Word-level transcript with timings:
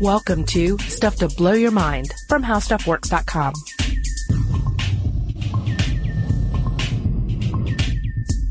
Welcome 0.00 0.46
to 0.46 0.78
Stuff 0.78 1.16
to 1.16 1.28
Blow 1.28 1.52
Your 1.52 1.72
Mind 1.72 2.10
from 2.26 2.42
HowStuffWorks.com. 2.42 3.52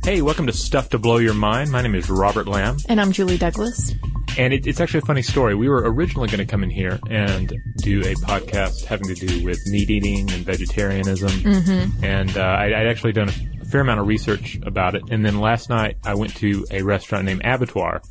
Hey, 0.03 0.21
welcome 0.21 0.45
to 0.45 0.53
Stuff 0.53 0.89
to 0.89 0.99
Blow 0.99 1.17
Your 1.17 1.33
Mind. 1.33 1.71
My 1.71 1.81
name 1.81 1.95
is 1.95 2.07
Robert 2.07 2.47
Lamb. 2.47 2.77
And 2.87 3.01
I'm 3.01 3.11
Julie 3.11 3.39
Douglas. 3.39 3.95
And 4.37 4.53
it, 4.53 4.67
it's 4.67 4.79
actually 4.79 4.99
a 4.99 5.05
funny 5.07 5.23
story. 5.23 5.55
We 5.55 5.67
were 5.67 5.91
originally 5.91 6.27
going 6.27 6.37
to 6.37 6.45
come 6.45 6.63
in 6.63 6.69
here 6.69 6.99
and 7.09 7.51
do 7.77 8.01
a 8.01 8.13
podcast 8.13 8.85
having 8.85 9.07
to 9.07 9.15
do 9.15 9.43
with 9.43 9.65
meat 9.65 9.89
eating 9.89 10.29
and 10.29 10.45
vegetarianism. 10.45 11.29
Mm-hmm. 11.29 12.05
And 12.05 12.37
uh, 12.37 12.41
I, 12.41 12.65
I'd 12.65 12.87
actually 12.87 13.13
done 13.13 13.29
a 13.29 13.65
fair 13.65 13.81
amount 13.81 14.01
of 14.01 14.05
research 14.05 14.59
about 14.61 14.93
it. 14.93 15.01
And 15.09 15.25
then 15.25 15.39
last 15.39 15.67
night 15.67 15.97
I 16.05 16.13
went 16.13 16.35
to 16.35 16.67
a 16.69 16.83
restaurant 16.83 17.25
named 17.25 17.41
Abattoir, 17.43 18.03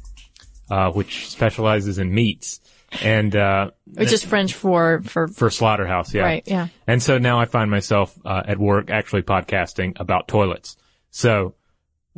uh, 0.73 0.91
which 0.91 1.29
specializes 1.29 1.99
in 1.99 2.13
meats. 2.13 2.59
And 3.03 3.37
uh, 3.37 3.71
Which 3.95 4.13
is 4.13 4.25
French 4.25 4.55
for, 4.55 5.03
for, 5.03 5.29
for 5.29 5.51
slaughterhouse, 5.51 6.15
yeah. 6.15 6.23
Right, 6.23 6.43
yeah. 6.47 6.69
And 6.87 7.03
so 7.03 7.19
now 7.19 7.39
I 7.39 7.45
find 7.45 7.71
myself 7.71 8.19
uh, 8.25 8.43
at 8.47 8.59
work 8.59 8.91
actually 8.91 9.23
podcasting 9.23 10.01
about 10.01 10.27
toilets. 10.27 10.77
So 11.11 11.55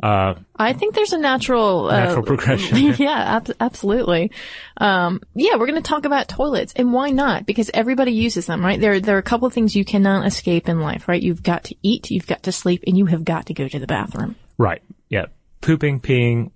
uh, 0.01 0.35
I 0.55 0.73
think 0.73 0.95
there's 0.95 1.13
a 1.13 1.17
natural, 1.17 1.89
uh, 1.89 2.05
Natural 2.05 2.23
progression. 2.23 2.77
yeah, 2.97 3.37
ab- 3.37 3.55
absolutely. 3.59 4.31
Um, 4.77 5.21
yeah, 5.35 5.57
we're 5.57 5.67
going 5.67 5.81
to 5.81 5.87
talk 5.87 6.05
about 6.05 6.27
toilets 6.27 6.73
and 6.73 6.91
why 6.91 7.11
not? 7.11 7.45
Because 7.45 7.69
everybody 7.73 8.13
uses 8.13 8.47
them, 8.47 8.63
right? 8.63 8.79
There, 8.79 8.99
there 8.99 9.15
are 9.15 9.19
a 9.19 9.23
couple 9.23 9.47
of 9.47 9.53
things 9.53 9.75
you 9.75 9.85
cannot 9.85 10.25
escape 10.25 10.67
in 10.69 10.79
life, 10.79 11.07
right? 11.07 11.21
You've 11.21 11.43
got 11.43 11.65
to 11.65 11.75
eat, 11.83 12.09
you've 12.09 12.27
got 12.27 12.43
to 12.43 12.51
sleep, 12.51 12.83
and 12.87 12.97
you 12.97 13.05
have 13.07 13.23
got 13.23 13.47
to 13.47 13.53
go 13.53 13.67
to 13.67 13.79
the 13.79 13.87
bathroom. 13.87 14.35
Right. 14.57 14.81
Yeah. 15.09 15.25
Pooping, 15.61 15.99
peeing, 15.99 16.51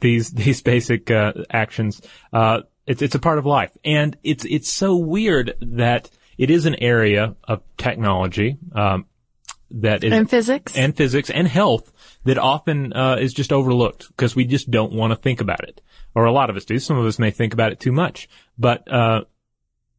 these 0.00 0.30
these 0.32 0.62
basic 0.62 1.10
uh, 1.10 1.32
actions. 1.50 2.00
Uh, 2.32 2.62
it's 2.86 3.02
it's 3.02 3.14
a 3.14 3.18
part 3.18 3.38
of 3.38 3.46
life, 3.46 3.70
and 3.84 4.16
it's 4.22 4.44
it's 4.44 4.70
so 4.70 4.96
weird 4.96 5.54
that 5.60 6.10
it 6.38 6.50
is 6.50 6.66
an 6.66 6.74
area 6.76 7.36
of 7.44 7.62
technology 7.76 8.58
um, 8.74 9.06
that 9.70 10.04
is 10.04 10.12
And 10.12 10.28
physics? 10.28 10.76
and 10.76 10.96
physics 10.96 11.30
and 11.30 11.46
health 11.48 11.92
that 12.24 12.38
often 12.38 12.92
uh, 12.92 13.16
is 13.20 13.32
just 13.32 13.52
overlooked 13.52 14.08
because 14.08 14.34
we 14.36 14.44
just 14.44 14.70
don't 14.70 14.92
want 14.92 15.12
to 15.12 15.16
think 15.16 15.40
about 15.40 15.64
it, 15.64 15.80
or 16.14 16.24
a 16.24 16.32
lot 16.32 16.50
of 16.50 16.56
us 16.56 16.64
do. 16.64 16.78
Some 16.78 16.98
of 16.98 17.06
us 17.06 17.18
may 17.18 17.30
think 17.30 17.52
about 17.54 17.72
it 17.72 17.80
too 17.80 17.92
much, 17.92 18.28
but 18.58 18.90
uh, 18.92 19.24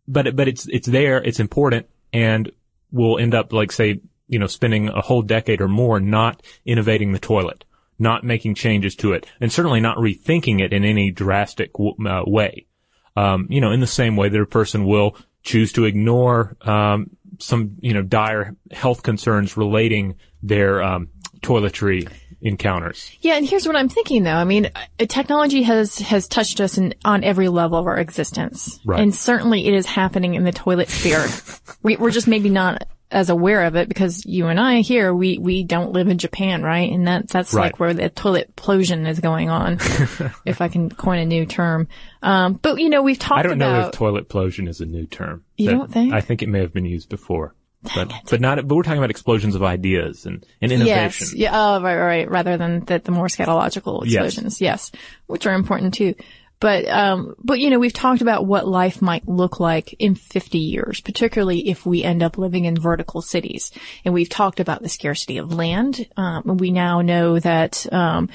but 0.08 0.36
but 0.36 0.48
it's 0.48 0.68
it's 0.68 0.88
there, 0.88 1.18
it's 1.24 1.40
important, 1.40 1.88
and 2.14 2.52
we'll 2.92 3.18
end 3.18 3.34
up 3.34 3.52
like 3.52 3.72
say 3.72 4.00
you 4.28 4.40
know 4.40 4.48
spending 4.48 4.90
a 4.90 5.02
whole 5.02 5.22
decade 5.22 5.62
or 5.62 5.68
more 5.68 6.00
not 6.00 6.42
innovating 6.66 7.14
the 7.14 7.20
toilet, 7.20 7.66
not 7.98 8.24
making 8.24 8.56
changes 8.56 8.96
to 8.98 9.14
it, 9.14 9.26
and 9.42 9.52
certainly 9.52 9.80
not 9.80 9.98
rethinking 9.98 10.62
it 10.62 10.74
in 10.74 10.84
any 10.84 11.12
drastic 11.12 11.74
w- 11.74 11.96
uh, 12.08 12.24
way. 12.28 12.68
Um, 13.16 13.48
you 13.50 13.62
know, 13.62 13.72
in 13.72 13.80
the 13.80 13.88
same 13.88 14.16
way 14.18 14.30
that 14.30 14.42
a 14.42 14.46
person 14.46 14.86
will 14.86 15.16
choose 15.44 15.72
to 15.74 15.86
ignore 15.86 16.58
um, 16.62 17.12
some 17.40 17.78
you 17.80 17.94
know 17.94 18.02
dire 18.02 18.56
health 18.72 19.04
concerns 19.04 19.56
relating 19.58 20.16
their 20.44 20.82
um, 20.84 21.10
toiletry 21.42 22.10
encounters. 22.42 23.12
Yeah, 23.22 23.36
and 23.36 23.46
here's 23.46 23.66
what 23.66 23.76
I'm 23.76 23.90
thinking 23.90 24.24
though. 24.24 24.34
I 24.36 24.44
mean, 24.44 24.70
uh, 24.76 25.06
technology 25.08 25.64
has 25.64 25.98
has 26.00 26.28
touched 26.28 26.60
us 26.60 26.78
in, 26.78 26.94
on 27.04 27.24
every 27.24 27.50
level 27.50 27.78
of 27.80 27.88
our 27.88 27.98
existence, 27.98 28.80
Right. 28.86 29.00
and 29.00 29.14
certainly 29.16 29.68
it 29.68 29.74
is 29.74 29.86
happening 29.86 30.36
in 30.36 30.44
the 30.44 30.52
toilet 30.52 30.90
sphere. 30.90 31.28
we, 31.84 31.96
we're 31.98 32.12
just 32.12 32.28
maybe 32.28 32.50
not 32.50 32.84
as 33.16 33.30
aware 33.30 33.64
of 33.64 33.76
it 33.78 33.88
because 33.88 34.26
you 34.26 34.48
and 34.48 34.60
I 34.60 34.82
here 34.82 35.14
we 35.14 35.38
we 35.38 35.64
don't 35.64 35.94
live 35.94 36.10
in 36.10 36.18
Japan, 36.18 36.62
right? 36.62 36.92
And 36.92 37.08
that 37.08 37.30
that's 37.30 37.54
Right. 37.54 37.64
like 37.68 37.80
where 37.80 37.94
the 37.94 38.10
toilet 38.10 38.56
plosion 38.56 39.08
is 39.08 39.20
going 39.22 39.50
on, 39.50 39.74
if 40.46 40.60
I 40.62 40.68
can 40.68 40.90
coin 40.90 41.20
a 41.20 41.26
new 41.26 41.46
term. 41.46 41.88
Um, 42.22 42.54
but 42.54 42.78
you 42.80 42.90
know, 42.90 43.02
we've 43.02 43.18
talked 43.18 43.40
I 43.40 43.44
don't 43.44 43.58
know 43.58 43.70
about 43.74 43.94
if 43.94 43.98
toilet 44.00 44.28
plosion 44.30 44.68
is 44.68 44.82
a 44.82 44.86
new 44.86 45.06
term. 45.08 45.44
You 45.56 45.68
That- 45.68 45.78
don't 45.78 45.92
think? 45.92 46.14
I 46.14 46.22
think 46.22 46.44
it 46.44 46.50
may 46.50 46.60
have 46.60 46.74
been 46.74 46.86
used 46.86 47.08
before, 47.10 47.56
but 47.96 48.12
but 48.30 48.42
not. 48.42 48.58
But 48.68 48.76
we're 48.76 48.84
talking 48.84 48.98
about 49.00 49.12
explosions 49.12 49.56
of 49.56 49.64
ideas 49.64 50.26
and, 50.26 50.46
and 50.62 50.72
innovation. 50.74 51.28
Yes. 51.28 51.34
Yeah. 51.34 51.52
Oh, 51.54 51.82
right, 51.82 51.98
right. 51.98 52.30
Rather 52.30 52.58
than 52.58 52.84
the, 52.84 53.00
the 53.00 53.12
more 53.12 53.28
scatological 53.28 54.02
Yes. 54.06 54.26
explosions. 54.26 54.60
Yes. 54.60 54.92
Which 55.28 55.46
are 55.48 55.54
important 55.54 55.94
too. 55.94 56.16
But, 56.60 56.88
um, 56.88 57.36
but 57.44 57.60
you 57.60 57.70
know, 57.70 57.80
we've 57.80 57.94
talked 57.94 58.22
about 58.22 58.46
what 58.46 58.68
life 58.68 59.02
might 59.02 59.28
look 59.28 59.60
like 59.60 59.94
in 60.00 60.16
50 60.16 60.58
years, 60.58 61.02
particularly 61.02 61.70
if 61.70 61.86
we 61.86 62.04
end 62.04 62.24
up 62.24 62.38
living 62.38 62.66
in 62.66 62.80
vertical 62.80 63.22
cities. 63.22 63.72
And 64.04 64.14
we've 64.14 64.30
talked 64.30 64.60
about 64.60 64.82
the 64.82 64.90
scarcity 64.90 65.38
of 65.38 65.54
land. 65.54 66.08
Um, 66.18 66.58
we 66.58 66.72
now 66.72 67.02
know 67.02 67.40
that, 67.40 67.92
um, 67.94 68.30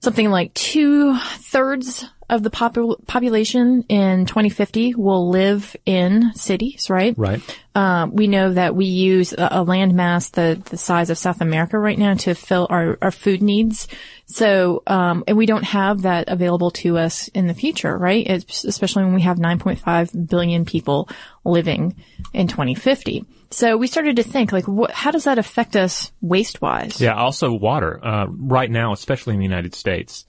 something 0.00 0.30
like 0.30 0.54
two 0.54 1.16
thirds 1.18 2.04
of 2.28 2.42
the 2.42 2.50
popul- 2.50 3.04
population 3.06 3.84
in 3.88 4.26
2050 4.26 4.94
will 4.94 5.30
live 5.30 5.74
in 5.86 6.32
cities, 6.34 6.90
right? 6.90 7.14
Right. 7.16 7.40
Um, 7.74 8.14
we 8.14 8.26
know 8.26 8.52
that 8.52 8.74
we 8.74 8.86
use 8.86 9.32
a, 9.32 9.48
a 9.52 9.62
land 9.62 9.94
mass 9.94 10.30
the, 10.30 10.60
the 10.68 10.76
size 10.76 11.10
of 11.10 11.18
South 11.18 11.40
America 11.40 11.78
right 11.78 11.98
now 11.98 12.14
to 12.14 12.34
fill 12.34 12.66
our, 12.68 12.98
our 13.00 13.10
food 13.10 13.42
needs. 13.42 13.88
So, 14.26 14.82
um, 14.86 15.24
and 15.26 15.38
we 15.38 15.46
don't 15.46 15.64
have 15.64 16.02
that 16.02 16.28
available 16.28 16.70
to 16.72 16.98
us 16.98 17.28
in 17.28 17.46
the 17.46 17.54
future, 17.54 17.96
right? 17.96 18.26
It's, 18.26 18.64
especially 18.64 19.04
when 19.04 19.14
we 19.14 19.22
have 19.22 19.38
9.5 19.38 20.28
billion 20.28 20.64
people 20.64 21.08
living 21.44 21.96
in 22.34 22.48
2050. 22.48 23.24
So 23.50 23.78
we 23.78 23.86
started 23.86 24.16
to 24.16 24.22
think, 24.22 24.52
like, 24.52 24.68
what, 24.68 24.90
how 24.90 25.10
does 25.10 25.24
that 25.24 25.38
affect 25.38 25.76
us 25.76 26.12
waste-wise? 26.20 27.00
Yeah. 27.00 27.14
Also, 27.14 27.52
water. 27.52 28.04
Uh, 28.04 28.26
right 28.28 28.70
now, 28.70 28.92
especially 28.92 29.32
in 29.34 29.40
the 29.40 29.46
United 29.46 29.74
States, 29.74 30.26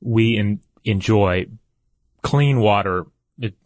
we 0.00 0.36
en- 0.36 0.60
enjoy 0.84 1.46
clean 2.22 2.60
water 2.60 3.06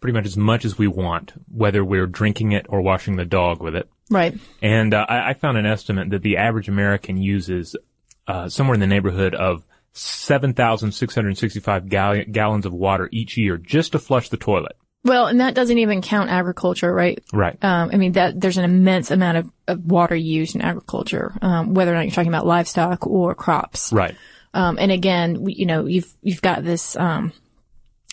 pretty 0.00 0.12
much 0.12 0.26
as 0.26 0.36
much 0.36 0.64
as 0.64 0.76
we 0.76 0.86
want, 0.86 1.32
whether 1.50 1.84
we're 1.84 2.06
drinking 2.06 2.52
it 2.52 2.66
or 2.68 2.82
washing 2.82 3.16
the 3.16 3.24
dog 3.24 3.62
with 3.62 3.74
it. 3.74 3.88
Right. 4.10 4.34
And 4.60 4.92
uh, 4.92 5.06
I, 5.08 5.30
I 5.30 5.34
found 5.34 5.56
an 5.56 5.66
estimate 5.66 6.10
that 6.10 6.22
the 6.22 6.36
average 6.36 6.68
American 6.68 7.16
uses 7.16 7.74
uh, 8.26 8.48
somewhere 8.48 8.74
in 8.74 8.80
the 8.80 8.86
neighborhood 8.86 9.34
of 9.34 9.66
7,665 9.92 11.88
gal- 11.88 12.24
gallons 12.30 12.66
of 12.66 12.72
water 12.72 13.08
each 13.12 13.36
year 13.36 13.56
just 13.56 13.92
to 13.92 13.98
flush 13.98 14.28
the 14.28 14.36
toilet. 14.36 14.76
Well, 15.04 15.26
and 15.26 15.40
that 15.40 15.54
doesn't 15.54 15.78
even 15.78 16.00
count 16.00 16.30
agriculture, 16.30 16.92
right? 16.92 17.22
Right. 17.32 17.58
Um, 17.64 17.90
I 17.92 17.96
mean, 17.96 18.12
that 18.12 18.40
there's 18.40 18.58
an 18.58 18.64
immense 18.64 19.10
amount 19.10 19.38
of, 19.38 19.50
of 19.66 19.84
water 19.84 20.14
used 20.14 20.54
in 20.54 20.60
agriculture, 20.60 21.32
um, 21.42 21.74
whether 21.74 21.90
or 21.90 21.94
not 21.94 22.02
you're 22.02 22.12
talking 22.12 22.32
about 22.32 22.46
livestock 22.46 23.06
or 23.06 23.34
crops. 23.34 23.92
right. 23.92 24.14
Um, 24.54 24.78
and 24.78 24.92
again, 24.92 25.42
we, 25.42 25.54
you 25.54 25.66
know, 25.66 25.86
you've 25.86 26.12
you've 26.22 26.42
got 26.42 26.64
this 26.64 26.96
um, 26.96 27.32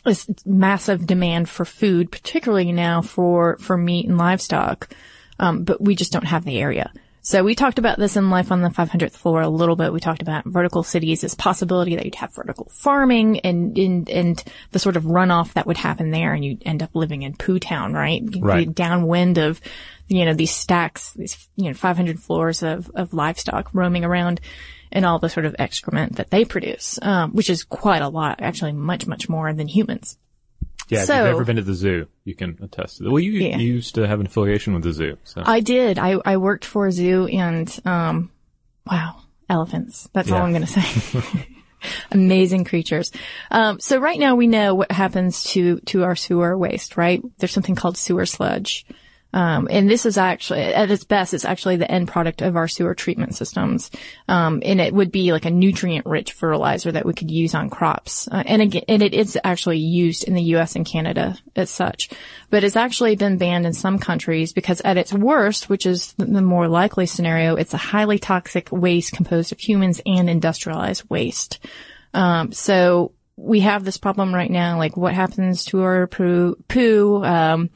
this 0.05 0.29
massive 0.45 1.05
demand 1.05 1.49
for 1.49 1.65
food, 1.65 2.11
particularly 2.11 2.71
now 2.71 3.01
for 3.01 3.57
for 3.57 3.77
meat 3.77 4.07
and 4.07 4.17
livestock, 4.17 4.93
um, 5.39 5.63
but 5.63 5.81
we 5.81 5.95
just 5.95 6.11
don't 6.11 6.25
have 6.25 6.45
the 6.45 6.59
area. 6.59 6.91
So 7.21 7.43
we 7.43 7.53
talked 7.53 7.79
about 7.79 7.99
this 7.99 8.15
in 8.15 8.29
Life 8.29 8.51
on 8.51 8.61
the 8.61 8.69
500th 8.69 9.11
Floor 9.11 9.41
a 9.41 9.49
little 9.49 9.75
bit. 9.75 9.91
We 9.91 9.99
talked 9.99 10.21
about 10.21 10.45
vertical 10.45 10.83
cities, 10.83 11.21
this 11.21 11.35
possibility 11.35 11.95
that 11.95 12.05
you'd 12.05 12.15
have 12.15 12.33
vertical 12.33 12.71
farming 12.73 13.41
and, 13.41 13.77
and, 13.77 14.09
and 14.09 14.43
the 14.71 14.79
sort 14.79 14.95
of 14.95 15.03
runoff 15.03 15.53
that 15.53 15.67
would 15.67 15.77
happen 15.77 16.11
there 16.11 16.33
and 16.33 16.43
you'd 16.45 16.63
end 16.65 16.81
up 16.81 16.95
living 16.95 17.23
in 17.23 17.35
Poo 17.35 17.59
Town, 17.59 17.93
right? 17.93 18.23
Right. 18.39 18.73
Downwind 18.73 19.37
of, 19.37 19.59
you 20.07 20.25
know, 20.25 20.33
these 20.33 20.55
stacks, 20.55 21.13
these, 21.13 21.49
you 21.55 21.65
know, 21.65 21.73
500 21.73 22.19
floors 22.19 22.63
of, 22.63 22.89
of 22.95 23.13
livestock 23.13 23.69
roaming 23.73 24.05
around 24.05 24.39
and 24.91 25.05
all 25.05 25.19
the 25.19 25.29
sort 25.29 25.45
of 25.45 25.55
excrement 25.59 26.15
that 26.17 26.29
they 26.31 26.45
produce, 26.45 26.99
um, 27.01 27.31
which 27.31 27.49
is 27.49 27.63
quite 27.63 28.01
a 28.01 28.09
lot, 28.09 28.41
actually 28.41 28.71
much, 28.73 29.05
much 29.07 29.29
more 29.29 29.53
than 29.53 29.67
humans. 29.67 30.17
Yeah. 30.87 31.03
if 31.03 31.09
you've 31.09 31.17
ever 31.17 31.45
been 31.45 31.57
to 31.57 31.61
the 31.61 31.75
zoo, 31.75 32.07
you 32.23 32.33
can 32.33 32.57
attest 32.61 32.97
to 32.97 33.03
that. 33.03 33.11
Well, 33.11 33.19
you, 33.19 33.33
Yeah. 33.33 33.57
you 33.57 33.73
used 33.75 33.93
to 33.95 34.07
have 34.07 34.19
an 34.19 34.25
affiliation 34.25 34.73
with 34.73 34.81
the 34.83 34.91
zoo. 34.91 35.17
So. 35.23 35.43
I 35.45 35.59
did. 35.59 35.99
I, 35.99 36.17
I 36.25 36.37
worked 36.37 36.65
for 36.65 36.87
a 36.87 36.91
zoo 36.91 37.27
and, 37.27 37.79
um, 37.85 38.31
wow, 38.89 39.17
elephants. 39.47 40.09
That's 40.13 40.31
all 40.31 40.41
I'm 40.41 40.51
going 40.51 40.65
to 40.65 40.81
say. 40.81 41.21
Amazing 42.11 42.65
creatures. 42.65 43.11
Um, 43.51 43.79
so 43.79 43.99
right 43.99 44.19
now 44.19 44.35
we 44.35 44.47
know 44.47 44.73
what 44.75 44.91
happens 44.91 45.43
to, 45.51 45.79
to 45.81 46.03
our 46.03 46.15
sewer 46.15 46.57
waste, 46.57 46.97
right? 46.97 47.21
There's 47.37 47.51
something 47.53 47.75
called 47.75 47.95
sewer 47.97 48.25
sludge. 48.25 48.85
Um, 49.31 49.67
and 49.69 49.89
this 49.89 50.05
is 50.05 50.17
actually, 50.17 50.61
at 50.61 50.89
its 50.89 51.03
best, 51.03 51.33
it's 51.33 51.45
actually 51.45 51.75
the 51.75 51.89
end 51.89 52.07
product 52.07 52.41
of 52.41 52.55
our 52.55 52.67
sewer 52.67 52.95
treatment 52.95 53.35
systems. 53.35 53.91
Um, 54.27 54.61
and 54.65 54.81
it 54.81 54.93
would 54.93 55.11
be 55.11 55.31
like 55.31 55.45
a 55.45 55.51
nutrient-rich 55.51 56.31
fertilizer 56.31 56.91
that 56.91 57.05
we 57.05 57.13
could 57.13 57.29
use 57.29 57.53
on 57.53 57.69
crops. 57.69 58.27
Uh, 58.27 58.43
and 58.45 58.61
again, 58.61 58.83
and 58.87 59.03
it 59.03 59.13
is 59.13 59.37
actually 59.43 59.77
used 59.77 60.23
in 60.23 60.33
the 60.33 60.41
U.S. 60.43 60.75
and 60.75 60.85
Canada 60.85 61.37
as 61.55 61.69
such. 61.69 62.09
But 62.49 62.63
it's 62.63 62.75
actually 62.75 63.15
been 63.15 63.37
banned 63.37 63.67
in 63.67 63.73
some 63.73 63.99
countries 63.99 64.51
because 64.51 64.81
at 64.81 64.97
its 64.97 65.13
worst, 65.13 65.69
which 65.69 65.85
is 65.85 66.13
the- 66.13 66.25
the 66.25 66.41
more 66.41 66.67
likely 66.67 67.05
scenario, 67.05 67.55
it's 67.55 67.73
a 67.73 67.77
highly 67.77 68.17
toxic 68.17 68.69
waste 68.71 69.13
composed 69.13 69.51
of 69.51 69.59
humans 69.59 70.01
and 70.05 70.29
industrialized 70.29 71.03
waste. 71.09 71.59
Um, 72.15 72.51
so 72.51 73.11
we 73.37 73.61
have 73.61 73.85
this 73.85 73.97
problem 73.97 74.33
right 74.33 74.49
now, 74.51 74.77
like 74.77 74.97
what 74.97 75.13
happens 75.13 75.65
to 75.65 75.81
our 75.81 76.07
poo, 76.07 76.55
poo, 76.67 77.23
um, 77.23 77.69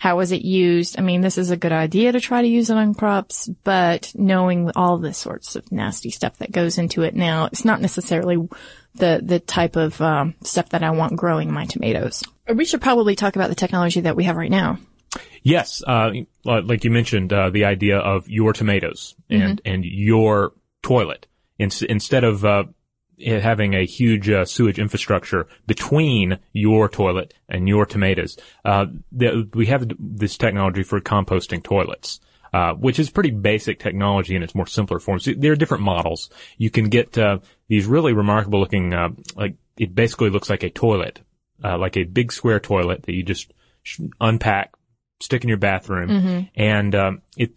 how 0.00 0.20
is 0.20 0.32
it 0.32 0.40
used? 0.40 0.98
I 0.98 1.02
mean, 1.02 1.20
this 1.20 1.36
is 1.36 1.50
a 1.50 1.58
good 1.58 1.72
idea 1.72 2.10
to 2.10 2.20
try 2.20 2.40
to 2.40 2.48
use 2.48 2.70
it 2.70 2.76
on 2.78 2.94
crops, 2.94 3.48
but 3.64 4.10
knowing 4.14 4.70
all 4.74 4.96
the 4.96 5.12
sorts 5.12 5.56
of 5.56 5.70
nasty 5.70 6.08
stuff 6.08 6.38
that 6.38 6.50
goes 6.50 6.78
into 6.78 7.02
it 7.02 7.14
now, 7.14 7.44
it's 7.44 7.66
not 7.66 7.82
necessarily 7.82 8.38
the 8.94 9.20
the 9.22 9.40
type 9.40 9.76
of 9.76 10.00
um, 10.00 10.36
stuff 10.42 10.70
that 10.70 10.82
I 10.82 10.92
want 10.92 11.16
growing 11.16 11.52
my 11.52 11.66
tomatoes. 11.66 12.24
We 12.48 12.64
should 12.64 12.80
probably 12.80 13.14
talk 13.14 13.36
about 13.36 13.50
the 13.50 13.54
technology 13.54 14.00
that 14.00 14.16
we 14.16 14.24
have 14.24 14.38
right 14.38 14.50
now. 14.50 14.78
Yes, 15.42 15.82
uh, 15.86 16.12
like 16.44 16.82
you 16.84 16.90
mentioned, 16.90 17.34
uh, 17.34 17.50
the 17.50 17.66
idea 17.66 17.98
of 17.98 18.26
your 18.26 18.54
tomatoes 18.54 19.14
and 19.28 19.60
and 19.66 19.84
your 19.84 20.54
toilet 20.82 21.26
In- 21.58 21.70
instead 21.90 22.24
of 22.24 22.42
uh, 22.42 22.64
having 23.26 23.74
a 23.74 23.84
huge 23.84 24.28
uh, 24.28 24.44
sewage 24.44 24.78
infrastructure 24.78 25.46
between 25.66 26.38
your 26.52 26.88
toilet 26.88 27.34
and 27.48 27.68
your 27.68 27.86
tomatoes. 27.86 28.38
Uh, 28.64 28.86
the, 29.12 29.48
we 29.54 29.66
have 29.66 29.90
this 29.98 30.36
technology 30.36 30.82
for 30.82 31.00
composting 31.00 31.62
toilets. 31.62 32.20
Uh, 32.52 32.74
which 32.74 32.98
is 32.98 33.10
pretty 33.10 33.30
basic 33.30 33.78
technology 33.78 34.34
in 34.34 34.42
its 34.42 34.56
more 34.56 34.66
simpler 34.66 34.98
forms. 34.98 35.28
There 35.36 35.52
are 35.52 35.56
different 35.56 35.84
models. 35.84 36.30
You 36.58 36.68
can 36.68 36.88
get 36.88 37.16
uh, 37.16 37.38
these 37.68 37.86
really 37.86 38.12
remarkable 38.12 38.58
looking, 38.58 38.92
uh, 38.92 39.10
like 39.36 39.54
it 39.78 39.94
basically 39.94 40.30
looks 40.30 40.50
like 40.50 40.64
a 40.64 40.70
toilet, 40.70 41.20
uh, 41.62 41.78
like 41.78 41.96
a 41.96 42.02
big 42.02 42.32
square 42.32 42.58
toilet 42.58 43.04
that 43.04 43.14
you 43.14 43.22
just 43.22 43.52
unpack, 44.20 44.72
stick 45.20 45.44
in 45.44 45.48
your 45.48 45.58
bathroom, 45.58 46.10
and 46.56 46.94
um, 46.96 47.22
it 47.36 47.52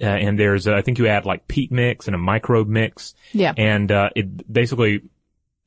uh, 0.00 0.06
and 0.06 0.38
there's 0.38 0.66
uh, 0.66 0.74
I 0.74 0.82
think 0.82 0.98
you 0.98 1.06
add 1.08 1.26
like 1.26 1.48
peat 1.48 1.72
mix 1.72 2.06
and 2.06 2.14
a 2.14 2.18
microbe 2.18 2.68
mix. 2.68 3.14
Yeah. 3.32 3.52
And 3.56 3.90
uh, 3.90 4.10
it 4.14 4.52
basically 4.52 5.02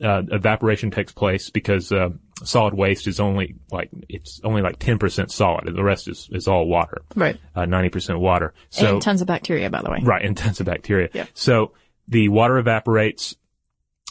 uh, 0.03 0.23
evaporation 0.31 0.91
takes 0.91 1.11
place 1.11 1.49
because 1.49 1.91
uh, 1.91 2.09
solid 2.43 2.73
waste 2.73 3.07
is 3.07 3.19
only 3.19 3.55
like 3.71 3.89
it's 4.09 4.41
only 4.43 4.61
like 4.61 4.79
10% 4.79 5.31
solid 5.31 5.67
and 5.67 5.77
the 5.77 5.83
rest 5.83 6.07
is, 6.07 6.29
is 6.31 6.47
all 6.47 6.67
water. 6.67 7.03
Right. 7.15 7.39
Uh, 7.55 7.61
90% 7.61 8.19
water. 8.19 8.53
So 8.69 8.93
and 8.93 9.01
tons 9.01 9.21
of 9.21 9.27
bacteria, 9.27 9.69
by 9.69 9.81
the 9.81 9.91
way. 9.91 9.99
right, 10.01 10.23
and 10.23 10.35
tons 10.35 10.59
of 10.59 10.65
bacteria. 10.65 11.09
Yeah. 11.13 11.25
So 11.33 11.73
the 12.07 12.29
water 12.29 12.57
evaporates 12.57 13.35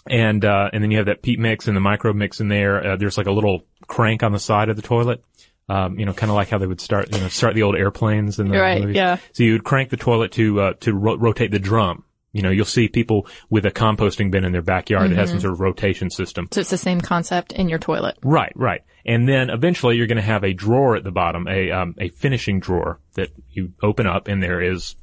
and 0.09 0.45
uh, 0.45 0.71
and 0.73 0.83
then 0.83 0.91
you 0.91 0.99
have 0.99 1.07
that 1.07 1.23
peat 1.23 1.39
mix 1.39 1.69
and 1.69 1.77
the 1.77 1.81
microbe 1.81 2.17
mix 2.17 2.41
in 2.41 2.49
there. 2.49 2.93
Uh, 2.93 2.97
there's 2.97 3.19
like 3.19 3.27
a 3.27 3.33
little 3.33 3.65
crank 3.87 4.23
on 4.23 4.33
the 4.33 4.39
side 4.39 4.69
of 4.69 4.77
the 4.77 4.83
toilet. 4.83 5.23
Um, 5.71 5.99
you 5.99 6.05
know, 6.07 6.13
kind 6.13 6.31
of 6.31 6.37
like 6.37 6.49
how 6.49 6.59
they 6.59 6.67
would 6.67 6.81
start, 6.81 7.15
you 7.15 7.21
know, 7.21 7.29
start 7.29 7.55
the 7.55 7.63
old 7.63 7.77
airplanes 7.77 8.41
in 8.41 8.49
the 8.49 8.59
Right, 8.59 8.81
movies. 8.81 8.97
yeah. 8.97 9.19
So 9.33 9.45
you 9.45 9.53
would 9.53 9.63
crank 9.65 9.91
the 9.91 9.97
toilet 9.97 10.33
to 10.33 10.61
uh, 10.61 10.73
to 10.81 10.93
ro- 10.95 11.17
rotate 11.17 11.53
the 11.53 11.61
drum. 11.61 12.03
You 12.33 12.43
know, 12.43 12.51
you'll 12.51 12.65
see 12.65 12.89
people 12.89 13.27
with 13.51 13.65
a 13.67 13.71
composting 13.71 14.31
bin 14.31 14.45
in 14.45 14.53
their 14.53 14.63
backyard 14.63 15.11
that 15.11 15.17
has 15.17 15.29
Mm-hmm. 15.31 15.39
some 15.39 15.41
sort 15.43 15.53
of 15.55 15.61
rotation 15.61 16.11
system. 16.11 16.49
So 16.53 16.61
it's 16.61 16.71
the 16.71 16.79
same 16.79 17.01
concept 17.01 17.53
in 17.53 17.69
your 17.69 17.79
toilet. 17.79 18.17
Right, 18.23 18.53
right. 18.57 18.83
And 19.05 19.29
then 19.29 19.49
eventually 19.51 19.97
you're 19.97 20.07
going 20.07 20.17
to 20.17 20.23
have 20.35 20.45
a 20.45 20.53
drawer 20.53 20.97
at 20.97 21.05
the 21.05 21.11
bottom, 21.13 21.47
a 21.49 21.71
um, 21.71 21.95
a 21.99 22.09
finishing 22.09 22.59
drawer 22.61 22.99
that 23.15 23.31
you 23.51 23.73
open 23.83 24.07
up, 24.09 24.29
and 24.29 24.43
there 24.43 24.61
is 24.61 24.97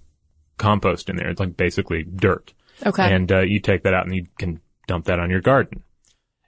compost 0.57 1.09
in 1.09 1.15
there. 1.15 1.29
It's 1.29 1.39
like 1.39 1.55
basically 1.57 2.03
dirt. 2.03 2.53
Okay. 2.85 3.13
And 3.13 3.31
uh, 3.31 3.39
you 3.41 3.59
take 3.59 3.83
that 3.83 3.93
out 3.93 4.05
and 4.05 4.15
you 4.15 4.25
can 4.37 4.59
dump 4.87 5.05
that 5.05 5.19
on 5.19 5.29
your 5.29 5.41
garden. 5.41 5.83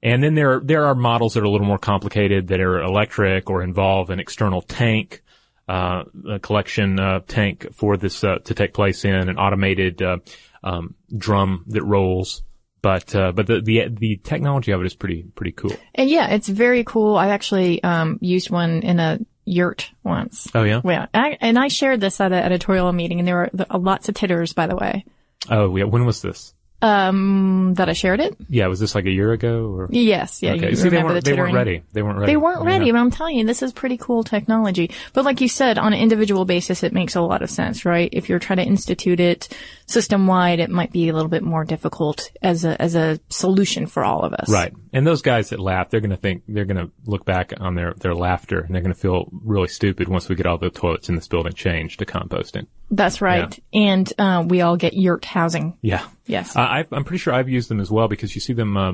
And 0.02 0.24
then 0.24 0.34
there 0.34 0.62
there 0.64 0.86
are 0.86 0.96
models 0.96 1.34
that 1.34 1.42
are 1.42 1.46
a 1.46 1.50
little 1.50 1.68
more 1.68 1.78
complicated 1.78 2.48
that 2.48 2.60
are 2.60 2.82
electric 2.82 3.50
or 3.50 3.64
involve 3.64 4.10
an 4.10 4.20
external 4.20 4.62
tank, 4.62 5.22
uh, 5.68 6.04
a 6.30 6.40
collection 6.40 7.00
uh, 7.00 7.20
tank 7.28 7.68
for 7.74 7.98
this 7.98 8.24
uh, 8.24 8.38
to 8.46 8.54
take 8.54 8.74
place 8.74 9.04
in 9.04 9.14
an 9.14 9.38
automated 9.38 10.02
uh, 10.02 10.18
um, 10.64 10.96
drum 11.16 11.66
that 11.68 11.84
rolls. 11.84 12.44
But 12.82 13.14
uh, 13.14 13.34
but 13.34 13.48
the, 13.48 13.60
the 13.60 13.90
the 13.90 14.18
technology 14.24 14.72
of 14.72 14.80
it 14.80 14.86
is 14.86 14.96
pretty 14.96 15.24
pretty 15.36 15.52
cool. 15.52 15.76
And 15.94 16.10
yeah, 16.10 16.30
it's 16.30 16.48
very 16.48 16.86
cool. 16.86 17.18
I 17.18 17.30
actually 17.30 17.84
um, 17.84 18.20
used 18.22 18.50
one 18.50 18.84
in 18.84 19.02
a 19.02 19.20
yurt 19.44 19.92
once. 20.04 20.48
Oh 20.56 20.64
yeah. 20.64 20.80
Yeah, 20.86 21.08
I, 21.14 21.38
and 21.42 21.60
I 21.60 21.68
shared 21.68 22.00
this 22.00 22.22
at 22.22 22.32
an 22.32 22.42
editorial 22.42 22.94
meeting, 22.94 23.20
and 23.20 23.28
there 23.28 23.36
were 23.36 23.78
lots 23.78 24.08
of 24.08 24.16
titters, 24.16 24.54
by 24.54 24.68
the 24.68 24.78
way, 24.78 25.04
Oh 25.50 25.76
yeah. 25.76 25.86
When 25.86 26.06
was 26.06 26.22
this? 26.22 26.54
Um, 26.82 27.74
that 27.76 27.90
I 27.90 27.94
shared 27.94 28.20
it. 28.20 28.36
Yeah, 28.48 28.68
was 28.68 28.80
this 28.80 28.96
like 28.96 29.06
a 29.06 29.12
year 29.12 29.32
ago 29.34 29.66
or? 29.76 29.88
Yes, 29.92 30.42
yeah, 30.42 30.54
okay. 30.54 30.70
you 30.72 30.76
See, 30.76 30.90
they 30.90 31.04
weren't 31.04 31.24
the 31.24 31.32
they 31.32 31.38
weren't 31.38 31.54
ready. 31.54 31.84
They 31.94 32.02
weren't 32.02 32.20
ready. 32.20 32.32
They 32.32 32.38
weren't 32.38 32.64
Yeah. 32.64 32.70
ready, 32.70 32.92
but 32.92 32.98
I'm 33.00 33.12
telling 33.12 33.38
you, 33.38 33.46
this 33.46 33.62
is 33.62 33.74
pretty 33.74 33.98
cool 33.98 34.24
technology. 34.24 34.92
But 35.14 35.26
like 35.26 35.42
you 35.42 35.50
said, 35.50 35.78
on 35.78 35.94
an 35.94 36.00
individual 36.00 36.46
basis, 36.46 36.84
it 36.84 36.94
makes 36.94 37.16
a 37.16 37.22
lot 37.22 37.42
of 37.42 37.50
sense, 37.50 37.86
right? 37.86 38.10
If 38.14 38.30
you're 38.30 38.40
trying 38.40 38.58
to 38.58 38.64
institute 38.66 39.20
it 39.20 39.50
system 39.88 40.28
wide, 40.28 40.60
it 40.60 40.70
might 40.70 40.92
be 40.92 41.10
a 41.10 41.14
little 41.14 41.30
bit 41.30 41.44
more 41.44 41.66
difficult 41.66 42.32
as 42.42 42.64
a 42.64 42.80
as 42.82 42.96
a 42.96 43.20
solution 43.30 43.86
for 43.88 44.04
all 44.04 44.22
of 44.22 44.34
us. 44.34 44.50
Right. 44.50 44.74
And 44.92 45.06
those 45.06 45.22
guys 45.22 45.50
that 45.50 45.60
laugh, 45.60 45.90
they're 45.90 46.00
going 46.00 46.10
to 46.12 46.18
think, 46.18 46.44
they're 46.48 46.66
going 46.66 46.86
to 46.86 46.92
look 47.06 47.26
back 47.26 47.54
on 47.60 47.76
their, 47.76 47.94
their 47.94 48.16
laughter 48.16 48.60
and 48.60 48.74
they're 48.74 48.82
going 48.82 48.94
to 48.94 49.00
feel 49.00 49.30
really 49.32 49.68
stupid 49.68 50.08
once 50.08 50.28
we 50.28 50.36
get 50.36 50.46
all 50.46 50.58
the 50.58 50.70
toilets 50.70 51.10
in 51.10 51.16
this 51.16 51.28
building 51.28 51.54
changed 51.54 52.00
to 52.00 52.06
composting. 52.06 52.68
That's 52.92 53.22
right. 53.22 53.58
And 53.74 54.12
uh, 54.18 54.44
we 54.48 54.62
all 54.62 54.78
get 54.78 54.94
yurt 54.94 55.26
housing. 55.26 55.78
Yeah. 55.82 56.08
Yes. 56.26 56.56
Uh, 56.56 56.62
I, 56.62 56.86
I'm 56.92 57.04
pretty 57.04 57.20
sure 57.20 57.34
I've 57.34 57.50
used 57.50 57.70
them 57.70 57.80
as 57.80 57.92
well 57.92 58.08
because 58.08 58.34
you 58.34 58.42
see 58.42 58.54
them, 58.54 58.78
uh, 58.78 58.94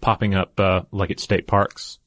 popping 0.00 0.34
up, 0.34 0.58
uh, 0.60 0.82
like 0.92 1.10
at 1.10 1.18
state 1.18 1.46
parks. 1.46 1.98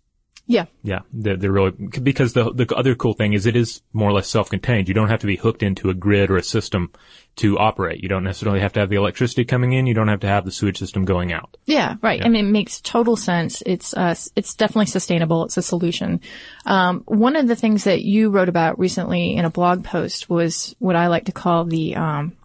Yeah. 0.47 0.65
Yeah, 0.83 0.99
they're, 1.11 1.37
they're 1.37 1.51
really 1.51 1.71
because 1.71 2.33
the 2.33 2.53
the 2.53 2.73
other 2.75 2.93
cool 2.93 3.13
thing 3.13 3.33
is 3.33 3.47
it 3.47 3.55
is 3.55 3.81
more 3.93 4.09
or 4.09 4.13
less 4.13 4.27
self-contained. 4.27 4.87
You 4.87 4.93
don't 4.93 5.09
have 5.09 5.21
to 5.21 5.27
be 5.27 5.37
hooked 5.37 5.63
into 5.63 5.89
a 5.89 5.95
grid 5.95 6.29
or 6.29 6.37
a 6.37 6.43
system 6.43 6.91
to 7.37 7.57
operate. 7.57 8.03
You 8.03 8.09
don't 8.09 8.23
necessarily 8.23 8.59
have 8.59 8.73
to 8.73 8.79
have 8.79 8.89
the 8.89 8.95
electricity 8.95 9.43
coming 9.43 9.73
in. 9.73 9.87
You 9.87 9.95
don't 9.95 10.07
have 10.07 10.19
to 10.19 10.27
have 10.27 10.45
the 10.45 10.51
sewage 10.51 10.77
system 10.77 11.03
going 11.03 11.33
out. 11.33 11.57
Yeah, 11.65 11.95
right. 12.01 12.23
I 12.23 12.29
mean, 12.29 12.45
it 12.45 12.51
makes 12.51 12.79
total 12.79 13.15
sense. 13.15 13.63
It's 13.65 13.95
uh, 13.95 14.15
it's 14.35 14.53
definitely 14.53 14.85
sustainable. 14.85 15.45
It's 15.45 15.57
a 15.57 15.63
solution. 15.63 16.21
Um, 16.67 17.01
one 17.07 17.35
of 17.35 17.47
the 17.47 17.55
things 17.55 17.85
that 17.85 18.03
you 18.03 18.29
wrote 18.29 18.49
about 18.49 18.77
recently 18.77 19.35
in 19.35 19.45
a 19.45 19.49
blog 19.49 19.83
post 19.83 20.29
was 20.29 20.75
what 20.77 20.95
I 20.95 21.07
like 21.07 21.25
to 21.25 21.31
call 21.31 21.65
the 21.65 21.95
um, 21.95 22.37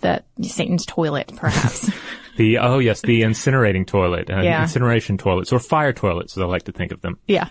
that 0.00 0.24
Satan's 0.40 0.86
toilet, 0.86 1.32
perhaps. 1.36 1.90
The 2.36 2.58
oh 2.58 2.78
yes, 2.78 3.00
the 3.00 3.22
incinerating 3.22 3.86
toilet, 3.86 4.30
uh, 4.30 4.40
Yeah. 4.42 4.62
incineration 4.62 5.18
toilets 5.18 5.52
or 5.52 5.58
fire 5.58 5.92
toilets, 5.92 6.36
as 6.36 6.42
I 6.42 6.46
like 6.46 6.64
to 6.64 6.72
think 6.72 6.92
of 6.92 7.00
them. 7.00 7.18
yeah. 7.26 7.48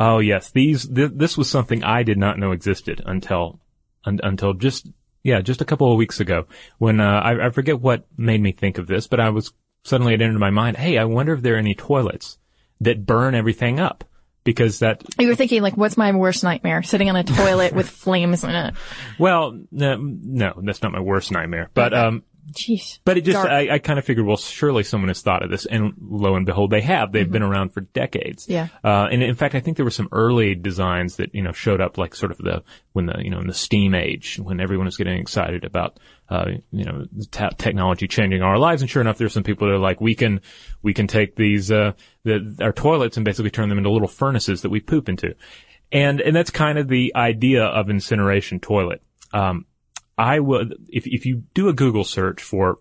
Oh 0.00 0.20
yes, 0.20 0.52
these 0.52 0.86
th- 0.88 1.10
this 1.14 1.36
was 1.36 1.50
something 1.50 1.82
I 1.82 2.04
did 2.04 2.18
not 2.18 2.38
know 2.38 2.52
existed 2.52 3.02
until 3.04 3.60
un- 4.04 4.20
until 4.22 4.54
just 4.54 4.86
yeah 5.24 5.40
just 5.40 5.60
a 5.60 5.64
couple 5.64 5.90
of 5.90 5.98
weeks 5.98 6.20
ago 6.20 6.46
when 6.78 7.00
uh, 7.00 7.20
I, 7.20 7.46
I 7.46 7.50
forget 7.50 7.80
what 7.80 8.06
made 8.16 8.40
me 8.40 8.52
think 8.52 8.78
of 8.78 8.86
this, 8.86 9.08
but 9.08 9.18
I 9.18 9.30
was 9.30 9.52
suddenly 9.82 10.14
it 10.14 10.22
entered 10.22 10.38
my 10.38 10.50
mind. 10.50 10.76
Hey, 10.76 10.98
I 10.98 11.04
wonder 11.04 11.32
if 11.32 11.42
there 11.42 11.54
are 11.54 11.58
any 11.58 11.74
toilets 11.74 12.38
that 12.80 13.04
burn 13.06 13.34
everything 13.34 13.80
up 13.80 14.04
because 14.44 14.78
that 14.78 15.02
You 15.18 15.26
were 15.26 15.34
thinking 15.34 15.62
like, 15.62 15.76
what's 15.76 15.96
my 15.96 16.12
worst 16.12 16.44
nightmare? 16.44 16.84
Sitting 16.84 17.10
on 17.10 17.16
a 17.16 17.24
toilet 17.24 17.72
with 17.74 17.90
flames 17.90 18.44
in 18.44 18.50
it. 18.50 18.74
well 19.18 19.58
no, 19.72 19.96
no 20.00 20.54
that's 20.62 20.80
not 20.82 20.92
my 20.92 21.00
worst 21.00 21.32
nightmare, 21.32 21.70
but 21.74 21.92
um 21.92 22.22
Jeez. 22.52 22.98
But 23.04 23.18
it 23.18 23.22
just, 23.22 23.34
Dark. 23.34 23.48
I, 23.48 23.74
I 23.74 23.78
kind 23.78 23.98
of 23.98 24.04
figured, 24.04 24.26
well, 24.26 24.36
surely 24.36 24.82
someone 24.82 25.08
has 25.08 25.20
thought 25.22 25.42
of 25.42 25.50
this, 25.50 25.66
and 25.66 25.94
lo 26.00 26.34
and 26.34 26.46
behold, 26.46 26.70
they 26.70 26.80
have. 26.80 27.12
They've 27.12 27.30
been 27.30 27.42
around 27.42 27.70
for 27.72 27.82
decades. 27.82 28.44
Mm-hmm. 28.44 28.52
Yeah. 28.52 28.68
Uh, 28.82 29.08
and 29.10 29.22
in 29.22 29.34
fact, 29.34 29.54
I 29.54 29.60
think 29.60 29.76
there 29.76 29.84
were 29.84 29.90
some 29.90 30.08
early 30.12 30.54
designs 30.54 31.16
that 31.16 31.34
you 31.34 31.42
know 31.42 31.52
showed 31.52 31.80
up, 31.80 31.98
like 31.98 32.14
sort 32.14 32.32
of 32.32 32.38
the 32.38 32.62
when 32.92 33.06
the 33.06 33.18
you 33.22 33.30
know 33.30 33.40
in 33.40 33.46
the 33.46 33.54
steam 33.54 33.94
age, 33.94 34.38
when 34.38 34.60
everyone 34.60 34.86
was 34.86 34.96
getting 34.96 35.18
excited 35.18 35.64
about 35.64 35.98
uh, 36.28 36.46
you 36.70 36.84
know 36.84 37.06
the 37.12 37.26
technology 37.58 38.08
changing 38.08 38.42
our 38.42 38.58
lives. 38.58 38.82
And 38.82 38.90
sure 38.90 39.02
enough, 39.02 39.18
there's 39.18 39.32
some 39.32 39.42
people 39.42 39.68
that 39.68 39.74
are 39.74 39.78
like, 39.78 40.00
we 40.00 40.14
can 40.14 40.40
we 40.82 40.94
can 40.94 41.06
take 41.06 41.36
these 41.36 41.70
uh, 41.70 41.92
the, 42.24 42.56
our 42.60 42.72
toilets 42.72 43.16
and 43.16 43.24
basically 43.24 43.50
turn 43.50 43.68
them 43.68 43.78
into 43.78 43.90
little 43.90 44.08
furnaces 44.08 44.62
that 44.62 44.70
we 44.70 44.80
poop 44.80 45.08
into, 45.08 45.34
and 45.92 46.20
and 46.20 46.34
that's 46.34 46.50
kind 46.50 46.78
of 46.78 46.88
the 46.88 47.12
idea 47.14 47.64
of 47.64 47.90
incineration 47.90 48.60
toilet. 48.60 49.02
Um, 49.32 49.66
I 50.18 50.40
would, 50.40 50.74
if, 50.88 51.06
if 51.06 51.24
you 51.24 51.44
do 51.54 51.68
a 51.68 51.72
Google 51.72 52.04
search 52.04 52.42
for 52.42 52.80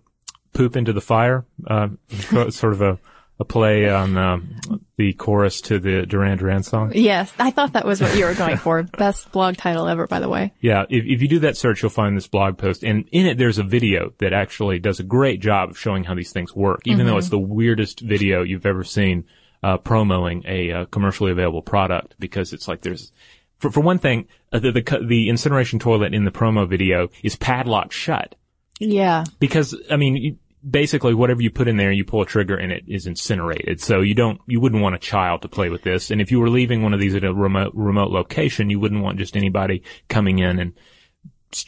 poop 0.53 0.75
into 0.75 0.91
the 0.91 1.01
fire, 1.01 1.45
uh, 1.67 1.89
sort 2.49 2.73
of 2.73 2.81
a, 2.81 2.99
a 3.39 3.45
play 3.45 3.87
on, 3.87 4.17
um, 4.17 4.59
the 4.97 5.13
chorus 5.13 5.61
to 5.61 5.77
the 5.77 6.07
Duran 6.07 6.39
Duran 6.39 6.63
song. 6.63 6.91
Yes, 6.95 7.31
I 7.37 7.51
thought 7.51 7.73
that 7.73 7.85
was 7.85 8.01
what 8.01 8.15
you 8.17 8.25
were 8.25 8.33
going 8.33 8.57
for. 8.57 8.81
Best 8.97 9.31
blog 9.31 9.55
title 9.55 9.87
ever, 9.87 10.07
by 10.07 10.19
the 10.19 10.27
way. 10.27 10.53
Yeah. 10.59 10.85
If, 10.89 11.05
if 11.05 11.21
you 11.21 11.27
do 11.27 11.39
that 11.39 11.55
search, 11.55 11.83
you'll 11.83 11.91
find 11.91 12.17
this 12.17 12.27
blog 12.27 12.57
post 12.57 12.83
and 12.83 13.07
in 13.11 13.27
it, 13.27 13.37
there's 13.37 13.59
a 13.59 13.63
video 13.63 14.13
that 14.17 14.33
actually 14.33 14.79
does 14.79 14.99
a 14.99 15.03
great 15.03 15.39
job 15.39 15.69
of 15.69 15.77
showing 15.77 16.03
how 16.03 16.15
these 16.15 16.31
things 16.31 16.55
work, 16.55 16.81
even 16.85 17.05
though 17.05 17.17
it's 17.17 17.29
the 17.29 17.37
weirdest 17.37 17.99
video 17.99 18.41
you've 18.41 18.65
ever 18.65 18.83
seen, 18.83 19.25
uh, 19.61 19.77
promoting 19.77 20.43
a, 20.47 20.71
uh, 20.71 20.85
commercially 20.85 21.31
available 21.31 21.61
product 21.61 22.15
because 22.17 22.53
it's 22.53 22.67
like 22.67 22.81
there's, 22.81 23.11
for, 23.57 23.71
for 23.71 23.81
one 23.81 23.99
thing, 23.99 24.27
uh, 24.51 24.59
the, 24.59 24.71
the, 24.71 25.05
the 25.05 25.29
incineration 25.29 25.79
toilet 25.79 26.13
in 26.13 26.25
the 26.25 26.31
promo 26.31 26.67
video 26.67 27.09
is 27.23 27.35
padlocked 27.35 27.93
shut. 27.93 28.35
Yeah. 28.79 29.23
because 29.39 29.75
I 29.89 29.97
mean, 29.97 30.15
you, 30.15 30.37
basically, 30.67 31.13
whatever 31.13 31.41
you 31.41 31.49
put 31.49 31.67
in 31.67 31.77
there, 31.77 31.91
you 31.91 32.03
pull 32.03 32.21
a 32.21 32.25
trigger 32.25 32.55
and 32.55 32.71
it 32.71 32.83
is 32.87 33.07
incinerated. 33.07 33.81
So 33.81 34.01
you 34.01 34.13
don't, 34.13 34.39
you 34.47 34.59
wouldn't 34.59 34.81
want 34.81 34.95
a 34.95 34.99
child 34.99 35.41
to 35.41 35.47
play 35.47 35.69
with 35.69 35.83
this. 35.83 36.11
And 36.11 36.21
if 36.21 36.31
you 36.31 36.39
were 36.39 36.49
leaving 36.49 36.83
one 36.83 36.93
of 36.93 36.99
these 36.99 37.15
at 37.15 37.23
a 37.23 37.33
remote 37.33 37.73
remote 37.73 38.11
location, 38.11 38.69
you 38.69 38.79
wouldn't 38.79 39.03
want 39.03 39.17
just 39.17 39.35
anybody 39.35 39.83
coming 40.09 40.39
in 40.39 40.59
and 40.59 40.73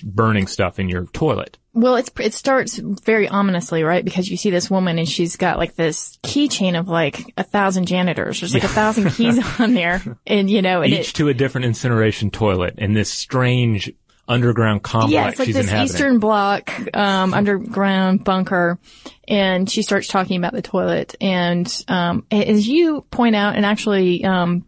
burning 0.03 0.47
stuff 0.47 0.79
in 0.79 0.89
your 0.89 1.05
toilet. 1.07 1.57
Well, 1.73 1.95
it's 1.95 2.11
it 2.19 2.33
starts 2.33 2.77
very 2.77 3.27
ominously, 3.27 3.83
right? 3.83 4.03
Because 4.03 4.29
you 4.29 4.37
see 4.37 4.49
this 4.49 4.69
woman 4.69 4.97
and 4.99 5.07
she's 5.07 5.35
got 5.35 5.57
like 5.57 5.75
this 5.75 6.17
keychain 6.23 6.77
of 6.77 6.87
like 6.87 7.33
a 7.37 7.43
thousand 7.43 7.85
janitors. 7.85 8.41
There's 8.41 8.53
like 8.53 8.63
a 8.63 8.67
thousand 8.67 9.11
keys 9.11 9.39
on 9.59 9.73
there, 9.73 10.01
and 10.25 10.49
you 10.49 10.61
know, 10.61 10.81
and 10.81 10.91
Each 10.91 11.09
it, 11.09 11.15
to 11.15 11.27
a 11.29 11.33
different 11.33 11.65
incineration 11.65 12.31
toilet, 12.31 12.75
in 12.79 12.93
this 12.93 13.11
strange 13.11 13.91
underground 14.27 14.83
complex 14.83 15.11
Yeah, 15.11 15.27
it's 15.29 15.39
like 15.39 15.53
this. 15.53 15.71
Eastern 15.71 16.19
Bloc 16.19 16.71
um, 16.95 17.33
underground 17.33 18.23
bunker, 18.23 18.79
and 19.27 19.69
she 19.69 19.81
starts 19.81 20.07
talking 20.07 20.37
about 20.37 20.53
the 20.53 20.61
toilet. 20.61 21.15
And 21.21 21.83
um, 21.87 22.25
as 22.31 22.67
you 22.67 23.01
point 23.11 23.35
out, 23.35 23.55
and 23.55 23.65
actually, 23.65 24.23
um, 24.25 24.65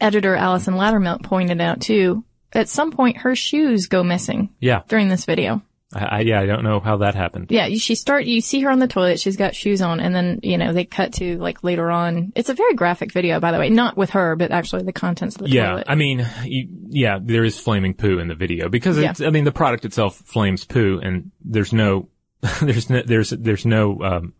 editor 0.00 0.34
Allison 0.34 0.74
Loudermilk 0.74 1.22
pointed 1.22 1.60
out 1.60 1.80
too, 1.80 2.24
at 2.52 2.68
some 2.68 2.90
point 2.92 3.18
her 3.18 3.34
shoes 3.36 3.86
go 3.86 4.02
missing 4.02 4.50
yeah, 4.60 4.82
during 4.88 5.08
this 5.08 5.24
video. 5.24 5.62
I, 5.94 6.04
I, 6.04 6.20
yeah, 6.20 6.40
I 6.40 6.46
don't 6.46 6.64
know 6.64 6.80
how 6.80 6.96
that 6.98 7.14
happened. 7.14 7.46
Yeah, 7.50 7.68
she 7.68 7.94
start. 7.94 8.24
You 8.24 8.40
see 8.40 8.60
her 8.62 8.70
on 8.70 8.80
the 8.80 8.88
toilet. 8.88 9.20
She's 9.20 9.36
got 9.36 9.54
shoes 9.54 9.80
on, 9.80 10.00
and 10.00 10.12
then 10.12 10.40
you 10.42 10.58
know 10.58 10.72
they 10.72 10.84
cut 10.84 11.12
to 11.14 11.38
like 11.38 11.62
later 11.62 11.90
on. 11.92 12.32
It's 12.34 12.48
a 12.48 12.54
very 12.54 12.74
graphic 12.74 13.12
video, 13.12 13.38
by 13.38 13.52
the 13.52 13.58
way, 13.58 13.70
not 13.70 13.96
with 13.96 14.10
her, 14.10 14.34
but 14.34 14.50
actually 14.50 14.82
the 14.82 14.92
contents 14.92 15.36
of 15.36 15.42
the 15.42 15.48
Yeah, 15.50 15.70
toilet. 15.70 15.86
I 15.88 15.94
mean, 15.94 16.26
you, 16.44 16.68
yeah, 16.88 17.18
there 17.22 17.44
is 17.44 17.58
flaming 17.58 17.94
poo 17.94 18.18
in 18.18 18.26
the 18.26 18.34
video 18.34 18.68
because 18.68 18.98
Yeah. 18.98 19.10
it's, 19.10 19.20
I 19.20 19.30
mean, 19.30 19.44
the 19.44 19.52
product 19.52 19.84
itself 19.84 20.16
flames 20.16 20.64
poo, 20.64 20.98
and 21.00 21.30
there's 21.44 21.72
no, 21.72 22.08
there's 22.60 22.90
no, 22.90 23.02
there's 23.02 23.30
there's 23.30 23.64
no, 23.64 24.00
um, 24.02 24.34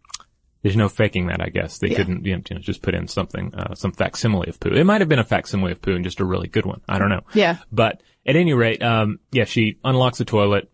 there's 0.67 0.77
no 0.77 0.89
faking 0.89 1.29
that. 1.29 1.41
I 1.41 1.49
guess 1.49 1.79
they 1.79 1.89
Yeah. 1.91 1.97
couldn't, 1.99 2.27
you 2.27 2.35
know, 2.37 2.59
just 2.59 2.83
put 2.83 2.93
in 2.97 3.07
something, 3.07 3.55
uh, 3.55 3.77
some 3.77 3.93
facsimile 3.93 4.49
of 4.49 4.59
poo. 4.59 4.71
It 4.71 4.83
might 4.83 5.01
have 5.01 5.09
been 5.09 5.21
a 5.21 5.25
facsimile 5.25 5.71
of 5.71 5.81
poo 5.81 5.95
and 5.95 6.03
just 6.05 6.19
a 6.19 6.25
really 6.25 6.49
good 6.49 6.67
one. 6.67 6.81
I 6.89 6.99
don't 6.99 7.09
know. 7.09 7.21
Yeah. 7.35 7.59
But 7.71 8.03
at 8.27 8.35
any 8.35 8.53
rate, 8.53 8.83
um, 8.83 9.21
yeah, 9.31 9.45
she 9.45 9.79
unlocks 9.85 10.19
the 10.19 10.25
toilet, 10.25 10.69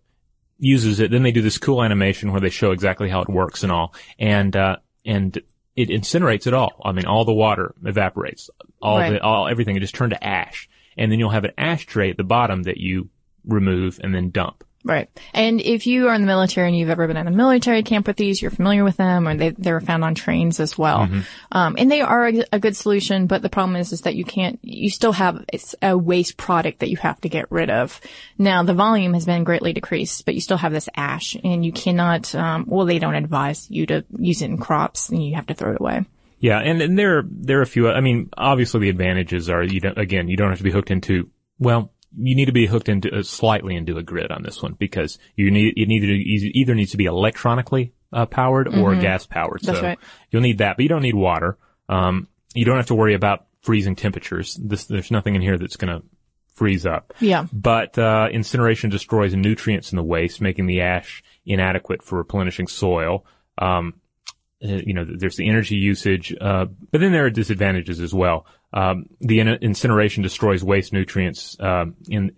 uses 0.59 0.99
it, 0.99 1.11
then 1.11 1.23
they 1.23 1.31
do 1.31 1.43
this 1.43 1.59
cool 1.59 1.83
animation 1.83 2.33
where 2.33 2.41
they 2.41 2.49
show 2.49 2.71
exactly 2.71 3.11
how 3.11 3.21
it 3.21 3.29
works 3.29 3.63
and 3.65 3.71
all, 3.71 3.95
and 4.19 4.57
uh, 4.57 4.77
and 5.05 5.37
it 5.77 5.89
incinerates 5.91 6.47
it 6.47 6.55
all. 6.55 6.81
I 6.85 6.93
mean, 6.93 7.05
all 7.05 7.25
the 7.27 7.35
water 7.35 7.75
evaporates, 7.85 8.49
all 8.81 8.97
Right. 8.99 9.11
the 9.11 9.23
all 9.23 9.47
everything. 9.49 9.77
It 9.77 9.81
just 9.81 9.95
turned 9.95 10.13
to 10.13 10.25
ash, 10.25 10.71
and 10.97 11.13
then 11.13 11.19
you'll 11.19 11.31
have 11.31 11.45
an 11.45 11.53
ashtray 11.59 12.09
at 12.11 12.17
the 12.17 12.25
bottom 12.25 12.63
that 12.63 12.79
you 12.79 13.11
remove 13.45 14.01
and 14.03 14.15
then 14.15 14.31
dump. 14.31 14.65
Right. 14.85 15.09
And 15.33 15.61
if 15.61 15.87
you 15.87 16.09
are 16.09 16.15
in 16.15 16.23
the 16.23 16.27
military 16.27 16.67
and 16.67 16.77
you've 16.77 16.91
ever 16.91 17.07
been 17.07 17.17
in 17.17 17.29
a 17.29 17.31
military 17.31 17.85
camp 17.85 18.09
with 18.09 18.17
these, 18.17 18.43
you're 18.43 18.51
familiar 18.51 18.83
with 18.83 18.97
them 18.97 19.29
or 19.29 19.37
they, 19.37 19.51
they're 19.51 19.81
found 19.81 20.03
on 20.03 20.15
trains 20.17 20.59
as 20.59 20.77
well. 20.77 21.03
Um, 21.53 21.77
and 21.79 21.91
they 21.91 22.01
are 22.01 22.27
a, 22.27 22.45
a 22.53 22.59
good 22.59 22.77
solution, 22.77 23.29
but 23.29 23.43
the 23.43 23.49
problem 23.49 23.77
is, 23.77 23.93
is 23.93 24.01
that 24.03 24.17
you 24.17 24.25
can't, 24.25 24.59
you 24.62 24.91
still 24.91 25.12
have 25.12 25.45
it's 25.53 25.77
a 25.83 25.97
waste 25.97 26.37
product 26.37 26.81
that 26.81 26.91
you 26.91 26.97
have 26.97 27.21
to 27.21 27.29
get 27.29 27.51
rid 27.51 27.71
of. 27.71 28.01
Now 28.39 28.65
the 28.65 28.75
volume 28.75 29.15
has 29.15 29.25
been 29.25 29.45
greatly 29.45 29.73
decreased, 29.73 30.25
but 30.25 30.35
you 30.35 30.41
still 30.41 30.57
have 30.57 30.73
this 30.73 30.89
ash 30.97 31.37
and 31.45 31.65
you 31.65 31.73
cannot, 31.73 32.35
um, 32.35 32.65
well, 32.67 32.87
they 32.87 32.99
don't 32.99 33.15
advise 33.15 33.71
you 33.71 33.87
to 33.87 34.05
use 34.19 34.43
it 34.43 34.47
in 34.47 34.59
crops 34.59 35.11
and 35.11 35.25
you 35.25 35.37
have 35.37 35.47
to 35.47 35.55
throw 35.55 35.73
it 35.73 35.81
away. 35.81 36.05
Yeah, 36.41 36.59
and, 36.59 36.83
and 36.83 36.99
there 36.99 37.23
there 37.25 37.61
are 37.61 37.62
a 37.62 37.67
few. 37.67 37.89
I 37.89 38.01
mean, 38.01 38.29
obviously 38.37 38.81
the 38.81 38.89
advantages 38.89 39.49
are 39.49 39.62
you 39.62 39.79
don't 39.79 39.97
again 39.97 40.27
you 40.27 40.37
don't 40.37 40.49
have 40.49 40.59
to 40.59 40.65
be 40.65 40.73
hooked 40.73 40.91
into 40.91 41.31
well. 41.61 41.93
You 42.19 42.37
need 42.37 42.47
to 42.47 42.52
be 42.52 42.66
hooked 42.66 42.88
into 42.88 43.14
uh, 43.14 43.23
slightly 43.23 43.75
into 43.76 43.97
a 43.99 44.02
grid 44.02 44.31
on 44.31 44.42
this 44.42 44.62
one 44.62 44.75
because 44.75 45.19
you 45.37 45.50
need 45.50 45.75
it 45.76 45.90
either 45.90 46.07
either 46.07 46.75
needs 46.75 46.90
to 46.92 46.97
be 46.97 47.07
electronically 47.07 47.92
uh, 48.12 48.26
powered 48.26 48.69
or 48.69 48.95
gas 48.97 49.26
powered. 49.26 49.61
Mm-hmm. 49.61 49.66
That's 49.66 49.78
so 49.78 49.87
right. 49.87 49.99
you'll 50.31 50.42
need 50.42 50.59
that, 50.59 50.76
but 50.76 50.83
you 50.83 50.88
don't 50.88 51.02
need 51.02 51.14
water. 51.14 51.59
Um, 51.88 52.28
you 52.54 52.64
don't 52.64 52.76
have 52.76 52.87
to 52.87 52.95
worry 52.95 53.14
about 53.14 53.47
freezing 53.62 53.97
temperatures. 53.97 54.59
This, 54.62 54.85
there's 54.85 55.11
nothing 55.11 55.35
in 55.35 55.42
here 55.42 55.57
that's 55.57 55.76
going 55.76 56.00
to 56.00 56.07
freeze 56.54 56.85
up. 56.85 57.14
Yeah. 57.21 57.47
But 57.52 57.99
uh, 57.99 58.28
incineration 58.31 58.90
destroys 58.90 59.35
nutrients 59.35 59.92
in 59.92 59.97
the 59.97 60.02
waste, 60.02 60.40
making 60.40 60.66
the 60.66 60.83
ash 60.83 61.23
inadequate 61.47 62.02
for 62.02 62.19
replenishing 62.19 62.69
soil. 62.69 63.25
Um, 63.59 63.95
uh, 64.62 64.81
you 64.87 64.95
know, 64.95 65.04
there's 65.04 65.37
the 65.37 65.49
energy 65.49 65.76
usage, 65.76 66.35
uh, 66.40 66.66
but 66.90 67.00
then 67.00 67.12
there 67.12 67.25
are 67.25 67.31
disadvantages 67.31 68.00
as 68.00 68.14
well. 68.14 68.47
Um, 68.73 69.07
the 69.21 69.41
in- 69.41 69.49
incineration 69.49 70.23
destroys 70.23 70.64
waste 70.64 70.93
nutrients 70.93 71.57
um, 71.61 71.97
in 72.09 72.33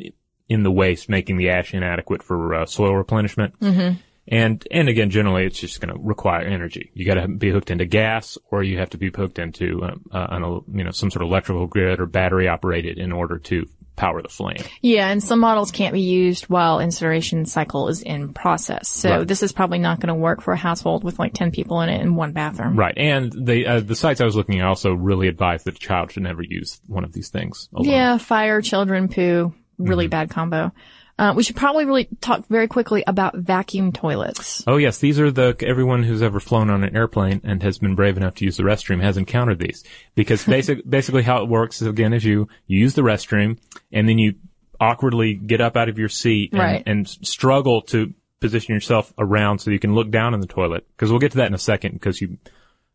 in 0.49 0.63
the 0.63 0.71
waste, 0.71 1.09
making 1.09 1.37
the 1.37 1.51
ash 1.51 1.73
inadequate 1.73 2.23
for 2.23 2.55
uh, 2.55 2.67
soil 2.67 2.95
replenishment. 2.95 3.59
Mm-hmm. 3.61 3.99
And 4.27 4.67
and 4.71 4.89
again, 4.89 5.11
generally, 5.11 5.45
it's 5.45 5.59
just 5.59 5.81
going 5.81 5.95
to 5.95 6.01
require 6.01 6.47
energy. 6.47 6.91
You 6.95 7.05
got 7.05 7.15
to 7.15 7.29
be 7.29 7.51
hooked 7.51 7.71
into 7.71 7.85
gas, 7.85 8.39
or 8.51 8.63
you 8.63 8.79
have 8.79 8.91
to 8.91 8.99
be 8.99 9.11
hooked 9.11 9.39
into 9.39 9.83
um, 9.83 10.05
uh, 10.11 10.27
an, 10.31 10.63
you 10.73 10.85
know 10.85 10.93
some 10.93 11.11
sort 11.11 11.23
of 11.23 11.29
electrical 11.29 11.67
grid 11.67 12.01
or 12.01 12.07
battery 12.07 12.49
operated 12.49 12.99
in 12.99 13.13
order 13.13 13.39
to 13.39 13.67
power 13.97 14.21
the 14.23 14.29
flame. 14.29 14.57
Yeah, 14.81 15.09
and 15.09 15.23
some 15.23 15.39
models 15.41 15.71
can't 15.71 15.93
be 15.93 16.01
used 16.01 16.45
while 16.47 16.81
incineration 16.81 17.47
cycle 17.47 17.89
is 17.89 18.03
in 18.03 18.33
process. 18.35 18.89
So 18.89 19.19
Right. 19.19 19.29
this 19.29 19.43
is 19.43 19.53
probably 19.53 19.79
not 19.79 20.01
going 20.01 20.09
to 20.09 20.15
work 20.15 20.41
for 20.43 20.53
a 20.53 20.57
household 20.57 21.05
with 21.05 21.19
like 21.19 21.33
10 21.33 21.51
people 21.53 21.81
in 21.81 21.89
it 21.89 22.01
in 22.01 22.17
one 22.17 22.33
bathroom. 22.33 22.77
Right, 22.77 22.95
and 22.97 23.33
the 23.33 23.67
uh, 23.67 23.81
the 23.81 23.95
sites 23.97 24.21
I 24.21 24.25
was 24.25 24.35
looking 24.37 24.59
at 24.61 24.67
also 24.67 24.93
really 24.93 25.29
advise 25.29 25.65
that 25.65 25.77
a 25.77 25.79
child 25.79 26.11
should 26.13 26.25
never 26.25 26.43
use 26.43 26.81
one 26.87 27.05
of 27.05 27.13
these 27.13 27.29
things. 27.29 27.69
Alone. 27.75 27.89
Yeah, 27.89 28.19
fire, 28.19 28.61
children, 28.63 29.09
poo, 29.09 29.55
Mm-hmm. 29.81 29.89
really 29.91 30.07
bad 30.07 30.31
combo. 30.31 30.71
Uh, 31.17 31.33
we 31.37 31.45
should 31.45 31.55
probably 31.55 31.85
really 31.85 32.09
talk 32.21 32.45
very 32.49 32.67
quickly 32.67 33.05
about 33.07 33.37
vacuum 33.37 33.93
toilets. 33.93 34.65
Oh 34.67 34.77
yes, 34.79 34.99
these 34.99 35.21
are 35.21 35.31
the 35.31 35.57
everyone 35.61 36.03
who's 36.03 36.23
ever 36.23 36.41
flown 36.41 36.71
on 36.71 36.83
an 36.83 36.97
airplane 36.97 37.41
and 37.45 37.63
has 37.63 37.79
been 37.79 37.95
brave 37.95 38.17
enough 38.17 38.35
to 38.37 38.45
use 38.45 38.57
the 38.57 38.65
restroom 38.65 39.01
has 39.01 39.17
encountered 39.17 39.61
these 39.61 39.85
because 40.17 40.45
basic 40.47 40.89
basically 40.89 41.23
how 41.23 41.43
it 41.43 41.49
works 41.49 41.81
is 41.81 41.87
again 41.89 42.13
is 42.13 42.25
you 42.25 42.49
you 42.67 42.81
use 42.81 42.95
the 42.95 43.03
restroom 43.03 43.59
and 43.93 44.09
then 44.09 44.19
you 44.19 44.35
awkwardly 44.81 45.35
get 45.35 45.61
up 45.61 45.77
out 45.77 45.89
of 45.89 45.99
your 46.01 46.09
seat 46.09 46.51
and, 46.53 46.61
Right. 46.61 46.83
and 46.85 47.09
struggle 47.09 47.83
to 47.83 48.13
position 48.41 48.75
yourself 48.75 49.15
around 49.17 49.61
so 49.61 49.71
you 49.71 49.79
can 49.79 49.95
look 49.95 50.11
down 50.11 50.35
in 50.35 50.41
the 50.41 50.49
toilet 50.49 50.85
because 50.97 51.11
we'll 51.11 51.21
get 51.21 51.31
to 51.33 51.39
that 51.39 51.47
in 51.47 51.55
a 51.55 51.59
second 51.59 51.93
because 51.93 52.21
you 52.21 52.39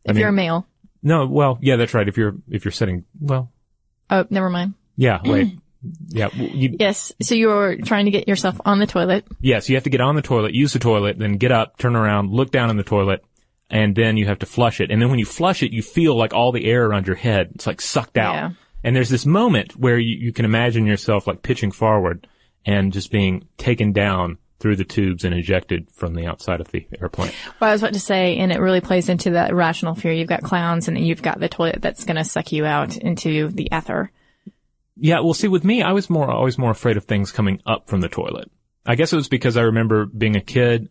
If 0.04 0.18
you're 0.18 0.28
a 0.30 0.34
male. 0.34 0.68
no 1.02 1.26
well 1.26 1.58
yeah 1.62 1.78
that's 1.78 1.94
right 1.94 2.08
if 2.08 2.18
you're 2.18 2.36
if 2.50 2.66
you're 2.66 2.72
sitting 2.74 3.06
well 3.22 3.50
Oh, 4.10 4.26
never 4.30 4.50
mind. 4.50 4.74
yeah 4.98 5.20
wait 5.24 5.58
yeah 6.10 6.30
you, 6.34 6.76
Yes. 6.80 7.12
So 7.22 7.36
you're 7.36 7.78
trying 7.78 8.06
to 8.06 8.12
get 8.12 8.28
yourself 8.28 8.60
on 8.66 8.80
the 8.80 8.88
toilet. 8.88 9.26
Yes, 9.40 9.70
you 9.70 9.76
have 9.76 9.84
to 9.84 9.90
get 9.90 10.02
on 10.02 10.16
the 10.16 10.22
toilet, 10.22 10.54
use 10.54 10.74
the 10.74 10.80
toilet, 10.80 11.18
then 11.18 11.38
get 11.38 11.52
up, 11.52 11.78
turn 11.78 11.96
around, 11.96 12.32
look 12.32 12.52
down 12.52 12.70
in 12.70 12.78
the 12.78 12.84
toilet, 12.84 13.24
and 13.70 13.96
then 13.96 14.18
you 14.18 14.26
have 14.26 14.40
to 14.40 14.46
flush 14.46 14.82
it. 14.82 14.92
And 14.92 15.02
then 15.02 15.10
when 15.10 15.20
you 15.20 15.26
flush 15.26 15.64
it, 15.64 15.72
you 15.72 15.82
feel 15.82 16.18
like 16.18 16.34
all 16.34 16.52
the 16.52 16.66
air 16.66 16.86
around 16.86 17.08
your 17.08 17.16
head, 17.16 17.52
it's 17.56 17.68
like 17.68 17.82
sucked 17.82 18.18
out. 18.18 18.34
Yeah. 18.34 18.50
And 18.84 18.96
there's 18.96 19.10
this 19.10 19.26
moment 19.26 19.76
where 19.76 19.98
you, 19.98 20.16
you 20.18 20.34
can 20.34 20.46
imagine 20.46 20.86
yourself 20.86 21.28
like 21.28 21.44
pitching 21.44 21.72
forward 21.72 22.28
and 22.66 22.94
just 22.94 23.12
being 23.12 23.48
taken 23.58 23.92
down 23.92 24.38
through 24.60 24.76
the 24.76 24.84
tubes 24.84 25.24
and 25.24 25.34
ejected 25.34 25.90
from 25.92 26.14
the 26.14 26.26
outside 26.26 26.60
of 26.60 26.70
the 26.72 26.86
airplane. 27.02 27.32
Well, 27.60 27.70
I 27.70 27.74
was 27.74 27.82
about 27.82 27.94
to 27.94 28.00
say, 28.00 28.38
and 28.38 28.52
it 28.52 28.60
really 28.60 28.82
plays 28.82 29.08
into 29.08 29.32
that 29.32 29.52
irrational 29.52 29.96
fear. 29.96 30.12
You've 30.12 30.28
got 30.28 30.44
clowns 30.44 30.88
and 30.88 30.98
then 30.98 31.06
you've 31.06 31.22
got 31.22 31.40
the 31.40 31.50
toilet 31.50 31.82
that's 31.82 32.04
going 32.04 32.18
to 32.18 32.26
suck 32.26 32.52
you 32.52 32.66
out 32.66 32.98
into 32.98 33.50
the 33.50 33.70
ether. 33.72 34.12
Yeah, 35.02 35.22
well, 35.22 35.34
see, 35.34 35.48
with 35.48 35.64
me, 35.64 35.82
I 35.82 35.92
was 35.94 36.10
more 36.10 36.30
always 36.30 36.58
more 36.58 36.72
afraid 36.72 36.98
of 36.98 37.06
things 37.06 37.32
coming 37.32 37.62
up 37.66 37.88
from 37.88 38.02
the 38.02 38.10
toilet. 38.10 38.52
I 38.86 38.96
guess 38.96 39.14
it 39.14 39.18
was 39.18 39.30
because 39.30 39.58
I 39.58 39.62
remember 39.62 40.06
being 40.06 40.36
a 40.36 40.42
kid, 40.42 40.90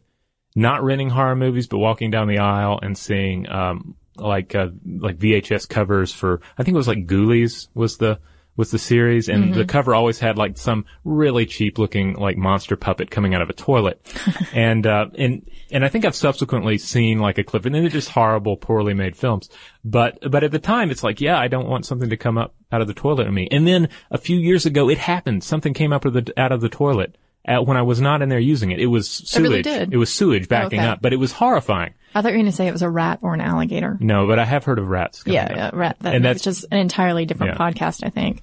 not 0.55 0.83
renting 0.83 1.11
horror 1.11 1.37
movies, 1.37 1.67
but 1.67 1.79
walking 1.79 2.11
down 2.11 2.29
the 2.29 2.39
aisle 2.39 2.79
and 2.83 2.97
seeing 2.97 3.49
um, 3.49 3.97
like 4.17 4.55
uh, 4.55 4.69
like 4.85 5.19
VHS 5.19 5.69
covers 5.69 6.13
for 6.13 6.41
I 6.57 6.63
think 6.63 6.75
it 6.75 6.79
was 6.79 6.89
like 6.89 7.07
Ghoulies 7.07 7.69
was 7.75 7.99
the 7.99 8.21
was 8.59 8.73
the 8.73 8.79
series, 8.79 9.29
and 9.29 9.55
the 9.55 9.65
cover 9.65 9.95
always 9.95 10.19
had 10.19 10.37
like 10.37 10.59
some 10.59 10.85
really 11.05 11.47
cheap 11.47 11.79
looking 11.79 12.15
like 12.15 12.37
monster 12.37 12.77
puppet 12.77 13.09
coming 13.09 13.33
out 13.33 13.41
of 13.41 13.49
a 13.49 13.53
toilet, 13.53 14.05
and 14.53 14.85
uh, 14.85 15.07
and 15.17 15.49
and 15.71 15.85
I 15.85 15.89
think 15.89 16.05
I've 16.05 16.17
subsequently 16.17 16.77
seen 16.77 17.21
like 17.21 17.39
a 17.39 17.45
clip, 17.45 17.65
and 17.65 17.75
they're 17.75 17.89
just 17.89 18.11
horrible, 18.11 18.57
poorly 18.57 18.95
made 18.95 19.17
films. 19.17 19.49
But 19.85 20.19
but 20.29 20.43
at 20.43 20.51
the 20.51 20.59
time, 20.59 20.91
it's 20.91 21.05
like, 21.05 21.21
yeah, 21.21 21.39
I 21.39 21.47
don't 21.47 21.69
want 21.69 21.87
something 21.87 22.11
to 22.11 22.17
come 22.17 22.37
up 22.37 22.57
out 22.73 22.81
of 22.81 22.89
the 22.89 22.95
toilet 22.95 23.29
at 23.29 23.33
me. 23.33 23.47
And 23.53 23.67
then 23.67 23.89
a 24.11 24.19
few 24.19 24.37
years 24.37 24.67
ago, 24.67 24.91
it 24.91 24.99
happened. 24.99 25.45
Something 25.45 25.73
came 25.73 25.93
up 25.93 26.05
of 26.05 26.13
the 26.13 26.33
out 26.37 26.51
of 26.51 26.61
the 26.61 26.69
toilet. 26.69 27.17
Uh, 27.49 27.63
when 27.63 27.77
I 27.77 27.83
was 27.83 28.01
not 28.01 28.21
in 28.23 28.29
there 28.29 28.39
using 28.39 28.71
it, 28.73 28.79
it 28.81 28.87
was 28.87 29.09
sewage. 29.11 29.43
really 29.43 29.63
did? 29.63 29.93
It 29.93 29.97
was 29.97 30.13
sewage 30.13 30.49
backing 30.49 30.81
Okay. 30.81 30.89
up, 30.89 31.01
but 31.01 31.13
it 31.13 31.17
was 31.17 31.33
horrifying. 31.33 31.95
I 32.15 32.21
thought 32.23 32.29
you 32.29 32.39
were 32.39 32.43
going 32.43 32.47
to 32.47 32.57
say 32.57 32.67
it 32.69 32.73
was 32.73 32.83
a 32.83 32.91
rat 32.91 33.21
or 33.23 33.33
an 33.35 33.41
alligator. 33.41 33.97
No, 34.01 34.27
but 34.27 34.39
I 34.39 34.45
have 34.45 34.65
heard 34.65 34.79
of 34.79 34.89
rats. 34.89 35.23
Yeah, 35.27 35.71
rat. 35.73 35.97
That, 36.01 36.15
And 36.15 36.25
that's- 36.25 36.43
just 36.43 36.65
an 36.71 36.79
entirely 36.79 37.25
different 37.27 37.59
Yeah. 37.59 37.71
podcast, 37.71 38.05
I 38.05 38.11
think. 38.11 38.43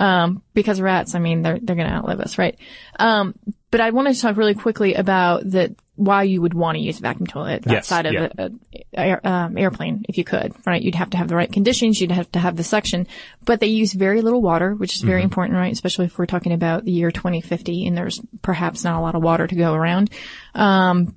Um, 0.00 0.42
because 0.54 0.80
rats, 0.80 1.14
I 1.14 1.18
mean, 1.18 1.42
they're, 1.42 1.58
they're 1.60 1.76
going 1.76 1.88
to 1.88 1.94
outlive 1.94 2.20
us, 2.20 2.38
right? 2.38 2.58
Um, 2.98 3.34
but 3.70 3.80
I 3.82 3.90
wanted 3.90 4.14
to 4.14 4.20
talk 4.20 4.36
really 4.38 4.54
quickly 4.54 4.94
about 4.94 5.42
the, 5.48 5.76
why 5.94 6.22
you 6.22 6.40
would 6.40 6.54
want 6.54 6.76
to 6.76 6.82
use 6.82 6.98
a 6.98 7.02
vacuum 7.02 7.26
toilet 7.26 7.64
Yes, 7.66 7.92
outside 7.92 8.06
of 8.06 8.12
yeah. 8.14 8.28
a, 8.38 8.50
a 8.96 8.98
air, 8.98 9.20
um, 9.26 9.58
airplane, 9.58 10.06
if 10.08 10.16
you 10.16 10.24
could, 10.24 10.54
right? 10.66 10.80
You'd 10.80 10.94
have 10.94 11.10
to 11.10 11.18
have 11.18 11.28
the 11.28 11.36
right 11.36 11.52
conditions. 11.52 12.00
You'd 12.00 12.12
have 12.12 12.32
to 12.32 12.38
have 12.38 12.56
the 12.56 12.64
suction, 12.64 13.06
but 13.44 13.60
they 13.60 13.66
use 13.66 13.92
very 13.92 14.22
little 14.22 14.40
water, 14.40 14.74
which 14.74 14.94
is 14.94 15.00
Mm-hmm. 15.02 15.08
very 15.10 15.22
important, 15.22 15.58
right? 15.58 15.72
Especially 15.72 16.06
if 16.06 16.18
we're 16.18 16.24
talking 16.24 16.52
about 16.52 16.86
the 16.86 16.92
year 16.92 17.10
2050 17.10 17.86
and 17.86 17.94
there's 17.94 18.20
perhaps 18.40 18.82
not 18.82 18.98
a 18.98 19.02
lot 19.02 19.14
of 19.14 19.22
water 19.22 19.46
to 19.46 19.54
go 19.54 19.74
around. 19.74 20.08
Um, 20.54 21.14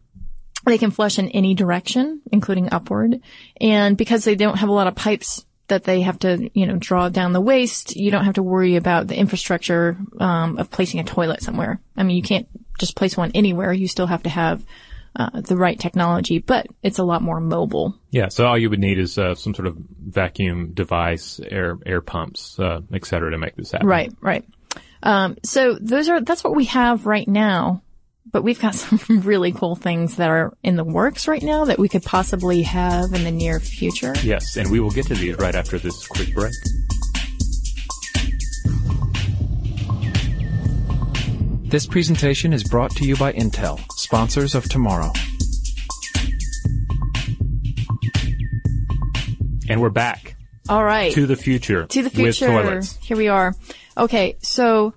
they 0.65 0.77
can 0.77 0.91
flush 0.91 1.19
in 1.19 1.29
any 1.29 1.55
direction, 1.55 2.21
including 2.31 2.73
upward. 2.73 3.21
And 3.61 3.97
because 3.97 4.25
they 4.25 4.35
don't 4.35 4.57
have 4.59 4.69
a 4.69 4.73
lot 4.73 4.87
of 4.87 4.95
pipes 4.95 5.45
that 5.67 5.85
they 5.85 6.01
have 6.01 6.19
to, 6.19 6.49
you 6.53 6.65
know, 6.65 6.75
draw 6.77 7.09
down 7.09 7.31
the 7.31 7.41
waste, 7.41 7.95
you 7.95 8.11
don't 8.11 8.25
have 8.25 8.33
to 8.35 8.43
worry 8.43 8.75
about 8.75 9.07
the 9.07 9.15
infrastructure 9.15 9.97
um, 10.19 10.57
of 10.57 10.69
placing 10.69 10.99
a 10.99 11.03
toilet 11.03 11.41
somewhere. 11.41 11.79
I 11.95 12.03
mean, 12.03 12.17
you 12.17 12.23
can't 12.23 12.47
just 12.79 12.95
place 12.95 13.15
one 13.15 13.31
anywhere. 13.33 13.71
You 13.71 13.87
still 13.87 14.07
have 14.07 14.23
to 14.23 14.29
have 14.29 14.65
uh, 15.15 15.41
the 15.41 15.55
right 15.55 15.79
technology, 15.79 16.39
but 16.39 16.67
it's 16.81 16.99
a 16.99 17.03
lot 17.03 17.21
more 17.21 17.39
mobile. 17.39 17.95
Yeah, 18.11 18.29
so 18.29 18.45
all 18.45 18.57
you 18.57 18.69
would 18.69 18.79
need 18.79 18.99
is 18.99 19.17
uh, 19.17 19.35
some 19.35 19.53
sort 19.53 19.67
of 19.67 19.77
vacuum 19.77 20.73
device, 20.73 21.39
air 21.39 21.77
air 21.85 22.01
pumps, 22.01 22.59
uh, 22.59 22.81
et 22.91 23.05
cetera, 23.05 23.31
to 23.31 23.37
make 23.37 23.55
this 23.55 23.71
happen. 23.71 23.87
Right, 23.87 24.11
right. 24.21 24.43
Um, 25.03 25.37
so 25.43 25.77
those 25.79 26.09
are, 26.09 26.19
that's 26.19 26.43
what 26.43 26.55
we 26.55 26.65
have 26.65 27.05
right 27.05 27.27
now. 27.27 27.82
But 28.33 28.43
we've 28.43 28.59
got 28.59 28.75
some 28.75 29.21
really 29.21 29.53
cool 29.53 29.75
things 29.77 30.17
that 30.17 30.29
are 30.29 30.57
in 30.63 30.75
the 30.75 30.83
works 30.83 31.27
right 31.29 31.41
now 31.41 31.63
that 31.65 31.79
we 31.79 31.87
could 31.87 32.03
possibly 32.03 32.63
have 32.63 33.13
in 33.13 33.23
the 33.23 33.31
near 33.31 33.61
future. 33.61 34.13
Yes, 34.21 34.57
and 34.57 34.69
we 34.69 34.81
will 34.81 34.91
get 34.91 35.05
to 35.07 35.15
these 35.15 35.37
right 35.37 35.55
after 35.55 35.79
this 35.79 36.05
quick 36.07 36.33
break. 36.33 36.51
This 41.65 41.87
presentation 41.87 42.53
is 42.53 42.63
brought 42.63 42.91
to 42.97 43.05
you 43.05 43.15
by 43.15 43.33
Intel, 43.33 43.79
sponsors 43.93 44.53
of 44.53 44.69
tomorrow. 44.69 45.11
And 49.69 49.81
we're 49.81 49.89
back 49.89 50.35
All 50.69 50.83
right. 50.83 51.11
to 51.13 51.25
the 51.25 51.35
future. 51.35 51.87
to 51.87 52.01
the 52.03 52.09
With 52.09 52.35
future. 52.35 52.47
toilets. 52.47 52.97
Here 53.01 53.17
we 53.17 53.27
are. 53.27 53.55
Okay, 53.97 54.37
so 54.43 54.93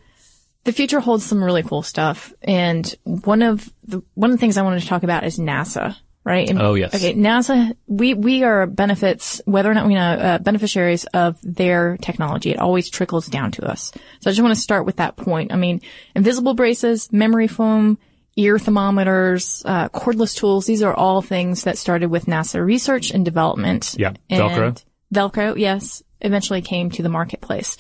the 0.67 0.73
future 0.73 1.01
holds 1.01 1.25
some 1.25 1.43
really 1.43 1.63
cool 1.63 1.83
stuff, 1.83 2.35
and 2.43 2.95
one 3.05 3.41
of 3.41 3.73
the 3.85 4.03
one 4.15 4.31
of 4.31 4.37
the 4.37 4.41
things 4.41 4.59
I 4.59 4.63
wanted 4.63 4.81
to 4.83 4.87
talk 4.87 5.03
about 5.03 5.25
is 5.25 5.39
NASA. 5.39 5.97
Right? 6.25 6.51
And- 6.51 6.61
Oh, 6.61 6.75
yes. 6.75 6.93
Okay, 6.93 7.15
NASA. 7.15 7.77
We 7.87 8.13
we 8.15 8.43
are 8.43 8.67
benefits, 8.67 9.41
whether 9.45 9.71
or 9.71 9.75
not 9.75 9.87
we 9.87 9.95
know 9.95 10.01
uh, 10.03 10.39
beneficiaries 10.39 11.05
of 11.15 11.39
their 11.45 11.97
technology. 11.99 12.51
It 12.51 12.59
always 12.59 12.91
trickles 12.91 13.29
down 13.29 13.53
to 13.53 13.65
us. 13.65 13.93
So 14.21 14.29
I 14.29 14.33
just 14.33 14.43
want 14.43 14.53
to 14.55 14.61
start 14.61 14.87
with 14.87 14.97
that 14.97 15.17
point. 15.17 15.53
I 15.53 15.57
mean, 15.57 15.81
invisible 16.17 16.55
braces, 16.55 17.13
memory 17.13 17.47
foam. 17.47 17.99
Ear 18.39 18.59
thermometers, 18.59 19.63
uh, 19.65 19.89
cordless 19.89 20.37
tools, 20.37 20.67
these 20.67 20.83
are 20.83 20.93
all 20.93 21.23
things 21.23 21.65
that 21.65 21.79
started 21.79 22.11
with 22.11 22.27
NASA 22.27 22.63
research 22.63 23.11
and 23.11 23.25
development. 23.25 23.95
Yeah, 23.99 24.13
Velcro. 24.29 24.85
Velcro, 25.15 25.57
yes, 25.57 26.03
eventually 26.21 26.61
came 26.61 26.91
to 26.91 27.03
the 27.03 27.09
marketplace. 27.09 27.79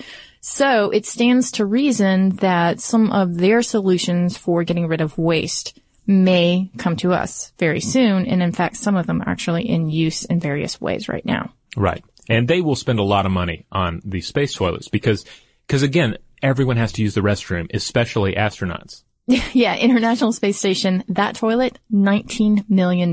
So 0.48 0.90
it 0.90 1.04
stands 1.06 1.50
to 1.52 1.66
reason 1.66 2.30
that 2.36 2.78
some 2.78 3.10
of 3.10 3.36
their 3.36 3.62
solutions 3.62 4.36
for 4.36 4.62
getting 4.62 4.86
rid 4.86 5.00
of 5.00 5.18
waste 5.18 5.80
may 6.06 6.70
come 6.78 6.94
to 6.98 7.12
us 7.12 7.52
very 7.58 7.80
soon. 7.80 8.26
And 8.26 8.40
in 8.40 8.52
fact, 8.52 8.76
some 8.76 8.94
of 8.94 9.08
them 9.08 9.20
are 9.22 9.28
actually 9.28 9.68
in 9.68 9.90
use 9.90 10.24
in 10.24 10.38
various 10.38 10.80
ways 10.80 11.08
right 11.08 11.26
now. 11.26 11.52
Right. 11.76 12.02
And 12.28 12.46
they 12.46 12.60
will 12.60 12.76
spend 12.76 13.00
a 13.00 13.04
lot 13.04 13.26
of 13.26 13.32
money 13.32 13.66
on 13.72 14.00
these 14.04 14.28
space 14.28 14.54
toilets 14.54 14.88
because, 14.88 15.24
because 15.66 15.82
again, 15.82 16.16
everyone 16.40 16.76
has 16.76 16.92
to 16.92 17.02
use 17.02 17.14
the 17.14 17.22
restroom, 17.22 17.66
especially 17.74 18.36
astronauts. 18.36 19.02
yeah, 19.26 19.76
International 19.76 20.32
Space 20.32 20.58
Station, 20.58 21.02
that 21.08 21.34
toilet, 21.34 21.76
$19 21.92 22.70
million. 22.70 23.12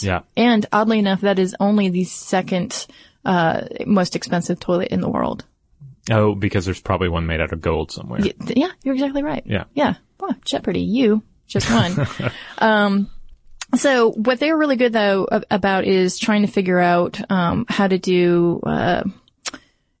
Yeah. 0.00 0.20
And 0.36 0.66
oddly 0.70 0.98
enough, 0.98 1.22
that 1.22 1.38
is 1.38 1.56
only 1.58 1.88
the 1.88 2.04
second, 2.04 2.86
uh, 3.24 3.62
most 3.86 4.16
expensive 4.16 4.60
toilet 4.60 4.88
in 4.88 5.00
the 5.00 5.08
world. 5.08 5.46
Oh, 6.10 6.34
because 6.34 6.64
there's 6.64 6.80
probably 6.80 7.08
one 7.08 7.26
made 7.26 7.40
out 7.40 7.52
of 7.52 7.60
gold 7.60 7.90
somewhere. 7.90 8.20
Y- 8.22 8.32
Yeah, 8.56 8.70
you're 8.82 8.94
exactly 8.94 9.22
right. 9.22 9.42
Yeah. 9.46 9.64
Yeah. 9.74 9.94
Well, 10.20 10.34
Jeopardy, 10.44 10.82
you 10.82 11.22
just 11.46 11.70
won. 11.70 12.06
um, 12.58 13.10
so 13.76 14.10
what 14.12 14.38
they're 14.38 14.56
really 14.56 14.76
good 14.76 14.92
though 14.92 15.26
about 15.50 15.84
is 15.84 16.18
trying 16.18 16.42
to 16.42 16.48
figure 16.52 16.78
out, 16.78 17.20
um, 17.30 17.64
how 17.68 17.88
to 17.88 17.98
do, 17.98 18.60
uh, 18.64 19.04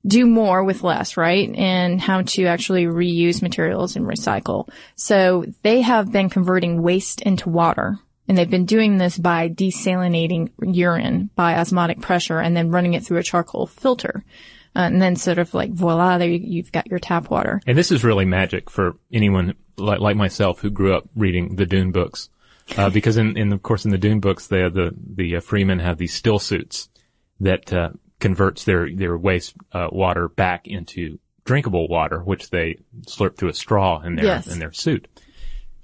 do 0.06 0.26
more 0.26 0.62
with 0.62 0.82
less, 0.82 1.16
right? 1.16 1.48
And 1.54 1.98
how 2.00 2.20
to 2.22 2.44
actually 2.44 2.84
reuse 2.84 3.40
materials 3.40 3.96
and 3.96 4.04
recycle. 4.06 4.68
So 4.96 5.46
they 5.62 5.80
have 5.80 6.12
been 6.12 6.28
converting 6.28 6.82
waste 6.82 7.22
into 7.22 7.48
water. 7.48 7.98
And 8.28 8.38
they've 8.38 8.48
been 8.50 8.64
doing 8.66 8.96
this 8.96 9.18
by 9.18 9.50
desalinating 9.50 10.50
urine 10.62 11.28
by 11.36 11.56
osmotic 11.58 12.00
pressure 12.00 12.38
and 12.38 12.56
then 12.56 12.70
running 12.70 12.94
it 12.94 13.04
through 13.04 13.18
a 13.18 13.22
charcoal 13.22 13.66
filter. 13.66 14.24
Uh, 14.76 14.80
and 14.80 15.00
then 15.00 15.14
sort 15.16 15.38
of 15.38 15.54
like 15.54 15.70
voila, 15.72 16.18
there 16.18 16.28
you, 16.28 16.40
you've 16.42 16.72
got 16.72 16.86
your 16.88 16.98
tap 16.98 17.30
water. 17.30 17.60
And 17.66 17.78
this 17.78 17.92
is 17.92 18.02
really 18.02 18.24
magic 18.24 18.68
for 18.70 18.96
anyone 19.12 19.54
like, 19.76 20.00
like 20.00 20.16
myself 20.16 20.60
who 20.60 20.70
grew 20.70 20.94
up 20.94 21.08
reading 21.14 21.56
the 21.56 21.66
Dune 21.66 21.92
books. 21.92 22.28
Uh, 22.76 22.90
because 22.90 23.16
in, 23.16 23.36
in, 23.36 23.52
of 23.52 23.62
course, 23.62 23.84
in 23.84 23.90
the 23.90 23.98
Dune 23.98 24.20
books, 24.20 24.46
they, 24.48 24.68
the, 24.68 24.94
the 24.96 25.36
uh, 25.36 25.40
Fremen 25.40 25.80
have 25.80 25.98
these 25.98 26.14
still 26.14 26.38
suits 26.38 26.88
that, 27.40 27.72
uh, 27.72 27.90
converts 28.20 28.64
their, 28.64 28.88
their 28.94 29.16
waste, 29.18 29.54
uh, 29.72 29.88
water 29.92 30.28
back 30.28 30.66
into 30.66 31.18
drinkable 31.44 31.86
water, 31.88 32.20
which 32.20 32.50
they 32.50 32.78
slurp 33.06 33.36
through 33.36 33.50
a 33.50 33.54
straw 33.54 34.00
in 34.00 34.16
their, 34.16 34.24
Yes. 34.24 34.46
in 34.46 34.58
their 34.60 34.72
suit. 34.72 35.06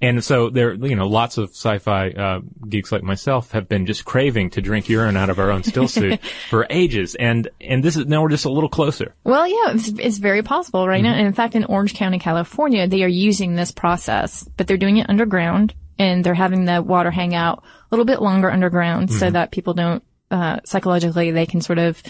And 0.01 0.23
so 0.23 0.49
there, 0.49 0.73
you 0.73 0.95
know, 0.95 1.07
lots 1.07 1.37
of 1.37 1.49
sci-fi, 1.49 2.09
uh, 2.09 2.39
geeks 2.67 2.91
like 2.91 3.03
myself 3.03 3.51
have 3.51 3.69
been 3.69 3.85
just 3.85 4.03
craving 4.03 4.49
to 4.51 4.61
drink 4.61 4.89
urine 4.89 5.15
out 5.15 5.29
of 5.29 5.37
our 5.37 5.51
own 5.51 5.63
still 5.63 5.87
suit 5.87 6.19
for 6.49 6.65
ages. 6.69 7.15
And, 7.15 7.49
and 7.61 7.83
this 7.83 7.95
is, 7.95 8.07
now 8.07 8.23
we're 8.23 8.29
just 8.29 8.45
a 8.45 8.51
little 8.51 8.69
closer. 8.69 9.13
Well, 9.23 9.47
yeah, 9.47 9.75
it's, 9.75 9.89
it's 9.89 10.17
very 10.17 10.41
possible 10.41 10.87
right 10.87 11.03
now. 11.03 11.13
And 11.13 11.27
in 11.27 11.33
fact, 11.33 11.55
in 11.55 11.65
Orange 11.65 11.93
County, 11.93 12.17
California, 12.17 12.87
they 12.87 13.03
are 13.03 13.07
using 13.07 13.55
this 13.55 13.71
process, 13.71 14.43
but 14.57 14.65
they're 14.65 14.77
doing 14.77 14.97
it 14.97 15.09
underground 15.09 15.75
and 15.99 16.23
they're 16.23 16.33
having 16.33 16.65
the 16.65 16.81
water 16.81 17.11
hang 17.11 17.35
out 17.35 17.59
a 17.63 17.95
little 17.95 18.05
bit 18.05 18.21
longer 18.21 18.49
underground 18.49 19.11
so 19.11 19.29
that 19.29 19.51
people 19.51 19.75
don't, 19.75 20.03
uh, 20.31 20.59
psychologically, 20.63 21.29
they 21.29 21.45
can 21.45 21.61
sort 21.61 21.77
of 21.77 22.01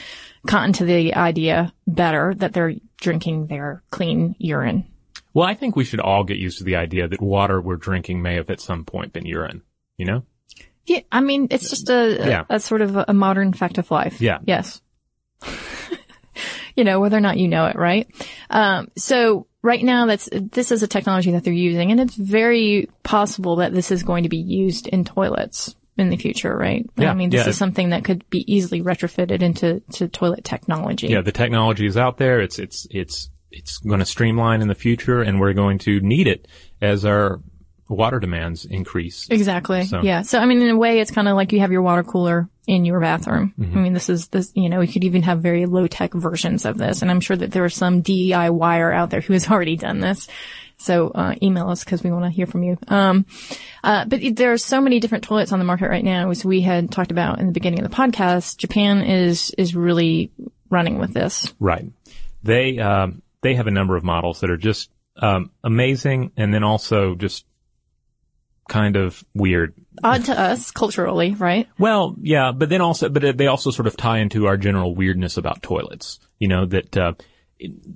cotton 0.47 0.71
to 0.73 0.85
the 0.85 1.15
idea 1.15 1.73
better 1.87 2.33
that 2.35 2.53
they're 2.53 2.75
drinking 2.97 3.47
their 3.47 3.83
clean 3.91 4.35
urine. 4.39 4.85
Well, 5.33 5.47
I 5.47 5.53
think 5.53 5.75
we 5.75 5.85
should 5.85 5.99
all 5.99 6.23
get 6.23 6.37
used 6.37 6.57
to 6.57 6.63
the 6.63 6.75
idea 6.75 7.07
that 7.07 7.21
water 7.21 7.61
we're 7.61 7.77
drinking 7.77 8.21
may 8.21 8.35
have 8.35 8.49
at 8.49 8.59
some 8.59 8.85
point 8.85 9.13
been 9.13 9.25
urine. 9.25 9.61
You 9.97 10.05
know? 10.05 10.23
Yeah, 10.85 11.01
I 11.11 11.21
mean, 11.21 11.47
it's 11.51 11.69
just 11.69 11.89
a, 11.89 12.17
Yeah. 12.19 12.43
a, 12.49 12.59
sort 12.59 12.81
of 12.81 12.97
a 13.07 13.13
modern 13.13 13.53
fact 13.53 13.77
of 13.77 13.91
life. 13.91 14.19
Yeah. 14.19 14.39
Yes. 14.45 14.81
you 16.75 16.83
know, 16.83 16.99
whether 16.99 17.17
or 17.17 17.21
not 17.21 17.37
you 17.37 17.47
know 17.47 17.65
it, 17.67 17.75
right? 17.75 18.07
Um, 18.49 18.89
so 18.97 19.47
right 19.61 19.83
now 19.83 20.05
that's, 20.05 20.27
this 20.31 20.71
is 20.71 20.83
a 20.83 20.87
technology 20.87 21.31
that 21.31 21.43
they're 21.43 21.53
using 21.53 21.91
and 21.91 21.99
it's 21.99 22.15
very 22.15 22.89
possible 23.03 23.57
that 23.57 23.73
this 23.73 23.91
is 23.91 24.03
going 24.03 24.23
to 24.23 24.29
be 24.29 24.37
used 24.37 24.87
in 24.87 25.05
toilets 25.05 25.75
in 25.97 26.09
the 26.09 26.17
future, 26.17 26.55
right? 26.55 26.89
Yeah, 26.97 27.11
I 27.11 27.13
mean, 27.13 27.29
this 27.29 27.45
yeah. 27.45 27.49
is 27.49 27.57
something 27.57 27.89
that 27.89 28.03
could 28.03 28.27
be 28.29 28.51
easily 28.51 28.81
retrofitted 28.81 29.41
into, 29.41 29.81
to 29.93 30.07
toilet 30.07 30.43
technology. 30.43 31.07
Yeah, 31.07 31.21
the 31.21 31.31
technology 31.31 31.85
is 31.85 31.97
out 31.97 32.17
there. 32.17 32.41
It's, 32.41 32.59
it's, 32.59 32.87
it's, 32.89 33.29
it's 33.51 33.77
going 33.79 33.99
to 33.99 34.05
streamline 34.05 34.61
in 34.61 34.67
the 34.67 34.75
future 34.75 35.21
and 35.21 35.39
we're 35.39 35.53
going 35.53 35.77
to 35.79 35.99
need 36.01 36.27
it 36.27 36.47
as 36.81 37.05
our 37.05 37.39
water 37.89 38.19
demands 38.19 38.63
increase. 38.65 39.27
Exactly. 39.29 39.83
So- 39.85 40.01
Yeah. 40.01 40.21
So 40.21 40.39
I 40.39 40.45
mean, 40.45 40.61
in 40.61 40.69
a 40.69 40.77
way, 40.77 40.99
it's 40.99 41.11
kind 41.11 41.27
of 41.27 41.35
like 41.35 41.51
you 41.51 41.59
have 41.59 41.71
your 41.71 41.81
water 41.81 42.03
cooler 42.03 42.49
in 42.67 42.85
your 42.85 42.99
bathroom. 43.01 43.53
Mm-hmm. 43.59 43.77
I 43.77 43.81
mean, 43.81 43.93
this 43.93 44.07
is 44.09 44.27
this. 44.29 44.51
You 44.55 44.69
know, 44.69 44.79
you 44.81 44.91
could 44.91 45.03
even 45.03 45.23
have 45.23 45.41
very 45.41 45.65
low 45.65 45.87
tech 45.87 46.13
versions 46.13 46.63
of 46.65 46.77
this, 46.77 47.01
and 47.01 47.11
I'm 47.11 47.19
sure 47.19 47.35
that 47.35 47.51
there 47.51 47.65
are 47.65 47.69
some 47.69 48.01
DIYer 48.01 48.93
out 48.95 49.09
there 49.09 49.19
who 49.21 49.33
has 49.33 49.47
already 49.51 49.75
done 49.75 49.99
this. 49.99 50.27
So 50.77 51.09
uh, 51.09 51.35
email 51.43 51.69
us 51.69 51.83
because 51.83 52.01
we 52.01 52.11
want 52.11 52.23
to 52.25 52.31
hear 52.31 52.47
from 52.47 52.63
you. 52.63 52.75
Um, 52.87 53.25
uh, 53.83 54.05
but 54.05 54.21
there 54.35 54.51
are 54.53 54.57
so 54.57 54.81
many 54.81 54.99
different 54.99 55.23
toilets 55.25 55.51
on 55.51 55.59
the 55.59 55.65
market 55.65 55.89
right 55.89 56.03
now, 56.03 56.31
as 56.31 56.43
we 56.45 56.61
had 56.61 56.91
talked 56.91 57.11
about 57.11 57.39
in 57.39 57.45
the 57.45 57.51
beginning 57.51 57.83
of 57.83 57.89
the 57.89 57.95
podcast. 57.95 58.57
Japan 58.57 59.01
is 59.01 59.51
is 59.57 59.75
really 59.75 60.31
running 60.69 60.97
with 60.97 61.13
this. 61.13 61.53
Right. 61.59 61.85
They, 62.43 62.79
um, 62.79 63.21
they 63.41 63.55
have 63.55 63.67
a 63.67 63.71
number 63.71 63.95
of 63.95 64.03
models 64.03 64.41
that 64.41 64.49
are 64.49 64.57
just, 64.57 64.91
um, 65.17 65.51
amazing 65.63 66.31
and 66.37 66.53
then 66.53 66.63
also 66.63 67.15
just 67.15 67.45
kind 68.69 68.95
of 68.95 69.23
weird. 69.33 69.73
Odd 70.03 70.25
to 70.25 70.39
us 70.39 70.71
culturally, 70.71 71.33
right? 71.33 71.67
Well, 71.77 72.15
yeah, 72.21 72.51
but 72.51 72.69
then 72.69 72.81
also, 72.81 73.09
but 73.09 73.37
they 73.37 73.47
also 73.47 73.71
sort 73.71 73.87
of 73.87 73.97
tie 73.97 74.19
into 74.19 74.47
our 74.47 74.57
general 74.57 74.95
weirdness 74.95 75.37
about 75.37 75.61
toilets. 75.61 76.19
You 76.39 76.47
know, 76.47 76.65
that, 76.65 76.97
uh, 76.97 77.13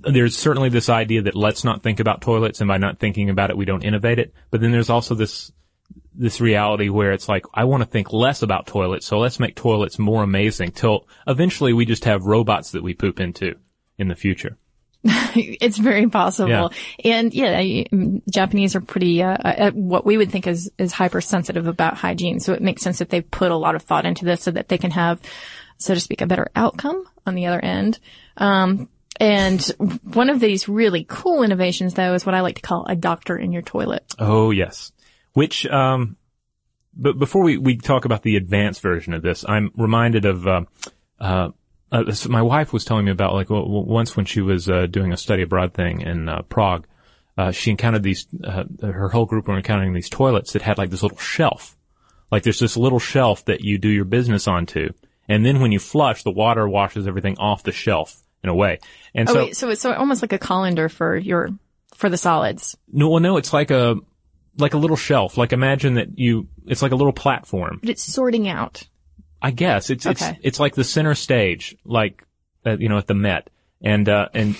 there's 0.02 0.36
certainly 0.36 0.68
this 0.68 0.88
idea 0.88 1.22
that 1.22 1.34
let's 1.34 1.64
not 1.64 1.82
think 1.82 1.98
about 1.98 2.20
toilets 2.20 2.60
and 2.60 2.68
by 2.68 2.76
not 2.76 2.98
thinking 2.98 3.30
about 3.30 3.50
it, 3.50 3.56
we 3.56 3.64
don't 3.64 3.84
innovate 3.84 4.18
it. 4.18 4.34
But 4.50 4.60
then 4.60 4.70
there's 4.70 4.90
also 4.90 5.14
this, 5.14 5.50
this 6.14 6.40
reality 6.40 6.88
where 6.88 7.12
it's 7.12 7.28
like, 7.28 7.44
I 7.52 7.64
want 7.64 7.82
to 7.82 7.88
think 7.88 8.12
less 8.12 8.42
about 8.42 8.66
toilets, 8.66 9.06
so 9.06 9.18
let's 9.18 9.40
make 9.40 9.56
toilets 9.56 9.98
more 9.98 10.22
amazing 10.22 10.72
till 10.72 11.08
eventually 11.26 11.72
we 11.72 11.84
just 11.84 12.04
have 12.04 12.24
robots 12.24 12.72
that 12.72 12.82
we 12.82 12.94
poop 12.94 13.18
into 13.20 13.56
in 13.98 14.08
the 14.08 14.14
future. 14.14 14.56
it's 15.34 15.78
very 15.78 16.08
possible. 16.08 16.50
And 17.04 17.32
yeah, 17.32 17.58
I- 17.58 17.86
mm, 17.92 18.22
Japanese 18.30 18.74
are 18.74 18.80
pretty, 18.80 19.22
uh, 19.22 19.36
uh, 19.36 19.70
what 19.72 20.04
we 20.04 20.16
would 20.16 20.30
think 20.30 20.46
is, 20.46 20.70
is 20.78 20.92
hypersensitive 20.92 21.66
about 21.66 21.96
hygiene. 21.96 22.40
So 22.40 22.52
it 22.52 22.62
makes 22.62 22.82
sense 22.82 22.98
that 22.98 23.10
they've 23.10 23.28
put 23.30 23.50
a 23.50 23.56
lot 23.56 23.74
of 23.74 23.82
thought 23.82 24.06
into 24.06 24.24
this 24.24 24.42
so 24.42 24.50
that 24.50 24.68
they 24.68 24.78
can 24.78 24.90
have, 24.90 25.20
so 25.78 25.94
to 25.94 26.00
speak, 26.00 26.20
a 26.20 26.26
better 26.26 26.48
outcome 26.56 27.04
on 27.26 27.34
the 27.34 27.46
other 27.46 27.60
end. 27.64 27.98
Um, 28.36 28.88
and 29.18 29.62
one 30.02 30.28
of 30.28 30.40
these 30.40 30.68
really 30.68 31.06
cool 31.08 31.42
innovations 31.42 31.94
though 31.94 32.14
is 32.14 32.26
what 32.26 32.34
I 32.34 32.40
like 32.40 32.56
to 32.56 32.62
call 32.62 32.86
a 32.86 32.96
doctor 32.96 33.36
in 33.36 33.52
your 33.52 33.62
toilet. 33.62 34.14
Oh 34.18 34.50
yes. 34.50 34.92
Which, 35.32 35.66
um, 35.66 36.16
but 36.94 37.18
before 37.18 37.42
we, 37.42 37.58
we 37.58 37.76
talk 37.76 38.04
about 38.04 38.22
the 38.22 38.36
advanced 38.36 38.80
version 38.80 39.14
of 39.14 39.22
this, 39.22 39.44
I'm 39.46 39.70
reminded 39.76 40.24
of, 40.24 40.46
uh, 40.46 41.50
uh, 41.92 42.10
so 42.12 42.28
my 42.28 42.42
wife 42.42 42.72
was 42.72 42.84
telling 42.84 43.04
me 43.04 43.10
about 43.10 43.34
like 43.34 43.48
w- 43.48 43.64
w- 43.66 43.86
once 43.86 44.16
when 44.16 44.26
she 44.26 44.40
was 44.40 44.68
uh, 44.68 44.86
doing 44.86 45.12
a 45.12 45.16
study 45.16 45.42
abroad 45.42 45.72
thing 45.74 46.00
in 46.00 46.28
uh, 46.28 46.42
Prague, 46.42 46.86
uh, 47.38 47.50
she 47.52 47.70
encountered 47.70 48.02
these. 48.02 48.26
Uh, 48.42 48.64
her 48.82 49.08
whole 49.08 49.26
group 49.26 49.46
were 49.48 49.56
encountering 49.56 49.92
these 49.92 50.08
toilets 50.10 50.52
that 50.52 50.62
had 50.62 50.78
like 50.78 50.90
this 50.90 51.02
little 51.02 51.18
shelf. 51.18 51.76
Like 52.30 52.42
there's 52.42 52.58
this 52.58 52.76
little 52.76 52.98
shelf 52.98 53.44
that 53.44 53.60
you 53.60 53.78
do 53.78 53.88
your 53.88 54.04
business 54.04 54.48
onto, 54.48 54.88
and 55.28 55.44
then 55.46 55.60
when 55.60 55.70
you 55.72 55.78
flush, 55.78 56.22
the 56.24 56.30
water 56.30 56.68
washes 56.68 57.06
everything 57.06 57.36
off 57.38 57.62
the 57.62 57.72
shelf 57.72 58.20
in 58.42 58.50
a 58.50 58.54
way. 58.54 58.78
And 59.14 59.28
Oh, 59.28 59.32
so 59.32 59.38
wait, 59.44 59.56
so 59.56 59.68
it's 59.70 59.80
so 59.80 59.92
almost 59.92 60.22
like 60.22 60.32
a 60.32 60.38
colander 60.38 60.88
for 60.88 61.16
your 61.16 61.50
for 61.94 62.08
the 62.08 62.16
solids. 62.18 62.76
No, 62.92 63.10
well, 63.10 63.20
no, 63.20 63.36
it's 63.36 63.52
like 63.52 63.70
a 63.70 63.96
like 64.58 64.74
a 64.74 64.78
little 64.78 64.96
shelf. 64.96 65.36
Like 65.36 65.52
imagine 65.52 65.94
that 65.94 66.18
you, 66.18 66.48
it's 66.66 66.82
like 66.82 66.92
a 66.92 66.96
little 66.96 67.12
platform. 67.12 67.78
But 67.80 67.90
it's 67.90 68.02
sorting 68.02 68.48
out. 68.48 68.86
I 69.46 69.50
guess 69.52 69.90
it's 69.90 70.06
Okay. 70.06 70.30
it's 70.30 70.38
it's 70.42 70.60
like 70.60 70.74
the 70.74 70.82
center 70.84 71.14
stage, 71.14 71.76
like 71.84 72.24
uh, 72.64 72.76
you 72.78 72.88
know 72.88 72.98
at 72.98 73.06
the 73.06 73.14
Met, 73.14 73.48
and 73.80 74.08
uh, 74.08 74.28
and 74.34 74.56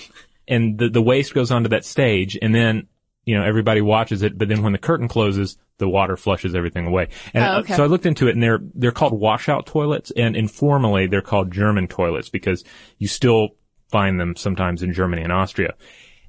and 0.47 0.77
the 0.77 0.87
the 0.89 1.01
waste 1.01 1.33
goes 1.33 1.51
onto 1.51 1.69
that 1.69 1.83
stage, 1.83 2.37
and 2.41 2.55
then 2.55 2.87
you 3.25 3.35
know 3.37 3.43
everybody 3.43 3.81
watches 3.81 4.21
it, 4.23 4.37
but 4.37 4.47
then 4.47 4.63
when 4.63 4.71
the 4.71 4.77
curtain 4.79 5.09
closes, 5.09 5.57
the 5.77 5.89
water 5.89 6.15
flushes 6.15 6.55
everything 6.55 6.87
away. 6.87 7.09
And 7.33 7.43
Oh, 7.43 7.47
uh, 7.47 7.59
okay. 7.59 7.75
so 7.75 7.83
I 7.83 7.87
looked 7.87 8.05
into 8.05 8.27
it, 8.29 8.35
and 8.35 8.41
they're 8.41 8.61
they're 8.75 8.93
called 8.93 9.11
washout 9.19 9.65
toilets, 9.65 10.09
and 10.15 10.37
informally 10.37 11.07
they're 11.07 11.21
called 11.21 11.51
German 11.51 11.87
toilets 11.89 12.29
because 12.29 12.63
you 12.97 13.09
still 13.09 13.49
find 13.91 14.19
them 14.21 14.35
sometimes 14.37 14.83
in 14.83 14.93
Germany 14.93 15.23
and 15.23 15.33
Austria, 15.33 15.73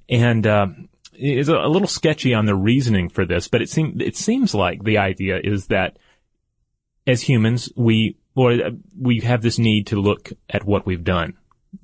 and. 0.08 0.46
Um, 0.46 0.88
it's 1.20 1.48
a, 1.48 1.56
a 1.56 1.66
little 1.66 1.88
sketchy 1.88 2.32
on 2.32 2.46
the 2.46 2.54
reasoning 2.54 3.08
for 3.08 3.24
this, 3.26 3.48
but 3.48 3.60
it 3.60 3.68
seems 3.68 4.00
it 4.00 4.16
seems 4.16 4.54
like 4.54 4.84
the 4.84 4.98
idea 4.98 5.40
is 5.42 5.66
that 5.66 5.98
as 7.08 7.22
humans, 7.22 7.72
we 7.74 8.16
or 8.34 8.52
uh, 8.52 8.70
we 8.98 9.20
have 9.20 9.42
this 9.42 9.58
need 9.58 9.88
to 9.88 10.00
look 10.00 10.30
at 10.48 10.64
what 10.64 10.86
we've 10.86 11.04
done 11.04 11.34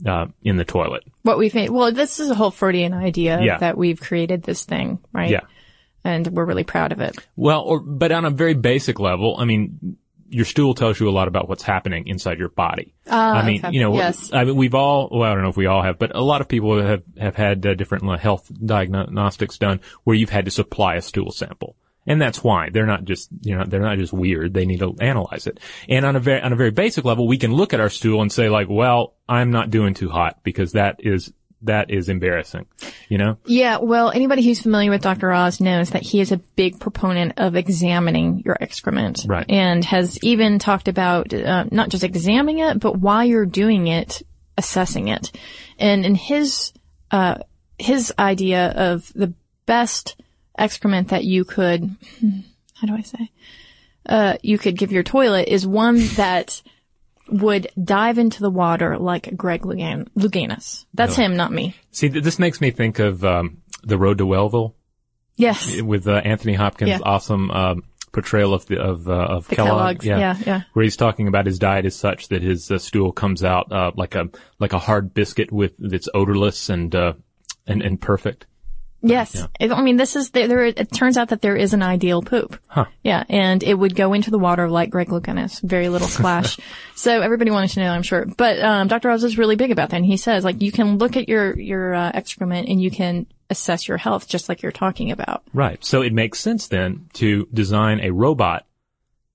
uh, 0.07 0.26
in 0.42 0.57
the 0.57 0.64
toilet. 0.64 1.04
What 1.22 1.38
we've 1.38 1.54
made, 1.54 1.70
well, 1.70 1.92
this 1.92 2.20
is 2.20 2.30
a 2.30 2.35
whole 2.35 2.50
Freudian 2.50 2.94
idea 2.94 3.40
Yeah. 3.42 3.59
that 3.59 3.76
we've 3.76 4.00
created 4.00 4.42
this 4.42 4.64
thing, 4.64 4.98
right? 5.12 5.30
Yeah. 5.30 5.40
And 6.04 6.26
we're 6.28 6.44
really 6.44 6.64
proud 6.64 6.92
of 6.92 7.00
it. 7.00 7.16
Well, 7.35 7.62
or 7.62 7.80
but 7.80 8.12
on 8.12 8.24
a 8.24 8.30
very 8.30 8.54
basic 8.54 9.00
level, 9.00 9.37
I 9.38 9.46
mean, 9.46 9.96
your 10.28 10.44
stool 10.44 10.74
tells 10.74 10.98
you 10.98 11.09
a 11.09 11.12
lot 11.12 11.28
about 11.28 11.48
what's 11.48 11.62
happening 11.62 12.09
inside 12.09 12.38
your 12.38 12.48
body. 12.48 12.94
I 13.09 13.46
mean, 13.46 13.64
okay. 13.64 13.74
you 13.74 13.80
know, 13.80 13.94
Yes. 13.96 14.30
I 14.33 14.44
mean, 14.44 14.57
we've 14.57 14.74
all, 14.74 15.09
well, 15.11 15.22
I 15.22 15.33
don't 15.35 15.42
know 15.42 15.48
if 15.48 15.57
we 15.57 15.66
all 15.66 15.83
have, 15.83 15.98
but 15.98 16.14
a 16.14 16.20
lot 16.22 16.40
of 16.40 16.48
people 16.48 16.83
have 16.83 17.02
have 17.18 17.37
had 17.37 17.64
uh, 17.64 17.74
different 17.74 18.09
uh, 18.09 18.16
health 18.16 18.50
diagnostics 18.64 19.59
done 19.59 19.80
where 20.04 20.16
you've 20.16 20.30
had 20.30 20.44
to 20.46 20.50
supply 20.50 20.96
a 20.96 21.02
stool 21.02 21.30
sample. 21.30 21.76
And 22.06 22.20
that's 22.20 22.44
why 22.44 22.70
they're 22.70 22.86
not 22.86 23.04
just, 23.04 23.30
you 23.42 23.56
know, 23.56 23.64
they're 23.66 23.80
not 23.80 23.98
just 23.98 24.12
weird. 24.12 24.52
They 24.52 24.66
need 24.66 24.80
to 24.80 24.94
analyze 25.00 25.46
it. 25.46 25.60
And 25.88 26.04
on 26.04 26.16
a 26.16 26.20
very, 26.20 26.40
on 26.40 26.52
a 26.52 26.56
very 26.56 26.70
basic 26.70 27.04
level, 27.04 27.26
we 27.26 27.38
can 27.38 27.52
look 27.52 27.72
at 27.72 27.80
our 27.80 27.90
stool 27.90 28.20
and 28.20 28.30
say 28.30 28.48
like, 28.48 28.68
well, 28.68 29.14
I'm 29.28 29.50
not 29.50 29.70
doing 29.70 29.94
too 29.94 30.10
hot 30.10 30.40
because 30.42 30.72
that 30.72 30.96
is, 31.00 31.32
that 31.62 31.90
is 31.90 32.10
embarrassing, 32.10 32.66
you 33.08 33.16
know? 33.16 33.38
Yeah, 33.46 33.78
well, 33.78 34.10
anybody 34.10 34.42
who's 34.42 34.60
familiar 34.60 34.90
with 34.90 35.00
Dr. 35.00 35.32
Oz 35.32 35.60
knows 35.60 35.90
that 35.90 36.02
he 36.02 36.20
is 36.20 36.30
a 36.30 36.36
big 36.36 36.78
proponent 36.78 37.34
of 37.38 37.56
examining 37.56 38.42
your 38.44 38.56
excrement. 38.60 39.24
Right. 39.26 39.46
And 39.48 39.82
has 39.86 40.18
even 40.22 40.58
talked 40.58 40.88
about 40.88 41.32
uh, 41.32 41.64
not 41.70 41.88
just 41.88 42.04
examining 42.04 42.58
it, 42.58 42.80
but 42.80 42.98
why 42.98 43.24
you're 43.24 43.46
doing 43.46 43.86
it, 43.86 44.20
assessing 44.58 45.08
it. 45.08 45.32
And 45.78 46.04
in 46.04 46.14
his, 46.14 46.74
uh, 47.10 47.38
his 47.78 48.12
idea 48.18 48.68
of 48.68 49.10
the 49.14 49.32
best 49.64 50.16
excrement 50.56 51.08
that 51.08 51.24
you 51.24 51.44
could, 51.44 51.96
hmm, 52.20 52.40
how 52.74 52.86
do 52.86 52.94
I 52.94 53.02
say? 53.02 53.30
Uh, 54.06 54.36
you 54.42 54.58
could 54.58 54.76
give 54.76 54.92
your 54.92 55.02
toilet 55.02 55.48
is 55.48 55.66
one 55.66 55.98
that 56.16 56.62
would 57.28 57.68
dive 57.82 58.18
into 58.18 58.40
the 58.40 58.50
water 58.50 58.98
like 58.98 59.34
Greg 59.36 59.62
Lugan-. 59.62 60.08
That's 60.92 61.16
him, 61.16 61.36
not 61.36 61.52
me. 61.52 61.74
See, 61.90 62.08
th- 62.10 62.22
this 62.22 62.38
makes 62.38 62.60
me 62.60 62.70
think 62.70 62.98
of, 62.98 63.24
um, 63.24 63.62
the 63.82 63.96
road 63.98 64.18
to 64.18 64.26
Wellville. 64.26 64.74
Yes. 65.36 65.80
with 65.80 66.06
uh, 66.06 66.12
Anthony 66.12 66.54
Hopkins' 66.54 66.90
Yeah. 66.90 66.98
awesome 67.02 67.50
um, 67.50 67.82
portrayal 68.12 68.54
of 68.54 68.66
the 68.66 68.78
of 68.80 69.08
uh, 69.08 69.12
of 69.12 69.48
The 69.48 69.56
Kellogg. 69.56 70.00
Kellogg's, 70.00 70.06
yeah, 70.06 70.36
yeah. 70.46 70.62
Where 70.74 70.84
he's 70.84 70.96
talking 70.96 71.26
about 71.26 71.46
his 71.46 71.58
diet 71.58 71.84
is 71.86 71.96
such 71.96 72.28
that 72.28 72.40
his 72.40 72.70
uh, 72.70 72.78
stool 72.78 73.10
comes 73.10 73.42
out 73.42 73.72
uh, 73.72 73.90
like 73.96 74.14
a 74.14 74.28
like 74.60 74.72
a 74.72 74.78
hard 74.78 75.12
biscuit 75.12 75.50
with 75.50 75.72
that's 75.78 76.08
odorless 76.14 76.70
and 76.70 76.94
uh, 76.94 77.14
and 77.66 77.82
and 77.82 78.00
perfect. 78.00 78.46
Yes. 79.06 79.46
It- 79.60 79.70
I 79.70 79.82
mean, 79.82 79.96
this 79.96 80.16
is, 80.16 80.30
there, 80.30 80.48
there, 80.48 80.64
it 80.64 80.90
turns 80.92 81.16
out 81.16 81.28
that 81.28 81.42
there 81.42 81.56
is 81.56 81.74
an 81.74 81.82
ideal 81.82 82.22
poop. 82.22 82.58
Huh. 82.66 82.86
Yeah. 83.02 83.24
And 83.28 83.62
it 83.62 83.74
would 83.74 83.94
go 83.94 84.12
into 84.14 84.30
the 84.30 84.38
water 84.38 84.68
like 84.68 84.90
Greg 84.90 85.08
Louganis. 85.08 85.60
Very 85.62 85.88
little 85.88 86.08
splash. 86.18 86.58
so 86.94 87.20
everybody 87.20 87.50
wanted 87.50 87.70
to 87.70 87.80
know, 87.80 87.90
I'm 87.90 88.02
sure. 88.02 88.24
But, 88.24 88.60
um, 88.60 88.88
Dr. 88.88 89.10
Oz 89.10 89.22
is 89.24 89.38
really 89.38 89.56
big 89.56 89.70
about 89.70 89.90
that. 89.90 89.96
And 89.96 90.06
he 90.06 90.16
says, 90.16 90.44
like, 90.44 90.62
you 90.62 90.72
can 90.72 90.98
look 90.98 91.16
at 91.16 91.28
your, 91.28 91.58
your, 91.58 91.94
uh, 91.94 92.10
excrement 92.14 92.68
and 92.68 92.82
you 92.82 92.90
can 92.90 93.26
assess 93.50 93.86
your 93.86 93.98
health 93.98 94.26
just 94.26 94.48
like 94.48 94.62
you're 94.62 94.72
talking 94.72 95.10
about. 95.10 95.42
Right. 95.52 95.84
So 95.84 96.02
it 96.02 96.12
makes 96.12 96.40
sense 96.40 96.68
then 96.68 97.08
to 97.14 97.46
design 97.52 98.00
a 98.00 98.10
robot 98.10 98.66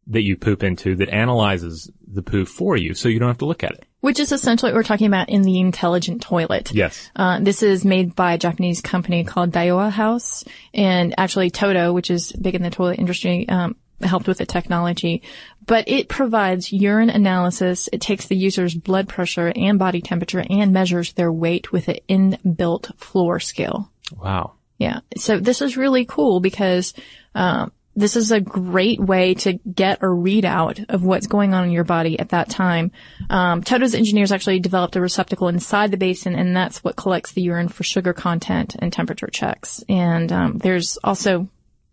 that 0.07 0.23
you 0.23 0.35
poop 0.35 0.63
into 0.63 0.95
that 0.95 1.09
analyzes 1.09 1.91
the 2.11 2.23
poo 2.23 2.43
for 2.43 2.75
you, 2.75 2.95
so 2.95 3.07
you 3.07 3.19
don't 3.19 3.27
have 3.27 3.37
to 3.37 3.45
look 3.45 3.63
at 3.63 3.73
it. 3.73 3.85
Which 4.01 4.19
is 4.19 4.31
essentially 4.31 4.71
what 4.71 4.77
we're 4.77 4.83
talking 4.83 5.07
about 5.07 5.27
in 5.27 5.41
the 5.41 5.59
intelligent 5.59 6.21
toilet. 6.21 6.71
Yes. 6.73 7.11
Uh, 7.15 7.39
this 7.41 7.61
is 7.61 7.83
made 7.83 8.15
by 8.15 8.33
a 8.33 8.37
Japanese 8.37 8.79
company 8.79 9.25
called 9.25 9.51
Daiwa 9.51 9.91
House, 9.91 10.45
and 10.73 11.13
actually 11.17 11.49
Toto, 11.49 11.91
which 11.91 12.09
is 12.09 12.31
big 12.31 12.55
in 12.55 12.61
the 12.61 12.69
toilet 12.69 12.99
industry, 12.99 13.47
um, 13.49 13.75
helped 14.01 14.27
with 14.27 14.37
the 14.37 14.45
technology. 14.45 15.21
But 15.65 15.89
it 15.89 16.07
provides 16.07 16.71
urine 16.71 17.09
analysis. 17.09 17.89
It 17.91 17.99
takes 17.99 18.27
the 18.27 18.37
user's 18.37 18.73
blood 18.73 19.09
pressure 19.09 19.51
and 19.53 19.77
body 19.77 20.01
temperature 20.01 20.45
and 20.49 20.71
measures 20.71 21.13
their 21.13 21.31
weight 21.31 21.73
with 21.73 21.89
an 21.89 21.97
inbuilt 22.07 22.97
floor 22.97 23.41
scale. 23.41 23.91
Wow. 24.17 24.53
Yeah. 24.77 25.01
So 25.17 25.39
this 25.39 25.61
is 25.61 25.75
really 25.75 26.05
cool 26.05 26.39
because, 26.39 26.93
um, 27.35 27.73
this 27.99 28.15
is 28.15 28.31
a 28.31 28.39
great 28.39 28.99
way 28.99 29.33
to 29.33 29.53
get 29.53 29.99
a 29.99 30.05
readout 30.05 30.85
of 30.87 31.03
what's 31.03 31.27
going 31.27 31.53
on 31.53 31.65
in 31.65 31.71
your 31.71 31.83
body 31.83 32.17
at 32.17 32.29
that 32.29 32.49
time. 32.49 32.91
Um, 33.29 33.61
Toto's 33.61 33.93
engineers 33.93 34.31
actually 34.31 34.59
developed 34.59 34.95
a 34.95 35.01
receptacle 35.01 35.49
inside 35.49 35.91
the 35.91 35.97
basin, 35.97 36.33
and 36.33 36.55
that's 36.55 36.81
what 36.81 36.95
collects 36.95 37.33
the 37.33 37.41
urine 37.41 37.67
for 37.67 37.83
sugar 37.83 38.13
content 38.13 38.75
and 38.79 38.93
temperature 38.93 39.27
checks. 39.27 39.83
And 39.89 40.31
um, 40.31 40.57
there's 40.59 40.97
also 41.03 41.49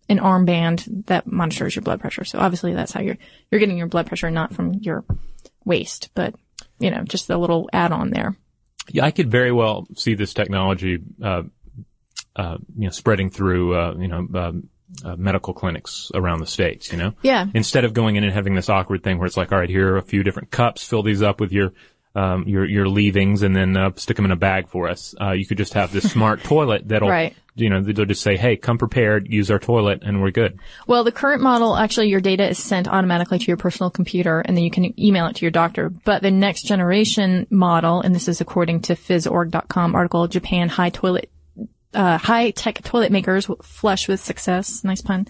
an 0.09 0.19
armband 0.19 1.07
that 1.07 1.27
monitors 1.27 1.75
your 1.75 1.83
blood 1.83 2.01
pressure. 2.01 2.25
So 2.25 2.39
obviously, 2.39 2.73
that's 2.73 2.93
how 2.93 3.01
you're 3.01 3.19
you're 3.51 3.59
getting 3.59 3.79
your 3.79 3.89
blood 3.89 4.07
pressure, 4.07 4.31
not 4.31 4.55
from 4.55 4.75
your 4.75 5.05
waist, 5.65 6.11
but 6.15 6.37
you 6.79 6.93
know, 6.93 7.03
just 7.03 7.29
a 7.31 7.37
little 7.37 7.69
add-on 7.73 8.11
there. 8.11 8.37
Yeah, 8.89 9.05
I 9.05 9.11
could 9.11 9.31
very 9.31 9.51
well 9.51 9.89
see 9.97 10.15
this 10.15 10.35
technology, 10.35 11.01
uh, 11.21 11.43
uh, 12.37 12.59
you 12.77 12.85
know, 12.85 12.91
spreading 12.91 13.31
through, 13.31 13.75
uh, 13.77 13.95
you 13.99 14.07
know, 14.07 14.29
um, 14.35 14.69
uh, 15.05 15.17
medical 15.17 15.53
clinics 15.55 16.11
around 16.15 16.41
the 16.41 16.47
states. 16.47 16.93
You 16.93 16.99
know, 16.99 17.13
Yeah. 17.23 17.47
instead 17.55 17.85
of 17.85 17.93
going 17.95 18.17
in 18.17 18.25
and 18.25 18.33
having 18.33 18.55
this 18.55 18.69
awkward 18.69 19.03
thing 19.03 19.19
where 19.19 19.27
it's 19.27 19.37
like, 19.37 19.53
all 19.53 19.59
right, 19.59 19.69
here 19.71 19.95
are 19.95 19.99
a 19.99 20.03
few 20.03 20.23
different 20.23 20.51
cups, 20.51 20.85
fill 20.87 21.03
these 21.03 21.23
up 21.23 21.41
with 21.41 21.53
your 21.53 21.73
um, 22.15 22.45
your 22.49 22.65
your 22.65 22.89
leavings, 22.89 23.43
and 23.43 23.55
then 23.55 23.77
uh, 23.77 23.91
stick 23.97 24.17
them 24.17 24.25
in 24.25 24.31
a 24.31 24.37
bag 24.37 24.69
for 24.69 24.89
us. 24.89 25.15
Uh, 25.21 25.33
you 25.33 25.45
could 25.45 25.59
just 25.59 25.75
have 25.75 25.93
this 25.93 26.11
smart 26.11 26.43
toilet 26.45 26.89
that'll, 26.89 27.11
Right. 27.11 27.37
you 27.57 27.69
know, 27.69 27.83
they'll 27.83 28.07
just 28.07 28.23
say, 28.23 28.39
hey, 28.39 28.57
come 28.57 28.79
prepared, 28.79 29.31
use 29.31 29.51
our 29.51 29.59
toilet, 29.59 29.99
and 30.03 30.23
we're 30.23 30.31
good. 30.31 30.59
Well, 30.87 31.05
the 31.05 31.13
current 31.13 31.43
model, 31.43 31.77
actually, 31.77 32.09
your 32.09 32.23
data 32.23 32.49
is 32.49 32.57
sent 32.59 32.89
automatically 32.89 33.39
to 33.39 33.45
your 33.45 33.59
personal 33.59 33.91
computer 33.91 34.41
and 34.41 34.57
then 34.57 34.65
you 34.65 34.71
can 34.71 34.99
email 34.99 35.27
it 35.27 35.37
to 35.37 35.43
your 35.45 35.51
doctor. 35.51 35.91
But 35.91 36.23
the 36.23 36.31
next 36.31 36.63
generation 36.63 37.47
model, 37.51 38.01
and 38.01 38.15
this 38.15 38.29
is 38.29 38.41
according 38.41 38.81
to 38.83 38.95
physorg.com 38.95 39.95
article, 39.95 40.27
Japan 40.27 40.71
high 40.71 40.89
toilet, 40.91 41.31
uh, 41.97 42.19
high 42.19 42.51
tech 42.51 42.83
toilet 42.83 43.11
makers 43.11 43.49
flush 43.63 44.07
with 44.07 44.21
success. 44.21 44.85
Nice 44.85 45.01
pun. 45.03 45.27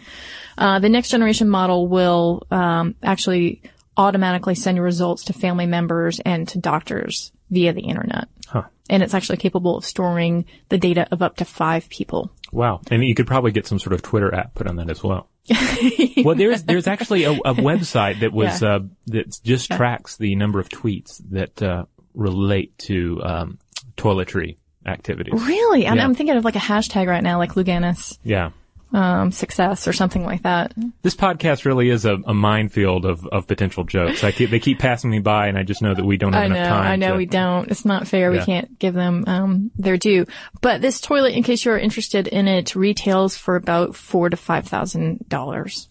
Uh, 0.59 0.79
the 0.81 0.89
next 0.89 1.11
generation 1.11 1.49
model 1.49 1.87
will, 1.89 2.43
um, 2.51 2.95
actually 3.03 3.63
automatically 3.97 4.55
send 4.55 4.77
your 4.77 4.85
results 4.85 5.25
to 5.25 5.33
family 5.33 5.67
members 5.67 6.21
and 6.21 6.47
to 6.49 6.59
doctors 6.59 7.33
via 7.51 7.73
the 7.73 7.83
internet. 7.83 8.29
Huh. 8.49 8.65
And 8.91 9.03
it's 9.03 9.15
actually 9.15 9.39
capable 9.39 9.79
of 9.79 9.85
storing 9.85 10.45
the 10.69 10.79
data 10.79 11.09
of 11.11 11.23
up 11.23 11.37
to 11.37 11.45
five 11.45 11.89
people. 11.89 12.31
Wow. 12.53 12.81
And 12.91 13.05
you 13.05 13.15
could 13.15 13.27
probably 13.27 13.53
get 13.53 13.67
some 13.67 13.79
sort 13.79 13.95
of 13.95 14.03
Twitter 14.03 14.35
app 14.35 14.55
put 14.55 14.67
on 14.67 14.77
that 14.77 14.91
as 14.91 15.03
well. 15.03 15.29
well, 16.25 16.35
there's, 16.35 16.65
there's 16.65 16.87
actually 16.87 17.25
a, 17.25 17.33
a 17.33 17.55
website 17.55 18.21
that 18.21 18.33
was, 18.33 18.61
Yeah. 18.61 18.77
uh, 18.77 18.81
that 19.07 19.39
just 19.43 19.71
tracks 19.71 20.17
the 20.17 20.35
number 20.35 20.61
of 20.61 20.69
tweets 20.69 21.21
that, 21.31 21.63
uh, 21.63 21.85
relate 22.15 22.77
to, 22.79 23.21
um, 23.25 23.59
toiletry 23.97 24.57
activities. 24.87 25.35
Really? 25.35 25.87
I'm, 25.87 25.97
Yeah. 25.97 26.05
I'm 26.05 26.15
thinking 26.15 26.37
of 26.37 26.45
like 26.45 26.57
a 26.57 26.61
hashtag 26.61 27.07
right 27.07 27.23
now, 27.23 27.39
like 27.39 27.53
Luganis. 27.55 28.19
Yeah. 28.23 28.51
um, 28.93 29.33
success 29.33 29.89
or 29.89 29.93
something 29.93 30.25
like 30.25 30.43
that. 30.45 30.73
This 31.03 31.17
podcast 31.17 31.65
really 31.65 31.91
is 31.91 32.05
a, 32.05 32.15
a 32.25 32.33
minefield 32.33 33.05
of, 33.05 33.27
of 33.27 33.47
potential 33.49 33.83
jokes. 33.85 34.23
I 34.23 34.31
keep, 34.31 34.51
they 34.51 34.61
keep 34.61 34.79
passing 34.79 35.11
me 35.11 35.19
by 35.19 35.49
and 35.49 35.59
I 35.59 35.65
just 35.65 35.83
know 35.83 35.93
that 35.93 36.05
we 36.05 36.17
don't 36.17 36.33
have 36.33 36.45
I 36.45 36.49
know, 36.49 36.55
enough 36.55 36.69
time. 36.69 36.87
I 36.93 36.97
know 36.97 37.11
to- 37.11 37.17
we 37.17 37.27
don't. 37.27 37.69
It's 37.71 37.85
not 37.85 38.07
fair. 38.07 38.31
We 38.31 38.39
can't 38.39 38.79
give 38.79 38.95
them 38.95 39.25
um, 39.27 39.71
their 39.77 39.97
due. 39.99 40.25
But 40.63 40.81
this 40.83 41.01
toilet, 41.01 41.35
in 41.35 41.43
case 41.43 41.65
you're 41.65 41.77
interested 41.77 42.29
in 42.29 42.47
it, 42.47 42.77
retails 42.77 43.37
for 43.37 43.57
about 43.57 43.97
four 43.97 44.31
to 44.31 44.37
five 44.37 44.67
thousand 44.69 45.29
dollars. 45.29 45.89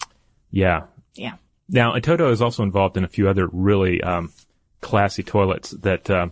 Yeah. 0.49 0.83
Yeah. 1.15 1.33
Now, 1.67 1.95
Atoto 1.95 2.31
is 2.31 2.41
also 2.41 2.63
involved 2.63 2.95
in 2.95 3.03
a 3.03 3.09
few 3.09 3.27
other 3.27 3.47
really 3.51 4.01
um, 4.01 4.31
classy 4.81 5.21
toilets 5.23 5.71
that, 5.71 6.09
um, 6.09 6.31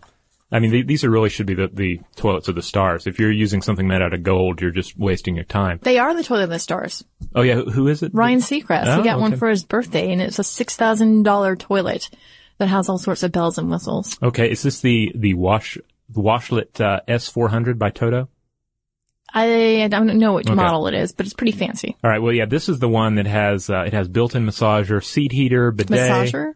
I 0.53 0.59
mean, 0.59 0.71
th- 0.71 0.85
these 0.87 1.03
are 1.03 1.09
really 1.09 1.29
should 1.29 1.47
be 1.47 1.55
the, 1.55 1.67
the 1.73 1.99
toilets 2.15 2.47
of 2.47 2.55
the 2.55 2.61
stars. 2.61 3.07
If 3.07 3.19
you're 3.19 3.31
using 3.31 3.61
something 3.61 3.87
made 3.87 4.01
out 4.01 4.13
of 4.13 4.23
gold, 4.23 4.61
you're 4.61 4.71
just 4.71 4.97
wasting 4.97 5.35
your 5.35 5.43
time. 5.45 5.79
They 5.81 5.97
are 5.97 6.13
the 6.13 6.23
toilet 6.23 6.43
of 6.43 6.49
the 6.51 6.59
stars. 6.59 7.03
Oh 7.35 7.41
yeah, 7.41 7.55
who- 7.55 7.87
is 7.87 8.03
it? 8.03 8.11
Ryan 8.13 8.39
Seacrest. 8.39 8.85
Oh, 8.87 8.97
he 8.97 9.03
got 9.03 9.19
one 9.19 9.35
for 9.35 9.49
his 9.49 9.63
birthday, 9.65 10.11
and 10.13 10.21
it's 10.21 10.39
a 10.39 10.43
six 10.43 10.75
thousand 10.77 11.23
dollar 11.23 11.55
toilet 11.55 12.09
that 12.59 12.67
has 12.67 12.87
all 12.87 12.99
sorts 12.99 13.23
of 13.23 13.31
bells 13.31 13.57
and 13.57 13.69
whistles. 13.69 14.17
Okay, 14.21 14.49
is 14.51 14.61
this 14.61 14.79
the 14.81 15.11
the 15.15 15.33
wash 15.33 15.77
the 16.09 16.21
washlet 16.21 16.79
uh, 16.79 16.99
S400 17.07 17.79
by 17.79 17.89
Toto? 17.89 18.29
I 19.33 19.87
don't 19.89 20.19
know 20.19 20.33
which 20.33 20.45
Okay. 20.47 20.53
model 20.55 20.85
it 20.87 20.93
is, 20.93 21.11
but 21.11 21.25
it's 21.25 21.33
pretty 21.33 21.53
fancy. 21.53 21.97
All 22.03 22.09
right. 22.11 22.21
Well, 22.21 22.33
yeah, 22.33 22.45
this 22.45 22.69
is 22.69 22.77
the 22.77 22.87
one 22.89 23.15
that 23.15 23.25
has 23.25 23.69
uh, 23.69 23.79
it 23.87 23.93
has 23.93 24.07
built-in 24.07 24.45
massager, 24.45 25.03
seat 25.03 25.31
heater, 25.31 25.71
bidet. 25.71 25.89
The 25.89 25.95
massager? 25.95 26.53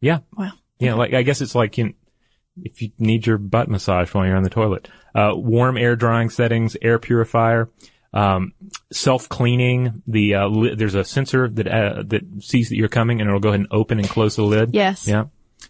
Yeah. 0.00 0.18
Wow. 0.36 0.50
Yeah, 0.80 0.94
like 0.94 1.14
I 1.14 1.22
guess 1.22 1.40
it's 1.40 1.54
like 1.54 1.78
you, 1.78 1.94
if 2.62 2.82
you 2.82 2.90
need 2.98 3.26
your 3.26 3.38
butt 3.38 3.68
massage 3.68 4.12
while 4.12 4.26
you're 4.26 4.36
on 4.36 4.42
the 4.42 4.50
toilet. 4.50 4.88
Uh, 5.14 5.32
warm 5.34 5.76
air 5.76 5.96
drying 5.96 6.30
settings, 6.30 6.76
air 6.82 6.98
purifier, 6.98 7.68
um, 8.12 8.52
self 8.92 9.28
cleaning. 9.28 10.02
The 10.06 10.34
uh, 10.34 10.48
li- 10.48 10.74
there's 10.74 10.94
a 10.94 11.04
sensor 11.04 11.48
that 11.48 11.66
uh, 11.66 12.02
that 12.06 12.22
sees 12.40 12.70
that 12.70 12.76
you're 12.76 12.88
coming 12.88 13.20
and 13.20 13.28
it'll 13.28 13.40
go 13.40 13.50
ahead 13.50 13.60
and 13.60 13.68
open 13.70 13.98
and 13.98 14.08
close 14.08 14.36
the 14.36 14.42
lid. 14.42 14.74
Yes. 14.74 15.06
Yeah. 15.06 15.26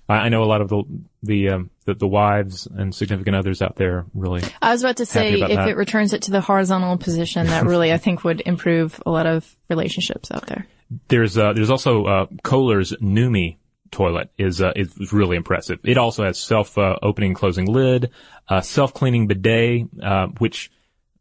I, 0.09 0.15
I 0.15 0.29
know 0.29 0.43
a 0.43 0.47
lot 0.47 0.61
of 0.61 0.69
the 0.69 0.83
the, 1.23 1.49
um, 1.51 1.71
the 1.85 1.95
the 1.95 2.07
wives 2.07 2.67
and 2.67 2.95
significant 2.95 3.37
others 3.37 3.63
out 3.63 3.77
there 3.77 4.05
really. 4.15 4.43
I 4.63 4.73
was 4.73 4.83
about 4.83 4.99
to 4.99 5.07
say 5.07 5.37
about 5.37 5.51
if 5.51 5.57
that. 5.57 5.69
it 5.69 5.77
returns 5.77 6.13
it 6.13 6.23
to 6.23 6.31
the 6.31 6.41
horizontal 6.41 6.97
position, 6.99 7.47
that 7.47 7.65
really 7.67 7.93
I 7.93 7.99
think 7.99 8.25
would 8.25 8.43
improve 8.47 9.01
a 9.05 9.11
lot 9.11 9.27
of 9.27 9.57
relationships 9.69 10.31
out 10.31 10.47
there. 10.47 10.67
There's 11.09 11.37
uh, 11.37 11.53
there's 11.53 11.71
also 11.71 12.05
uh, 12.05 12.27
Kohler's 12.43 12.93
Numi 12.93 13.57
toilet 13.91 14.31
is 14.39 14.61
uh, 14.61 14.73
is 14.77 15.13
really 15.13 15.37
impressive. 15.37 15.81
It 15.85 15.99
also 15.99 16.25
has 16.25 16.39
self 16.39 16.77
uh, 16.79 16.97
opening 17.03 17.31
and 17.31 17.37
closing 17.37 17.67
lid, 17.67 18.11
uh, 18.49 18.61
self 18.61 18.95
cleaning 18.95 19.27
bidet, 19.27 19.87
uh, 20.03 20.29
which 20.39 20.71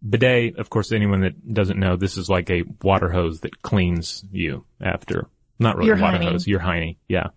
bidet, 0.07 0.57
of 0.57 0.69
course, 0.69 0.91
anyone 0.91 1.21
that 1.21 1.53
doesn't 1.53 1.79
know, 1.79 1.95
this 1.95 2.17
is 2.17 2.29
like 2.29 2.49
a 2.49 2.63
water 2.81 3.09
hose 3.09 3.41
that 3.41 3.61
cleans 3.61 4.23
you 4.31 4.65
after 4.81 5.29
not 5.59 5.77
really 5.77 5.87
Your 5.87 5.97
water 5.97 6.17
hiney. 6.17 6.31
hose, 6.31 6.47
your 6.47 6.59
hiney, 6.59 6.97
yeah. 7.07 7.29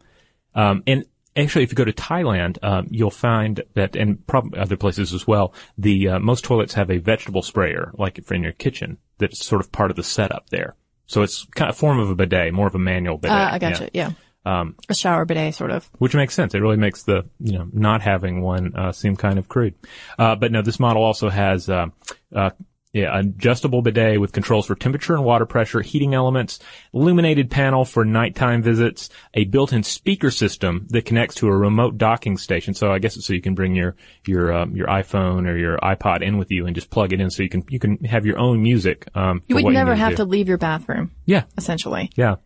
Um, 0.55 0.83
and 0.87 1.05
actually, 1.37 1.65
if 1.65 1.71
you 1.71 1.77
go 1.77 1.85
to 1.85 1.93
Thailand, 1.93 2.59
um, 2.63 2.89
you'll 2.91 3.11
find 3.11 3.63
that, 3.75 3.97
and 3.97 4.27
probably 4.27 4.59
other 4.59 4.77
places 4.77 5.15
as 5.15 5.27
well, 5.27 5.55
the 5.77 6.09
uh, 6.09 6.19
most 6.19 6.45
toilets 6.45 6.75
have 6.75 6.91
a 6.91 6.99
vegetable 6.99 7.43
sprayer, 7.43 7.93
like 7.97 8.23
for 8.25 8.35
in 8.35 8.43
your 8.43 8.53
kitchen, 8.53 8.99
that's 9.19 9.45
sort 9.45 9.61
of 9.61 9.71
part 9.71 9.91
of 9.91 9.97
the 9.97 10.03
setup 10.03 10.51
there. 10.51 10.75
So 11.07 11.23
it's 11.23 11.45
kind 11.55 11.71
of 11.71 11.77
a 11.77 11.79
form 11.79 11.99
of 11.99 12.11
a 12.11 12.15
bidet, 12.15 12.53
more 12.53 12.67
of 12.67 12.75
a 12.75 12.79
manual 12.79 13.19
bidet. 13.19 13.37
Uh, 13.37 13.51
I 13.53 13.59
gotcha. 13.59 13.91
Yeah. 13.95 14.13
Um, 14.45 14.77
a 14.89 14.95
shower 14.95 15.25
bidet, 15.27 15.55
sort 15.55 15.71
of. 15.71 15.91
which 15.99 16.15
makes 16.15 16.35
sense. 16.35 16.55
It 16.55 16.61
really 16.61 16.77
makes 16.77 17.03
the 17.03 17.27
you 17.41 17.59
know 17.59 17.69
not 17.73 18.01
having 18.03 18.41
one 18.41 18.75
uh, 18.75 18.93
seem 18.93 19.17
kind 19.17 19.39
of 19.39 19.49
crude. 19.49 19.75
Uh, 20.19 20.37
but 20.37 20.53
no, 20.53 20.63
this 20.63 20.81
model 20.81 21.03
also 21.03 21.29
has 21.29 21.69
uh, 21.69 21.87
uh, 22.35 22.51
yeah, 22.95 23.19
adjustable 23.19 23.83
bidet 23.83 24.19
with 24.19 24.33
controls 24.33 24.65
for 24.67 24.75
temperature 24.75 25.15
and 25.15 25.23
water 25.23 25.45
pressure, 25.45 25.83
heating 25.83 26.15
elements, 26.15 26.59
illuminated 26.95 27.51
panel 27.51 27.85
for 27.85 28.03
nighttime 28.07 28.63
visits, 28.63 29.11
a 29.35 29.45
built-in 29.45 29.83
speaker 29.83 30.31
system 30.31 30.87
that 30.89 31.05
connects 31.05 31.35
to 31.37 31.49
a 31.49 31.55
remote 31.57 31.99
docking 31.99 32.39
station. 32.39 32.73
So 32.73 32.91
I 32.91 32.99
guess 32.99 33.17
it's 33.19 33.27
so 33.27 33.35
you 33.35 33.43
can 33.43 33.55
bring 33.55 33.75
your 33.75 33.97
your 34.27 34.51
um, 34.55 34.75
your 34.75 34.87
iPhone 34.87 35.47
or 35.47 35.59
your 35.59 35.77
iPod 35.79 36.23
in 36.23 36.39
with 36.39 36.51
you 36.51 36.65
and 36.67 36.75
just 36.75 36.89
plug 36.89 37.13
it 37.13 37.21
in, 37.21 37.29
so 37.31 37.43
you 37.43 37.51
can 37.51 37.63
you 37.69 37.79
can 37.79 38.03
have 38.05 38.25
your 38.25 38.39
own 38.39 38.63
music. 38.63 39.07
Um, 39.15 39.43
You 39.49 39.57
would 39.57 39.75
never 39.75 39.93
need 39.95 40.01
have 40.01 40.11
do. 40.13 40.17
to 40.19 40.25
leave 40.25 40.49
your 40.49 40.59
bathroom, 40.59 41.11
Yeah, 41.27 41.43
essentially. 41.59 42.11
yeah. 42.17 42.37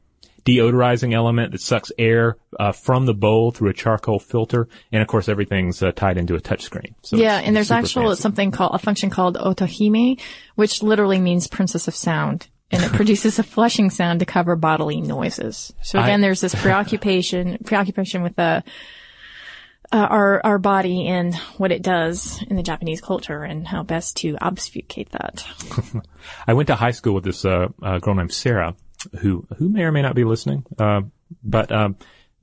Deodorizing 0.45 1.15
element 1.15 1.53
that 1.53 1.61
sucks 1.61 1.93
air 1.99 2.37
uh, 2.59 2.73
from 2.73 3.07
the 3.07 3.15
bowl 3.15 3.53
through 3.53 3.71
a 3.71 3.73
charcoal 3.73 4.19
filter, 4.19 4.69
and 4.91 5.01
of 5.01 5.07
course 5.07 5.29
everything's 5.29 5.83
uh, 5.83 5.93
tied 5.93 6.19
into 6.19 6.35
a 6.35 6.41
touchscreen. 6.41 6.95
So 7.03 7.17
yeah, 7.17 7.39
and 7.39 7.55
there's 7.55 7.69
super 7.69 7.79
actual 7.79 8.03
fancy. 8.09 8.23
something 8.23 8.51
called 8.51 8.75
a 8.75 8.79
function 8.79 9.09
called 9.09 9.37
otohime, 9.37 10.21
which 10.57 10.83
literally 10.83 11.21
means 11.21 11.47
princess 11.47 11.87
of 11.87 11.95
sound, 11.95 12.49
and 12.73 12.83
it 12.83 12.91
produces 12.95 13.39
a 13.39 13.45
flushing 13.45 13.89
sound 13.91 14.19
to 14.19 14.27
cover 14.27 14.57
bodily 14.57 15.01
noises. 15.01 15.73
So 15.83 16.01
I- 16.01 16.07
again, 16.09 16.21
there's 16.23 16.41
this 16.41 16.55
preoccupation 16.57 17.59
preoccupation 17.65 18.23
with 18.25 18.35
the 18.35 18.65
uh, 19.93 19.97
our 20.11 20.41
our 20.45 20.59
body 20.59 21.07
and 21.07 21.35
what 21.59 21.71
it 21.71 21.83
does 21.83 22.43
in 22.49 22.57
the 22.57 22.63
Japanese 22.63 23.01
culture 23.01 23.43
and 23.45 23.69
how 23.69 23.83
best 23.83 24.17
to 24.19 24.37
obfuscate 24.41 25.11
that. 25.11 25.45
I 26.47 26.55
went 26.55 26.69
to 26.69 26.75
high 26.75 26.93
school 26.93 27.15
with 27.15 27.25
this 27.25 27.45
uh, 27.45 27.69
uh, 27.83 27.99
girl 27.99 28.15
named 28.15 28.33
Sarah, 28.33 28.75
who 29.21 29.47
who 29.59 29.69
may 29.69 29.83
or 29.83 29.93
may 29.93 30.03
not 30.03 30.15
be 30.15 30.25
listening. 30.25 30.65
Uh, 30.79 31.03
but 31.43 31.71
um, 31.73 31.97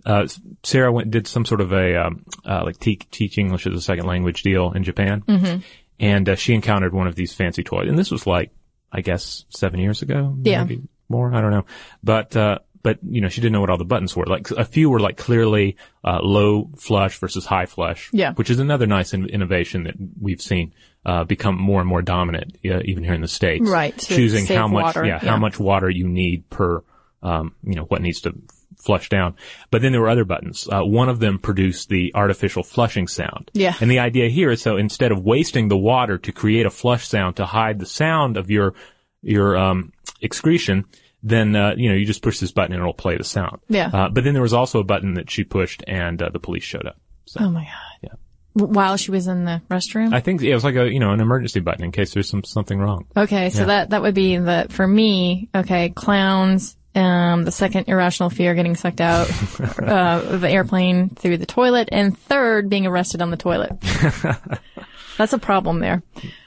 uh, 0.06 0.28
Sarah 0.64 0.92
went 0.92 1.12
did 1.12 1.28
some 1.28 1.46
sort 1.46 1.62
of 1.62 1.72
a 1.74 1.96
um, 1.96 2.26
uh, 2.46 2.64
like 2.66 2.80
te- 2.80 2.96
teach 2.98 3.38
English 3.38 3.68
as 3.68 3.74
a 3.76 3.82
second 3.82 4.06
language 4.06 4.44
deal 4.44 4.72
in 4.72 4.84
Japan, 4.84 5.22
Mm-hmm. 5.28 5.62
and 6.00 6.30
uh, 6.30 6.36
she 6.36 6.54
encountered 6.54 6.94
one 6.94 7.08
of 7.08 7.16
these 7.16 7.34
fancy 7.34 7.64
toys, 7.64 7.88
and 7.90 7.98
this 8.00 8.12
was 8.12 8.26
like 8.28 8.52
I 8.92 9.02
guess 9.02 9.46
seven 9.50 9.80
years 9.80 10.02
ago, 10.02 10.36
Yeah. 10.42 10.64
maybe 10.64 10.82
more. 11.10 11.34
I 11.34 11.42
don't 11.42 11.52
know, 11.52 11.66
but. 12.04 12.36
Uh, 12.36 12.60
but 12.82 12.98
you 13.04 13.20
know, 13.20 13.28
she 13.28 13.42
didn't 13.42 13.52
know 13.52 13.60
what 13.60 13.70
all 13.70 13.78
the 13.78 13.84
buttons 13.84 14.16
were. 14.16 14.26
Like 14.26 14.52
a 14.52 14.64
few 14.64 14.90
were 14.90 15.02
like 15.02 15.18
clearly 15.18 15.76
uh, 16.02 16.20
low 16.22 16.70
flush 16.78 17.18
versus 17.20 17.46
high 17.46 17.66
flush, 17.66 18.10
Yeah. 18.14 18.32
which 18.36 18.50
is 18.50 18.60
another 18.60 18.88
nice 18.88 19.14
in- 19.14 19.26
innovation 19.28 19.84
that 19.84 19.96
we've 20.22 20.42
seen 20.42 20.74
uh, 21.06 21.24
become 21.24 21.56
more 21.60 21.80
and 21.80 21.90
more 21.90 22.02
dominant, 22.02 22.58
uh, 22.66 22.82
even 22.86 23.04
here 23.04 23.14
in 23.14 23.22
the 23.22 23.28
states. 23.28 23.70
Right, 23.70 23.98
choosing 23.98 24.46
how 24.46 24.68
much, 24.68 24.84
water, 24.84 25.06
yeah, 25.06 25.20
yeah. 25.22 25.30
how 25.30 25.38
much 25.38 25.60
water 25.60 25.90
you 25.90 26.08
need 26.08 26.50
per, 26.50 26.84
um, 27.24 27.56
you 27.64 27.76
know, 27.76 27.84
what 27.84 28.02
needs 28.02 28.22
to 28.22 28.34
flush 28.80 29.10
down. 29.10 29.36
But 29.72 29.82
then 29.82 29.92
there 29.92 30.02
were 30.02 30.10
other 30.10 30.26
buttons. 30.26 30.68
Uh, 30.72 30.82
one 30.84 31.10
of 31.10 31.20
them 31.20 31.38
produced 31.38 31.90
the 31.90 32.12
artificial 32.16 32.64
flushing 32.64 33.08
sound. 33.08 33.52
Yeah. 33.54 33.76
And 33.80 33.92
the 33.92 34.00
idea 34.00 34.30
here 34.30 34.52
is 34.52 34.62
so 34.62 34.78
instead 34.78 35.12
of 35.12 35.24
wasting 35.24 35.68
the 35.68 35.78
water 35.78 36.18
to 36.18 36.32
create 36.32 36.66
a 36.66 36.70
flush 36.70 37.08
sound 37.08 37.36
to 37.38 37.46
hide 37.46 37.80
the 37.80 37.86
sound 37.86 38.38
of 38.38 38.50
your 38.50 38.74
your 39.22 39.58
um, 39.58 39.92
excretion, 40.22 40.86
then 41.22 41.56
uh, 41.56 41.74
you 41.76 41.90
know 41.90 41.96
you 41.96 42.06
just 42.06 42.22
push 42.22 42.40
this 42.40 42.52
button 42.52 42.74
and 42.74 42.82
it'll 42.82 42.94
play 42.94 43.18
the 43.18 43.24
sound. 43.24 43.60
Yeah. 43.68 43.90
Uh, 43.92 44.10
but 44.10 44.24
then 44.24 44.34
there 44.34 44.42
was 44.42 44.54
also 44.54 44.80
a 44.80 44.86
button 44.86 45.16
that 45.16 45.30
she 45.30 45.44
pushed 45.44 45.84
and 45.88 46.22
uh, 46.22 46.30
the 46.30 46.40
police 46.40 46.64
showed 46.64 46.86
up. 46.88 46.98
So 47.26 47.42
Oh 47.44 47.50
my 47.50 47.64
god! 47.64 48.00
Yeah. 48.02 48.10
While 48.54 48.98
she 48.98 49.12
was 49.12 49.28
in 49.28 49.46
the 49.46 49.62
restroom. 49.70 50.14
I 50.14 50.20
think 50.22 50.42
it 50.42 50.54
was 50.54 50.64
like 50.64 50.76
a 50.76 50.92
you 50.92 51.00
know 51.00 51.12
an 51.12 51.22
emergency 51.22 51.60
button 51.60 51.84
in 51.86 51.92
case 51.92 52.14
there's 52.14 52.28
some 52.30 52.44
something 52.44 52.80
wrong. 52.80 53.06
Okay, 53.16 53.50
so 53.52 53.60
Yeah. 53.62 53.66
that 53.66 53.90
that 53.92 54.02
would 54.02 54.16
be 54.16 54.38
the 54.38 54.68
for 54.70 54.86
me. 54.88 55.50
Okay, 55.56 55.90
clowns. 55.90 56.76
Um, 56.96 57.46
the 57.46 57.52
second 57.52 57.88
irrational 57.88 58.32
fear 58.32 58.56
getting 58.56 58.76
sucked 58.76 59.00
out 59.00 59.30
uh, 59.80 60.22
of 60.26 60.42
the 60.42 60.50
airplane 60.50 61.10
through 61.10 61.38
the 61.38 61.46
toilet, 61.46 61.90
and 61.92 62.18
third 62.18 62.68
being 62.70 62.88
arrested 62.88 63.22
on 63.22 63.30
the 63.30 63.38
toilet. 63.38 63.72
That's 65.18 65.34
a 65.34 65.38
problem 65.38 65.80
there. 65.80 66.02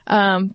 Um, 0.07 0.55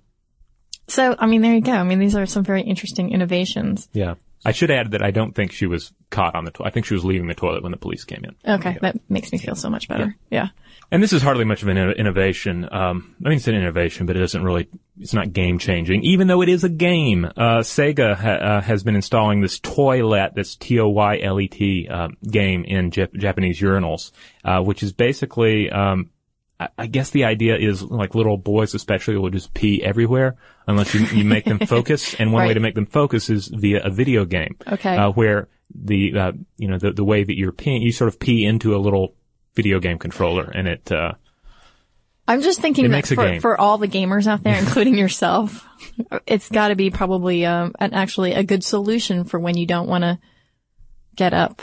so 0.88 1.16
I 1.18 1.26
mean, 1.28 1.42
there 1.42 1.54
you 1.54 1.62
go. 1.62 1.72
I 1.72 1.84
mean, 1.84 2.00
these 2.00 2.16
are 2.16 2.26
some 2.26 2.44
very 2.44 2.62
interesting 2.64 3.12
innovations. 3.12 3.88
Yeah. 3.94 4.16
I 4.46 4.52
should 4.52 4.72
add 4.72 4.92
that 4.92 5.02
I 5.02 5.12
don't 5.12 5.34
think 5.36 5.52
she 5.52 5.66
was 5.66 5.94
caught 6.10 6.36
on 6.36 6.46
the 6.46 6.52
toilet. 6.52 6.70
I 6.70 6.72
think 6.72 6.86
she 6.86 6.94
was 6.94 7.04
leaving 7.04 7.28
the 7.28 7.34
toilet 7.34 7.64
when 7.64 7.72
the 7.72 7.78
police 7.78 8.04
came 8.06 8.24
in. 8.24 8.36
Okay, 8.56 8.78
that 8.82 8.98
makes 9.10 9.32
me 9.32 9.38
feel 9.38 9.56
so 9.56 9.70
much 9.70 9.88
better. 9.88 10.16
Yeah. 10.30 10.50
And 10.90 11.04
this 11.04 11.12
is 11.12 11.22
hardly 11.22 11.44
much 11.44 11.64
of 11.64 11.68
an 11.68 11.78
innovation. 11.78 12.64
Um, 12.72 13.16
I 13.26 13.30
mean, 13.30 13.38
it's 13.38 13.48
an 13.50 13.56
innovation, 13.56 14.06
but 14.06 14.16
it 14.16 14.20
doesn't 14.20 14.42
really, 14.42 14.70
it's 15.00 15.14
not 15.14 15.34
game 15.34 15.60
changing, 15.60 16.04
even 16.04 16.28
though 16.28 16.42
it 16.42 16.48
is 16.48 16.64
a 16.64 16.70
game. 16.70 17.26
Uh, 17.26 17.60
Sega 17.60 18.16
ha- 18.16 18.30
uh, 18.30 18.62
has 18.62 18.84
been 18.84 18.96
installing 18.96 19.42
this 19.42 19.60
Toilet, 19.60 20.34
this 20.34 20.56
T-O-Y-L-E-T, 20.56 21.88
uh, 21.90 22.08
game 22.30 22.64
in 22.64 22.92
Jap- 22.92 23.14
Japanese 23.18 23.60
urinals, 23.60 24.12
uh, 24.46 24.62
which 24.62 24.82
is 24.84 24.94
basically, 24.94 25.70
um, 25.70 26.10
I- 26.60 26.70
I 26.78 26.88
guess 26.88 27.10
the 27.10 27.26
idea 27.26 27.58
is 27.58 27.84
like 27.84 28.16
little 28.16 28.38
boys 28.38 28.74
especially 28.74 29.18
will 29.18 29.30
just 29.30 29.54
pee 29.54 29.84
everywhere 29.84 30.38
unless 30.68 30.94
you, 30.94 31.06
you 31.08 31.24
make 31.24 31.46
them 31.46 31.60
focus. 31.68 32.14
And 32.16 32.32
one 32.32 32.48
way 32.48 32.54
to 32.54 32.60
make 32.60 32.76
them 32.76 32.86
focus 32.86 33.30
is 33.30 33.48
via 33.48 33.84
a 33.84 33.90
video 33.90 34.26
game. 34.26 34.58
Okay. 34.68 34.96
Uh, 34.96 35.12
where 35.12 35.48
the, 35.74 36.18
uh, 36.18 36.32
you 36.58 36.68
know, 36.68 36.78
the, 36.78 36.92
the 36.92 37.04
way 37.04 37.24
that 37.24 37.38
you're 37.38 37.52
peeing, 37.52 37.82
you 37.82 37.92
sort 37.92 38.10
of 38.10 38.20
pee 38.20 38.46
into 38.46 38.76
a 38.76 38.78
little 38.78 39.16
video 39.56 39.80
game 39.80 39.98
controller 39.98 40.52
and 40.54 40.68
it, 40.68 40.92
uh, 40.92 41.14
I'm 42.28 42.42
just 42.42 42.60
thinking 42.60 42.86
It 42.86 42.90
that 42.90 43.08
for, 43.08 43.40
for 43.40 43.60
all 43.60 43.78
the 43.78 43.88
gamers 43.88 44.28
out 44.28 44.44
there, 44.44 44.58
including 44.60 44.98
yourself, 44.98 45.66
it's 46.26 46.50
got 46.50 46.70
to 46.70 46.76
be 46.76 46.90
probably 46.90 47.46
um, 47.46 47.74
an, 47.80 47.94
actually 47.94 48.34
a 48.34 48.44
good 48.44 48.64
solution 48.64 49.24
for 49.24 49.40
when 49.40 49.56
you 49.56 49.66
don't 49.66 49.88
want 49.88 50.04
to 50.04 50.20
get 51.16 51.34
up 51.34 51.62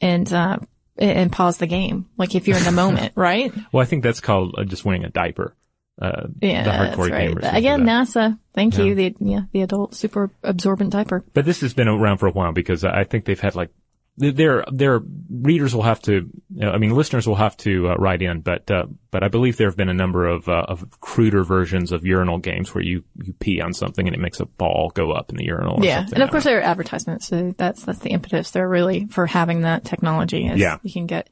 and 0.00 0.32
uh, 0.32 0.58
and 0.96 1.32
pause 1.32 1.58
the 1.58 1.66
game. 1.66 2.08
Like 2.16 2.34
if 2.34 2.46
you're 2.46 2.56
in 2.56 2.64
the 2.64 2.72
moment, 2.72 3.12
right? 3.16 3.52
Well, 3.72 3.82
I 3.82 3.86
think 3.86 4.04
that's 4.04 4.20
called 4.20 4.54
uh, 4.56 4.64
just 4.64 4.84
wearing 4.84 5.04
a 5.04 5.10
diaper. 5.10 5.56
Uh, 6.00 6.26
Yeah, 6.40 6.64
the 6.64 6.70
hardcore 6.70 7.10
right. 7.10 7.30
gamers. 7.30 7.56
Again. 7.56 7.82
NASA. 7.82 8.38
Thank 8.54 8.76
Yeah. 8.76 8.84
you. 8.84 8.94
The 8.94 9.16
yeah, 9.20 9.40
the 9.52 9.62
adult 9.62 9.94
super 9.94 10.30
absorbent 10.42 10.90
diaper. 10.90 11.24
But 11.34 11.44
this 11.44 11.60
has 11.60 11.74
been 11.74 11.88
around 11.88 12.18
for 12.18 12.26
a 12.26 12.32
while 12.32 12.52
because 12.52 12.84
I 12.84 13.04
think 13.04 13.24
they've 13.24 13.38
had 13.38 13.54
like 13.54 13.70
their 14.16 14.64
their 14.72 15.00
readers 15.28 15.74
will 15.74 15.82
have 15.82 16.00
to. 16.02 16.30
I 16.62 16.78
mean, 16.78 16.90
listeners 16.94 17.26
will 17.26 17.34
have 17.34 17.56
to 17.58 17.88
uh, 17.90 17.94
write 17.96 18.22
in, 18.22 18.42
but 18.42 18.70
uh, 18.70 18.86
but 19.10 19.24
I 19.24 19.28
believe 19.28 19.56
there 19.56 19.68
have 19.68 19.76
been 19.76 19.88
a 19.88 19.94
number 19.94 20.26
of 20.26 20.48
uh, 20.48 20.64
of 20.68 21.00
cruder 21.00 21.42
versions 21.42 21.90
of 21.90 22.06
urinal 22.06 22.38
games 22.38 22.72
where 22.74 22.84
you 22.84 23.02
you 23.24 23.32
pee 23.32 23.60
on 23.60 23.72
something 23.72 24.06
and 24.06 24.14
it 24.14 24.20
makes 24.20 24.38
a 24.40 24.46
ball 24.46 24.92
go 24.94 25.10
up 25.10 25.30
in 25.30 25.36
the 25.36 25.44
urinal. 25.44 25.80
Or 25.80 25.84
Yeah, 25.84 26.06
and 26.12 26.22
of 26.22 26.30
course 26.30 26.44
there 26.44 26.58
are 26.58 26.62
advertisements. 26.62 27.26
So 27.26 27.54
that's 27.56 27.84
that's 27.84 27.98
the 28.00 28.10
impetus. 28.10 28.52
They're 28.52 28.68
really 28.68 29.06
for 29.06 29.26
having 29.26 29.62
that 29.62 29.84
technology. 29.84 30.48
Yeah. 30.54 30.78
you 30.82 30.92
can 30.92 31.06
get 31.06 31.28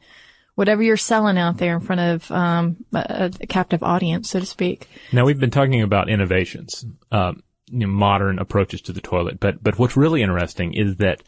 whatever 0.54 0.82
you're 0.82 0.96
selling 0.96 1.38
out 1.38 1.58
there 1.58 1.74
in 1.74 1.80
front 1.80 2.00
of 2.00 2.30
um, 2.30 2.76
a, 2.92 3.32
a 3.40 3.46
captive 3.46 3.82
audience, 3.82 4.30
so 4.30 4.40
to 4.40 4.46
speak. 4.46 4.88
now 5.12 5.24
we've 5.24 5.40
been 5.40 5.50
talking 5.50 5.82
about 5.82 6.08
innovations, 6.08 6.84
um, 7.10 7.42
you 7.70 7.80
know, 7.80 7.86
modern 7.86 8.38
approaches 8.38 8.82
to 8.82 8.92
the 8.92 9.00
toilet, 9.00 9.40
but 9.40 9.62
but 9.62 9.78
what's 9.78 9.96
really 9.96 10.22
interesting 10.22 10.74
is 10.74 10.96
that 10.96 11.22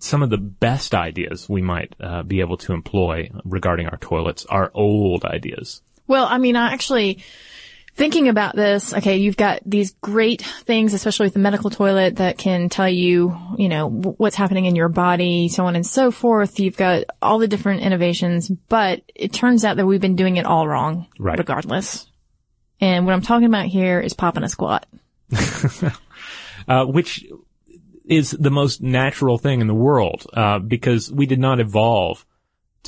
some 0.00 0.22
of 0.22 0.30
the 0.30 0.38
best 0.38 0.94
ideas 0.94 1.48
we 1.48 1.62
might 1.62 1.94
uh, 2.00 2.22
be 2.22 2.40
able 2.40 2.56
to 2.56 2.72
employ 2.72 3.30
regarding 3.44 3.88
our 3.88 3.96
toilets 3.98 4.46
are 4.46 4.70
old 4.74 5.24
ideas. 5.24 5.82
Well, 6.06 6.26
I 6.26 6.38
mean, 6.38 6.56
I 6.56 6.72
actually 6.72 7.22
thinking 7.98 8.28
about 8.28 8.54
this, 8.54 8.94
okay, 8.94 9.16
you've 9.16 9.36
got 9.36 9.60
these 9.66 9.90
great 10.00 10.42
things, 10.42 10.94
especially 10.94 11.26
with 11.26 11.34
the 11.34 11.40
medical 11.40 11.68
toilet 11.68 12.16
that 12.16 12.38
can 12.38 12.68
tell 12.68 12.88
you, 12.88 13.36
you 13.58 13.68
know, 13.68 13.88
what's 13.90 14.36
happening 14.36 14.66
in 14.66 14.76
your 14.76 14.88
body, 14.88 15.48
so 15.48 15.66
on 15.66 15.74
and 15.74 15.84
so 15.84 16.12
forth. 16.12 16.60
You've 16.60 16.76
got 16.76 17.04
all 17.20 17.40
the 17.40 17.48
different 17.48 17.82
innovations, 17.82 18.48
but 18.48 19.02
it 19.16 19.32
turns 19.32 19.64
out 19.64 19.76
that 19.76 19.86
we've 19.86 20.00
been 20.00 20.14
doing 20.14 20.36
it 20.36 20.46
all 20.46 20.66
wrong, 20.68 21.08
Right. 21.18 21.36
regardless. 21.36 22.06
And 22.80 23.04
what 23.04 23.14
I'm 23.14 23.22
talking 23.22 23.48
about 23.48 23.66
here 23.66 24.00
is 24.00 24.14
popping 24.14 24.44
a 24.44 24.48
squat. 24.48 24.86
uh, 26.68 26.84
which 26.86 27.26
is 28.04 28.30
the 28.30 28.50
most 28.50 28.80
natural 28.80 29.38
thing 29.38 29.60
in 29.60 29.66
the 29.66 29.74
world, 29.74 30.24
uh, 30.32 30.60
because 30.60 31.10
we 31.12 31.26
did 31.26 31.40
not 31.40 31.58
evolve 31.58 32.24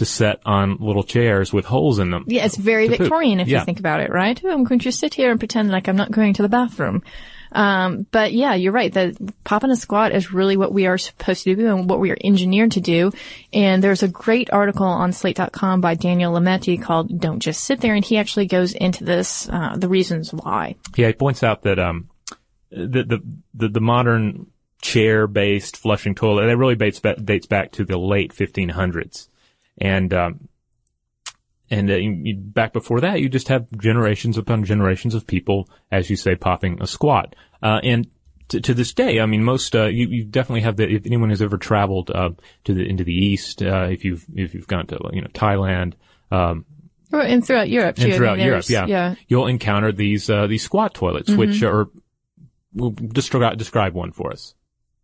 to 0.01 0.05
sit 0.05 0.41
on 0.45 0.77
little 0.81 1.03
chairs 1.05 1.53
with 1.53 1.65
holes 1.65 1.99
in 1.99 2.11
them. 2.11 2.25
Yeah, 2.27 2.45
it's 2.45 2.57
very 2.57 2.89
To 2.89 2.91
poop. 2.91 2.99
Victorian 3.01 3.39
if 3.41 3.49
Yeah. 3.49 3.61
you 3.61 3.65
think 3.65 3.79
about 3.79 4.01
it, 4.01 4.11
right? 4.11 4.39
Oh, 4.45 4.51
I'm 4.51 4.65
going 4.65 4.81
to 4.81 4.93
sit 4.93 5.15
here 5.15 5.31
and 5.31 5.39
pretend 5.39 5.71
like 5.71 5.89
I'm 5.89 5.97
not 5.97 6.11
going 6.11 6.35
to 6.35 6.43
the 6.43 6.49
bathroom. 6.49 7.03
Um, 7.53 8.07
but 8.13 8.33
yeah, 8.33 8.55
you're 8.55 8.73
right. 8.73 8.93
The 8.93 9.17
popping 9.43 9.71
a 9.73 9.77
squat 9.77 10.13
is 10.15 10.33
really 10.33 10.57
what 10.57 10.73
we 10.73 10.87
are 10.87 10.97
supposed 10.99 11.43
to 11.45 11.57
do 11.57 11.67
and 11.77 11.91
what 11.91 11.99
we 11.99 12.13
are 12.13 12.17
engineered 12.23 12.71
to 12.73 12.81
do. 12.81 13.11
And 13.53 13.83
there's 13.83 14.05
a 14.05 14.09
great 14.09 14.53
article 14.53 14.87
on 14.87 15.13
slate.com 15.13 15.81
by 15.81 15.95
Daniel 15.97 16.33
Lametti 16.33 16.81
called 16.81 17.21
Don't 17.21 17.41
Just 17.41 17.65
Sit 17.65 17.81
There. 17.81 17.95
And 17.95 18.05
he 18.05 18.19
actually 18.19 18.47
goes 18.47 18.73
into 18.75 19.03
this, 19.05 19.49
uh, 19.49 19.75
the 19.77 19.89
reasons 19.89 20.33
why. 20.33 20.77
Yeah, 20.97 21.09
he 21.09 21.13
points 21.15 21.43
out 21.43 21.63
that 21.63 21.79
um, 21.81 22.09
the, 22.71 23.03
the 23.03 23.21
the 23.55 23.69
the 23.69 23.81
modern 23.81 24.47
chair-based 24.81 25.77
flushing 25.77 26.15
toilet 26.15 26.47
that 26.47 26.57
really 26.57 26.75
dates 26.77 27.01
back, 27.01 27.17
dates 27.23 27.47
back 27.47 27.73
to 27.73 27.85
the 27.85 27.99
late 27.99 28.33
1500s, 28.33 29.29
and 29.81 30.13
um, 30.15 30.49
and 31.71 31.91
uh, 31.91 31.95
you, 31.97 32.11
you- 32.23 32.37
back 32.37 32.73
before 32.73 33.01
that, 33.01 33.21
you 33.21 33.29
just 33.29 33.49
have 33.49 33.67
generations 33.79 34.37
upon 34.39 34.65
generations 34.65 35.15
of 35.15 35.27
people, 35.27 35.69
as 35.91 36.11
you 36.11 36.17
say, 36.17 36.35
popping 36.35 36.81
a 36.83 36.87
squat, 36.87 37.35
uh, 37.63 37.81
and. 37.83 38.09
To, 38.49 38.61
to 38.61 38.75
this 38.75 38.93
day, 38.93 39.21
I 39.21 39.27
mean, 39.27 39.45
most 39.45 39.77
uh, 39.77 39.85
you, 39.87 40.09
you 40.09 40.25
definitely 40.25 40.63
have 40.63 40.79
that. 40.79 40.91
If 40.91 41.07
anyone 41.07 41.31
has 41.31 41.41
ever 41.41 41.57
traveled 41.57 42.11
uh, 42.11 42.31
to 42.65 42.75
the 42.75 42.85
into 42.85 43.05
the 43.05 43.15
east, 43.15 43.63
uh, 43.63 43.87
if 43.89 44.05
you've 44.05 44.27
if 44.35 44.55
you've 44.55 44.67
gone 44.67 44.89
to 44.89 44.99
you 45.13 45.21
know 45.21 45.29
Thailand, 45.29 45.93
um, 46.33 46.65
And 47.13 47.47
throughout 47.47 47.69
Europe 47.71 47.95
too. 47.95 48.07
and 48.07 48.13
I 48.13 48.17
throughout 48.17 48.39
mean, 48.39 48.47
Europe, 48.47 48.69
yeah, 48.69 48.87
Yeah. 48.87 49.15
you'll 49.29 49.47
encounter 49.47 49.93
these 49.93 50.29
uh, 50.29 50.49
these 50.49 50.65
squat 50.65 50.95
toilets, 50.95 51.31
which 51.31 51.63
are 51.63 51.91
well, 52.75 52.91
describe 52.91 53.57
describe 53.57 53.95
one 53.95 54.11
for 54.11 54.33
us. 54.33 54.57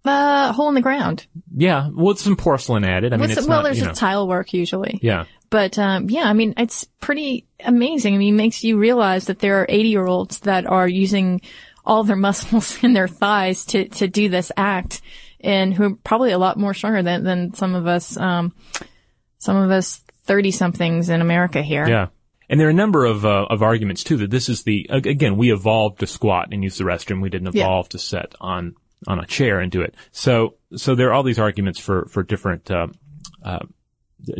Uh, 0.09 0.53
hole 0.53 0.69
in 0.69 0.75
the 0.75 0.81
ground. 0.83 1.27
Yeah, 1.57 1.89
well, 1.93 2.11
it's 2.13 2.23
some 2.23 2.37
porcelain 2.37 2.85
added. 2.85 3.13
I 3.13 3.17
mean, 3.17 3.29
What's 3.29 3.39
it's 3.39 3.47
well, 3.49 3.59
not, 3.59 3.65
there's 3.65 3.81
you 3.81 3.89
a 3.91 3.93
tile 3.93 4.27
work 4.29 4.53
usually. 4.53 4.99
yeah, 5.03 5.25
But 5.51 5.79
um, 5.79 6.09
yeah, 6.11 6.25
I 6.25 6.33
mean, 6.33 6.55
it's 6.57 6.85
pretty 7.01 7.47
amazing. 7.65 8.15
I 8.15 8.19
mean, 8.19 8.35
it 8.35 8.37
makes 8.37 8.63
you 8.65 8.79
realize 8.79 9.27
that 9.27 9.39
there 9.39 9.61
are 9.61 9.67
80 9.69 9.89
year 9.89 10.07
olds 10.07 10.41
that 10.41 10.67
are 10.67 10.89
using 10.89 11.41
all 11.85 12.05
their 12.05 12.17
muscles 12.29 12.83
in 12.83 12.93
their 12.93 13.09
thighs 13.09 13.65
to 13.67 13.89
to 13.89 14.09
do 14.09 14.29
this 14.29 14.51
act, 14.57 15.01
and 15.41 15.73
who 15.75 15.85
are 15.85 15.95
probably 16.05 16.33
a 16.33 16.39
lot 16.39 16.59
more 16.59 16.75
stronger 16.75 17.03
than 17.03 17.25
than 17.25 17.55
some 17.55 17.75
of 17.75 17.87
us, 17.87 18.17
um, 18.17 18.53
some 19.39 19.57
of 19.57 19.71
us 19.71 20.03
30 20.25 20.51
somethings 20.51 21.09
in 21.09 21.21
America 21.21 21.63
here. 21.63 21.87
yeah. 21.89 22.07
And 22.49 22.61
there 22.61 22.69
are 22.69 22.71
a 22.71 22.75
number 22.75 23.05
of 23.05 23.25
uh, 23.27 23.47
of 23.51 23.63
arguments 23.63 24.05
too 24.05 24.19
that 24.19 24.31
this 24.31 24.49
is 24.49 24.63
the 24.63 24.87
again 24.91 25.37
we 25.37 25.53
evolved 25.53 25.99
to 26.01 26.07
squat 26.07 26.49
and 26.53 26.63
use 26.63 26.79
the 26.79 26.85
restroom. 26.85 27.21
We 27.21 27.29
didn't 27.31 27.53
Yeah. 27.55 27.65
evolve 27.65 27.89
to 27.91 27.99
sit 27.99 28.35
on 28.41 28.77
on 29.07 29.19
a 29.19 29.27
chair 29.27 29.61
and 29.61 29.71
do 29.71 29.83
it. 29.83 29.95
So 30.13 30.55
so 30.75 30.95
there 30.95 31.09
are 31.09 31.13
all 31.13 31.23
these 31.23 31.39
arguments 31.39 31.79
for 31.79 32.07
for 32.07 32.23
different 32.23 32.71
uh, 32.71 32.89
uh, 33.45 33.61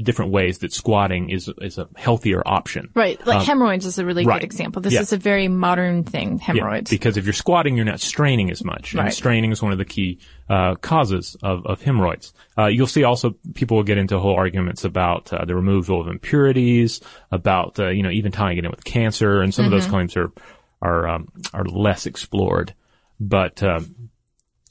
different 0.03 0.33
ways 0.33 0.59
that 0.59 0.73
squatting 0.73 1.29
is 1.31 1.51
is 1.61 1.77
a 1.79 1.87
healthier 1.97 2.43
option. 2.47 2.89
Right, 2.95 3.25
like 3.27 3.47
hemorrhoids 3.47 3.85
is 3.85 3.99
a 3.99 4.07
really 4.07 4.25
Um, 4.25 4.31
right. 4.31 4.41
good 4.41 4.45
example. 4.47 4.81
This 4.83 4.95
Yeah. 4.95 5.03
is 5.03 5.13
a 5.13 5.19
very 5.19 5.49
modern 5.49 6.03
thing, 6.03 6.39
Yeah, 6.39 6.45
hemorrhoids. 6.47 6.91
because 6.91 7.17
if 7.19 7.25
you're 7.27 7.35
squatting, 7.35 7.77
you're 7.77 7.85
not 7.85 8.01
straining 8.01 8.51
as 8.51 8.65
much. 8.65 8.95
And 8.95 9.03
Right. 9.05 9.13
straining 9.13 9.53
is 9.53 9.63
one 9.63 9.73
of 9.73 9.79
the 9.79 9.85
key 9.85 10.19
uh, 10.49 10.77
causes 10.77 11.37
of, 11.43 11.65
of 11.67 11.83
hemorrhoids. 11.83 12.33
Uh, 12.57 12.67
you'll 12.67 12.87
see 12.87 13.05
also 13.05 13.35
people 13.55 13.77
will 13.77 13.85
get 13.85 13.99
into 13.99 14.19
whole 14.19 14.35
arguments 14.35 14.83
about 14.85 15.31
uh, 15.33 15.45
the 15.45 15.55
removal 15.55 16.01
of 16.01 16.09
impurities, 16.09 17.01
about 17.31 17.79
uh, 17.79 17.89
you 17.89 18.03
know 18.03 18.11
even 18.11 18.33
tying 18.33 18.57
it 18.59 18.65
in 18.65 18.71
with 18.71 18.83
cancer, 18.85 19.43
and 19.43 19.53
some 19.55 19.67
of 19.67 19.71
those 19.71 19.87
claims 19.87 20.17
are 20.17 20.33
are 20.81 21.07
um, 21.07 21.29
are 21.53 21.65
less 21.67 22.07
explored. 22.07 22.75
But 23.21 23.63
um, 23.63 24.06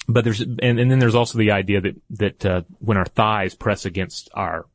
but 0.07 0.23
there's 0.23 0.41
and, 0.41 0.61
and 0.61 0.91
then 0.91 0.99
there's 0.99 1.15
also 1.15 1.37
the 1.37 1.51
idea 1.51 1.81
that 1.81 1.95
that 2.11 2.45
uh, 2.45 2.61
when 2.79 2.97
our 2.97 3.05
thighs 3.05 3.55
press 3.55 3.85
against 3.85 4.29
our 4.33 4.65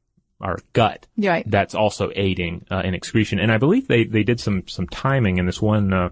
our 0.40 0.58
gut, 0.72 1.06
Right. 1.18 1.44
that's 1.48 1.74
also 1.74 2.10
aiding 2.14 2.64
uh, 2.70 2.80
in 2.82 2.94
excretion. 2.94 3.38
And 3.38 3.52
I 3.52 3.58
believe 3.58 3.86
they, 3.88 4.04
they 4.04 4.22
did 4.22 4.40
some 4.40 4.66
some 4.68 4.86
timing 4.88 5.38
in 5.38 5.46
this 5.46 5.60
one 5.60 5.92
uh, 5.92 6.08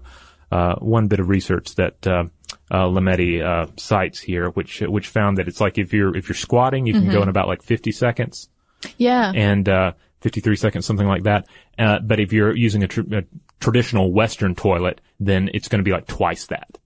uh, 0.51 0.75
one 0.75 1.07
bit 1.07 1.19
of 1.19 1.29
research 1.29 1.75
that 1.75 2.05
uh, 2.05 2.25
uh, 2.71 2.85
Lametti 2.85 3.41
uh, 3.43 3.71
cites 3.77 4.19
here, 4.19 4.49
which 4.49 4.81
which 4.81 5.07
found 5.07 5.37
that 5.37 5.47
it's 5.47 5.59
like 5.59 5.77
if 5.77 5.93
you're 5.93 6.15
if 6.15 6.29
you're 6.29 6.35
squatting, 6.35 6.85
you 6.85 6.93
can 6.93 7.09
go 7.09 7.21
in 7.21 7.29
about 7.29 7.47
like 7.47 7.63
50 7.63 7.91
seconds 7.91 8.49
yeah. 8.97 9.31
and 9.35 9.67
uh, 9.67 9.93
53 10.21 10.55
seconds, 10.55 10.85
something 10.85 11.07
like 11.07 11.23
that. 11.23 11.47
Uh, 11.77 11.99
but 11.99 12.19
if 12.19 12.33
you're 12.33 12.55
using 12.55 12.83
a, 12.83 12.87
tr- 12.87 13.13
a 13.13 13.23
traditional 13.59 14.11
Western 14.11 14.55
toilet, 14.55 15.01
then 15.19 15.49
it's 15.53 15.67
going 15.67 15.79
to 15.79 15.83
be 15.83 15.91
like 15.91 16.07
twice 16.07 16.47
that. 16.47 16.77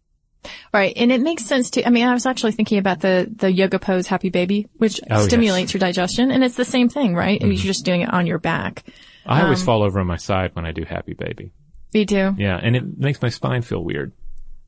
Right. 0.73 0.93
And 0.95 1.11
it 1.11 1.21
makes 1.21 1.45
sense 1.45 1.69
too. 1.69 1.83
I 1.85 1.89
mean, 1.89 2.05
I 2.07 2.13
was 2.13 2.25
actually 2.25 2.51
thinking 2.53 2.77
about 2.77 2.99
the, 2.99 3.31
the 3.35 3.51
yoga 3.51 3.79
pose 3.79 4.07
happy 4.07 4.29
baby, 4.29 4.67
which 4.77 4.99
Oh, 5.01 5.05
yes. 5.09 5.17
Mm-hmm. 5.19 5.27
stimulates 5.27 5.73
your 5.73 5.79
digestion. 5.79 6.31
And 6.31 6.43
it's 6.43 6.55
the 6.55 6.65
same 6.65 6.89
thing, 6.89 7.15
right? 7.15 7.41
You're 7.41 7.55
just 7.55 7.85
doing 7.85 8.01
it 8.01 8.13
on 8.13 8.27
your 8.27 8.39
back. 8.39 8.83
I 9.25 9.43
always 9.43 9.61
Um, 9.61 9.65
fall 9.65 9.83
over 9.83 9.99
on 9.99 10.07
my 10.07 10.17
side 10.17 10.51
when 10.55 10.65
I 10.65 10.71
do 10.71 10.83
Happy 10.83 11.13
Baby. 11.13 11.51
You 11.93 12.05
do. 12.05 12.35
Yeah, 12.37 12.59
and 12.61 12.75
it 12.75 12.97
makes 12.97 13.21
my 13.21 13.29
spine 13.29 13.61
feel 13.61 13.83
weird. 13.83 14.11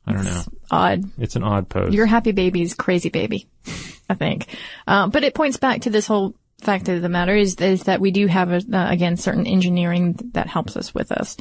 I 0.07 0.13
don't 0.13 0.23
know. 0.25 0.43
Odd. 0.69 1.03
It's 1.17 1.35
an 1.35 1.43
odd 1.43 1.67
pose. 1.67 1.93
Your 1.93 2.05
happy 2.05 2.31
baby's 2.31 2.73
crazy 2.75 3.09
baby, 3.09 3.47
I 4.09 4.13
think. 4.13 4.45
Um, 4.87 5.09
but 5.09 5.23
it 5.23 5.33
points 5.33 5.57
back 5.57 5.81
to 5.81 5.89
this 5.89 6.05
whole 6.05 6.35
fact 6.61 6.87
of 6.89 7.01
the 7.01 7.09
matter 7.09 7.35
is, 7.35 7.55
is 7.55 7.83
that 7.83 7.99
we 7.99 8.11
do 8.11 8.27
have, 8.27 8.51
a, 8.51 8.57
uh, 8.71 8.91
again, 8.91 9.17
certain 9.17 9.47
engineering 9.47 10.13
that 10.33 10.47
helps 10.47 10.77
us 10.77 10.93
with 10.93 11.11
us. 11.11 11.35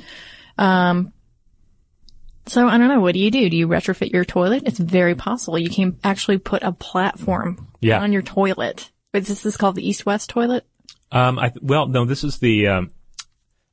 Um, 0.59 1.13
so 2.47 2.67
I 2.69 2.79
don't 2.79 2.89
know. 2.89 3.01
What 3.01 3.15
do 3.15 3.21
you 3.21 3.31
do? 3.31 3.49
Do 3.49 3.57
you 3.57 3.67
retrofit 3.69 4.13
your 4.13 4.25
toilet? 4.25 4.63
It's 4.67 4.79
very 4.79 5.15
possible. 5.15 5.59
You 5.59 5.71
can 5.71 5.99
actually 6.05 6.39
put 6.39 6.63
a 6.63 6.73
platform 6.73 7.69
Yeah. 7.81 8.01
on 8.01 8.13
your 8.13 8.23
toilet. 8.23 8.91
But 9.13 9.25
this 9.27 9.47
is 9.47 9.57
called 9.57 9.77
the 9.77 9.89
east-west 9.89 10.29
toilet. 10.31 10.67
Um, 11.13 11.39
I, 11.39 11.53
well, 11.63 11.87
no, 11.87 12.05
this 12.05 12.25
is 12.25 12.39
the, 12.39 12.67
um, 12.69 12.91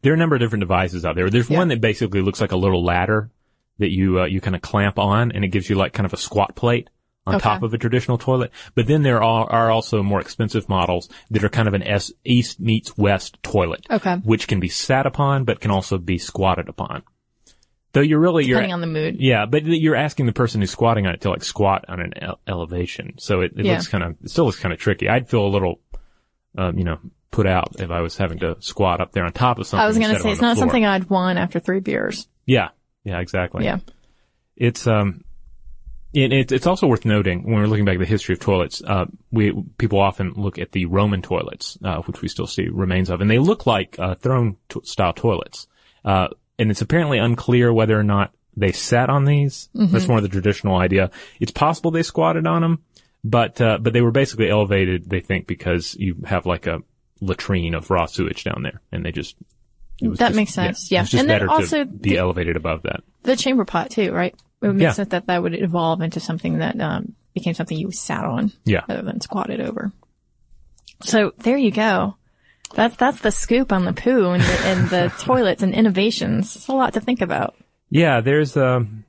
there 0.03 0.11
are 0.13 0.15
a 0.15 0.19
number 0.19 0.35
of 0.35 0.39
different 0.41 0.61
devices 0.61 1.03
out 1.05 1.15
there. 1.15 1.29
There's 1.29 1.49
Yeah. 1.49 1.57
one 1.57 1.69
that 1.69 1.81
basically 1.81 2.21
looks 2.21 2.39
like 2.39 2.51
a 2.51 2.57
little 2.57 2.83
ladder 2.83 3.31
that 3.79 3.89
you, 3.89 4.21
uh, 4.21 4.25
you 4.25 4.39
kind 4.41 4.55
of 4.55 4.61
clamp 4.61 4.99
on 4.99 5.31
and 5.31 5.43
it 5.43 5.47
gives 5.47 5.69
you 5.69 5.75
like 5.75 5.93
kind 5.93 6.05
of 6.05 6.13
a 6.13 6.17
squat 6.17 6.55
plate 6.55 6.89
on 7.25 7.35
Okay. 7.35 7.43
top 7.43 7.63
of 7.63 7.73
a 7.73 7.77
traditional 7.79 8.17
toilet. 8.19 8.51
But 8.75 8.85
then 8.87 9.01
there 9.01 9.23
are, 9.23 9.49
are 9.49 9.71
also 9.71 10.03
more 10.03 10.21
expensive 10.21 10.69
models 10.69 11.09
that 11.31 11.43
are 11.43 11.49
kind 11.49 11.67
of 11.67 11.73
an 11.73 11.83
S, 11.83 12.11
east 12.23 12.59
meets 12.59 12.95
west 12.97 13.37
toilet. 13.41 13.85
Okay. 13.89 14.15
Which 14.17 14.47
can 14.47 14.59
be 14.59 14.69
sat 14.69 15.05
upon, 15.07 15.43
but 15.43 15.59
can 15.59 15.71
also 15.71 15.97
be 15.97 16.17
squatted 16.19 16.69
upon. 16.69 17.01
Though 17.93 18.01
you're 18.01 18.19
really, 18.19 18.45
you're, 18.45 18.63
on 18.63 18.79
the 18.79 18.87
mood. 18.87 19.17
yeah, 19.19 19.45
but 19.45 19.65
you're 19.65 19.95
asking 19.97 20.25
the 20.25 20.31
person 20.31 20.61
who's 20.61 20.71
squatting 20.71 21.07
on 21.07 21.13
it 21.13 21.21
to 21.21 21.29
like 21.29 21.43
squat 21.43 21.85
on 21.89 21.99
an 21.99 22.13
ele- 22.21 22.39
elevation. 22.47 23.15
So 23.17 23.41
it, 23.41 23.51
it 23.57 23.65
Yeah. 23.65 23.73
looks 23.73 23.89
kind 23.89 24.03
of, 24.03 24.15
it 24.23 24.29
still 24.29 24.45
looks 24.45 24.59
kind 24.59 24.71
of 24.71 24.79
tricky. 24.79 25.09
I'd 25.09 25.27
feel 25.29 25.45
a 25.45 25.49
little, 25.49 25.81
um, 26.57 26.77
you 26.77 26.85
know, 26.85 26.99
put 27.31 27.47
out 27.47 27.79
if 27.79 27.91
I 27.91 27.99
was 28.01 28.15
having 28.17 28.39
to 28.39 28.55
squat 28.61 29.01
up 29.01 29.11
there 29.11 29.25
on 29.25 29.33
top 29.33 29.59
of 29.59 29.67
something. 29.67 29.83
I 29.83 29.87
was 29.87 29.97
going 29.97 30.13
to 30.15 30.21
say 30.21 30.31
it's 30.31 30.41
not 30.41 30.55
floor. 30.55 30.67
something 30.67 30.85
I'd 30.85 31.09
want 31.09 31.37
after 31.37 31.59
three 31.59 31.81
beers. 31.81 32.27
Yeah. 32.45 32.69
Yeah, 33.03 33.19
exactly. 33.19 33.65
Yeah. 33.65 33.79
It's, 34.55 34.87
um, 34.87 35.23
it, 36.13 36.31
it, 36.33 36.51
it's 36.51 36.67
also 36.67 36.87
worth 36.87 37.05
noting 37.05 37.43
when 37.43 37.55
we're 37.55 37.67
looking 37.67 37.85
back 37.85 37.95
at 37.95 37.99
the 37.99 38.05
history 38.05 38.33
of 38.33 38.39
toilets, 38.39 38.81
uh, 38.85 39.05
we, 39.31 39.53
people 39.77 39.99
often 39.99 40.33
look 40.35 40.59
at 40.59 40.71
the 40.71 40.85
Roman 40.85 41.21
toilets, 41.21 41.77
uh, 41.83 42.01
which 42.03 42.21
we 42.21 42.27
still 42.27 42.47
see 42.47 42.67
remains 42.69 43.09
of, 43.09 43.21
and 43.21 43.29
they 43.31 43.39
look 43.39 43.65
like, 43.65 43.97
uh, 43.97 44.15
throne 44.15 44.57
style 44.83 45.13
toilets. 45.13 45.67
And 46.59 46.69
it's 46.71 46.81
apparently 46.81 47.17
unclear 47.17 47.73
whether 47.73 47.97
or 47.99 48.03
not 48.03 48.33
they 48.55 48.71
sat 48.71 49.09
on 49.09 49.25
these. 49.25 49.69
That's 49.73 50.07
more 50.07 50.17
of 50.17 50.23
the 50.23 50.29
traditional 50.29 50.75
idea. 50.77 51.11
It's 51.39 51.51
possible 51.51 51.91
they 51.91 52.03
squatted 52.03 52.45
on 52.45 52.61
them, 52.61 52.83
but, 53.23 53.59
uh, 53.61 53.77
but 53.81 53.93
they 53.93 54.01
were 54.01 54.11
basically 54.11 54.49
elevated, 54.49 55.09
they 55.09 55.21
think, 55.21 55.47
because 55.47 55.95
you 55.95 56.17
have 56.25 56.45
like 56.45 56.67
a 56.67 56.79
latrine 57.21 57.73
of 57.73 57.89
raw 57.89 58.05
sewage 58.05 58.43
down 58.43 58.61
there, 58.63 58.81
and 58.91 59.05
they 59.05 59.11
just, 59.11 59.35
That 60.01 60.17
just- 60.17 60.35
makes 60.35 60.53
sense, 60.53 60.91
yeah. 60.91 61.01
just 61.03 61.13
And 61.15 61.29
then 61.29 61.47
also 61.47 61.85
be 61.85 62.11
the- 62.11 62.17
elevated 62.17 62.55
above 62.57 62.83
that. 62.83 63.01
The 63.23 63.35
chamber 63.35 63.65
pot 63.65 63.89
too, 63.91 64.11
right? 64.11 64.33
It 64.61 64.67
would 64.67 64.75
make 64.75 64.83
Yeah. 64.83 64.91
sense 64.91 65.09
that 65.09 65.27
that 65.27 65.41
would 65.41 65.53
evolve 65.59 66.01
into 66.01 66.19
something 66.19 66.57
that 66.59 66.79
um, 66.81 67.13
became 67.33 67.53
something 67.53 67.77
you 67.77 67.91
sat 67.91 68.25
on 68.25 68.51
Yeah. 68.65 68.81
rather 68.89 69.01
than 69.03 69.21
squatted 69.21 69.61
over. 69.61 69.91
So 71.03 71.31
there 71.39 71.57
you 71.57 71.71
go. 71.71 72.15
That's 72.73 72.95
that's 72.95 73.19
the 73.21 73.31
scoop 73.31 73.71
on 73.71 73.85
the 73.85 73.93
poo 73.93 74.31
and 74.31 74.41
the, 74.43 74.59
and 74.65 74.89
the 74.89 75.13
toilets 75.19 75.63
and 75.63 75.73
innovations. 75.73 76.55
It's 76.55 76.67
a 76.67 76.73
lot 76.73 76.93
to 76.93 77.01
think 77.01 77.21
about. 77.21 77.55
Yeah, 77.89 78.21
there's 78.21 78.55
um, 78.57 79.03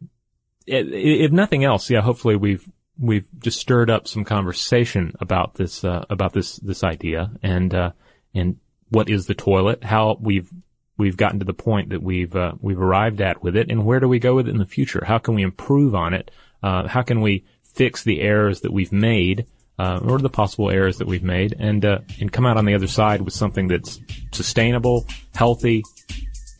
i- 0.68 0.72
i- 0.74 0.84
if 1.24 1.30
nothing 1.32 1.64
else, 1.64 1.88
yeah. 1.90 2.00
Hopefully, 2.00 2.36
we've 2.36 2.68
we've 2.98 3.26
just 3.40 3.58
stirred 3.60 3.90
up 3.90 4.06
some 4.08 4.24
conversation 4.24 5.14
about 5.20 5.54
this 5.54 5.84
uh, 5.84 6.04
about 6.10 6.32
this 6.32 6.56
this 6.56 6.82
idea 6.84 7.30
and 7.42 7.74
uh, 7.74 7.90
and 8.34 8.56
what 8.90 9.08
is 9.08 9.26
the 9.26 9.34
toilet? 9.34 9.82
How 9.84 10.18
we've 10.20 10.50
we've 10.98 11.16
gotten 11.16 11.38
to 11.38 11.44
the 11.46 11.54
point 11.54 11.90
that 11.90 12.02
we've 12.02 12.34
uh, 12.36 12.52
we've 12.60 12.80
arrived 12.80 13.20
at 13.20 13.42
with 13.42 13.56
it, 13.56 13.70
and 13.70 13.84
where 13.86 14.00
do 14.00 14.08
we 14.08 14.18
go 14.18 14.34
with 14.34 14.48
it 14.48 14.50
in 14.50 14.58
the 14.58 14.66
future? 14.66 15.04
How 15.06 15.18
can 15.18 15.34
we 15.34 15.42
improve 15.42 15.94
on 15.94 16.12
it? 16.14 16.30
Uh, 16.62 16.86
how 16.88 17.02
can 17.02 17.20
we 17.20 17.44
fix 17.62 18.02
the 18.04 18.20
errors 18.20 18.60
that 18.60 18.72
we've 18.72 18.92
made, 18.92 19.46
uh, 19.78 20.00
or 20.04 20.18
the 20.18 20.30
possible 20.30 20.70
errors 20.70 20.98
that 20.98 21.06
we've 21.06 21.22
made, 21.22 21.56
and 21.58 21.84
uh, 21.84 21.98
and 22.20 22.32
come 22.32 22.46
out 22.46 22.56
on 22.56 22.64
the 22.64 22.74
other 22.74 22.86
side 22.86 23.22
with 23.22 23.34
something 23.34 23.68
that's 23.68 24.00
sustainable, 24.32 25.06
healthy, 25.34 25.82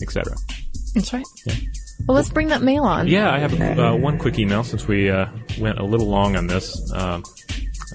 etc. 0.01 0.35
That's 0.95 1.13
right. 1.13 1.27
Well, 2.07 2.17
let's 2.17 2.31
bring 2.31 2.49
that 2.49 2.63
mail 2.63 2.85
on. 2.85 3.07
Yeah, 3.07 3.33
I 3.33 3.39
have 3.39 3.79
uh, 3.79 3.95
one 3.95 4.19
quick 4.19 4.39
email 4.39 4.65
since 4.65 4.89
we 4.89 5.09
uh, 5.09 5.27
went 5.61 5.79
a 5.79 5.85
little 5.85 6.09
long 6.09 6.37
on 6.37 6.49
this, 6.49 6.93
um, 6.93 7.23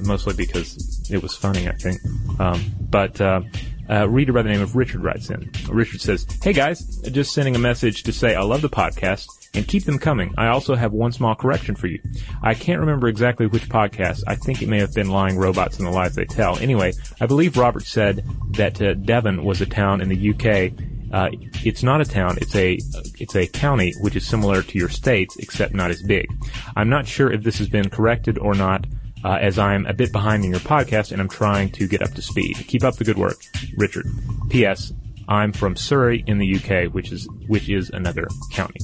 mostly 0.04 0.34
because 0.34 1.10
it 1.12 1.22
was 1.22 1.36
funny, 1.36 1.68
I 1.68 1.74
think. 1.74 2.00
Um, 2.40 2.64
but 2.90 3.20
uh, 3.20 3.42
a 3.90 4.08
reader 4.08 4.34
by 4.34 4.44
the 4.44 4.50
name 4.50 4.62
of 4.62 4.76
Richard 4.76 5.04
writes 5.04 5.30
in. 5.30 5.52
Richard 5.70 6.02
says, 6.02 6.26
"Hey 6.42 6.54
guys, 6.54 6.80
just 7.12 7.34
sending 7.34 7.56
a 7.56 7.60
message 7.60 8.04
to 8.04 8.14
say 8.14 8.36
I 8.36 8.42
love 8.42 8.62
the 8.62 8.70
podcast." 8.70 9.28
And 9.58 9.68
keep 9.68 9.86
them 9.86 9.98
coming. 9.98 10.34
I 10.38 10.48
also 10.48 10.76
have 10.76 10.94
one 10.94 11.12
small 11.12 11.36
correction 11.36 11.76
for 11.76 11.88
you. 11.88 12.00
I 12.42 12.54
can't 12.54 12.80
remember 12.80 13.08
exactly 13.08 13.48
which 13.48 13.68
podcast. 13.70 14.24
I 14.28 14.36
think 14.36 14.62
it 14.62 14.70
may 14.70 14.80
have 14.80 14.94
been 14.94 15.10
Lying 15.10 15.38
Robots 15.38 15.78
and 15.78 15.88
the 15.88 15.92
Lies 15.92 16.16
They 16.16 16.26
Tell. 16.26 16.58
Anyway, 16.60 16.94
I 17.20 17.26
believe 17.26 17.58
Robert 17.58 17.86
said 17.86 18.24
that 18.52 18.82
uh, 18.82 18.94
Devon 18.94 19.44
was 19.44 19.60
a 19.62 19.66
town 19.66 20.00
in 20.00 20.10
the 20.10 20.30
UK 20.30 20.74
uh, 21.12 21.30
it's 21.64 21.84
not 21.84 22.02
a 22.02 22.06
town. 22.06 22.38
It's 22.42 22.56
a 22.56 22.78
it's 23.20 23.36
a 23.36 23.48
county 23.48 23.94
which 24.02 24.16
is 24.16 24.26
similar 24.26 24.62
to 24.62 24.78
your 24.78 24.90
states, 24.90 25.38
except 25.38 25.74
not 25.74 25.90
as 25.90 26.02
big. 26.02 26.28
I'm 26.76 26.90
not 26.90 27.08
sure 27.08 27.32
if 27.32 27.44
this 27.44 27.58
has 27.60 27.70
been 27.70 27.90
corrected 27.90 28.38
or 28.38 28.54
not, 28.54 28.86
uh, 29.24 29.38
as 29.40 29.58
I'm 29.58 29.86
a 29.86 29.94
bit 29.94 30.12
behind 30.12 30.44
in 30.44 30.52
your 30.52 30.60
podcast 30.60 31.12
and 31.12 31.22
I'm 31.22 31.30
trying 31.30 31.72
to 31.72 31.88
get 31.88 32.02
up 32.02 32.14
to 32.14 32.22
speed. 32.22 32.58
Keep 32.68 32.84
up 32.84 32.96
the 32.98 33.06
good 33.06 33.18
work, 33.18 33.38
Richard. 33.78 34.06
P.S. 34.50 34.92
I'm 35.30 35.52
from 35.52 35.76
Surrey 35.76 36.24
in 36.28 36.38
the 36.38 36.56
UK, 36.56 36.94
which 36.94 37.12
is 37.12 37.28
which 37.48 37.70
is 37.70 37.90
another 37.90 38.28
county. 38.52 38.80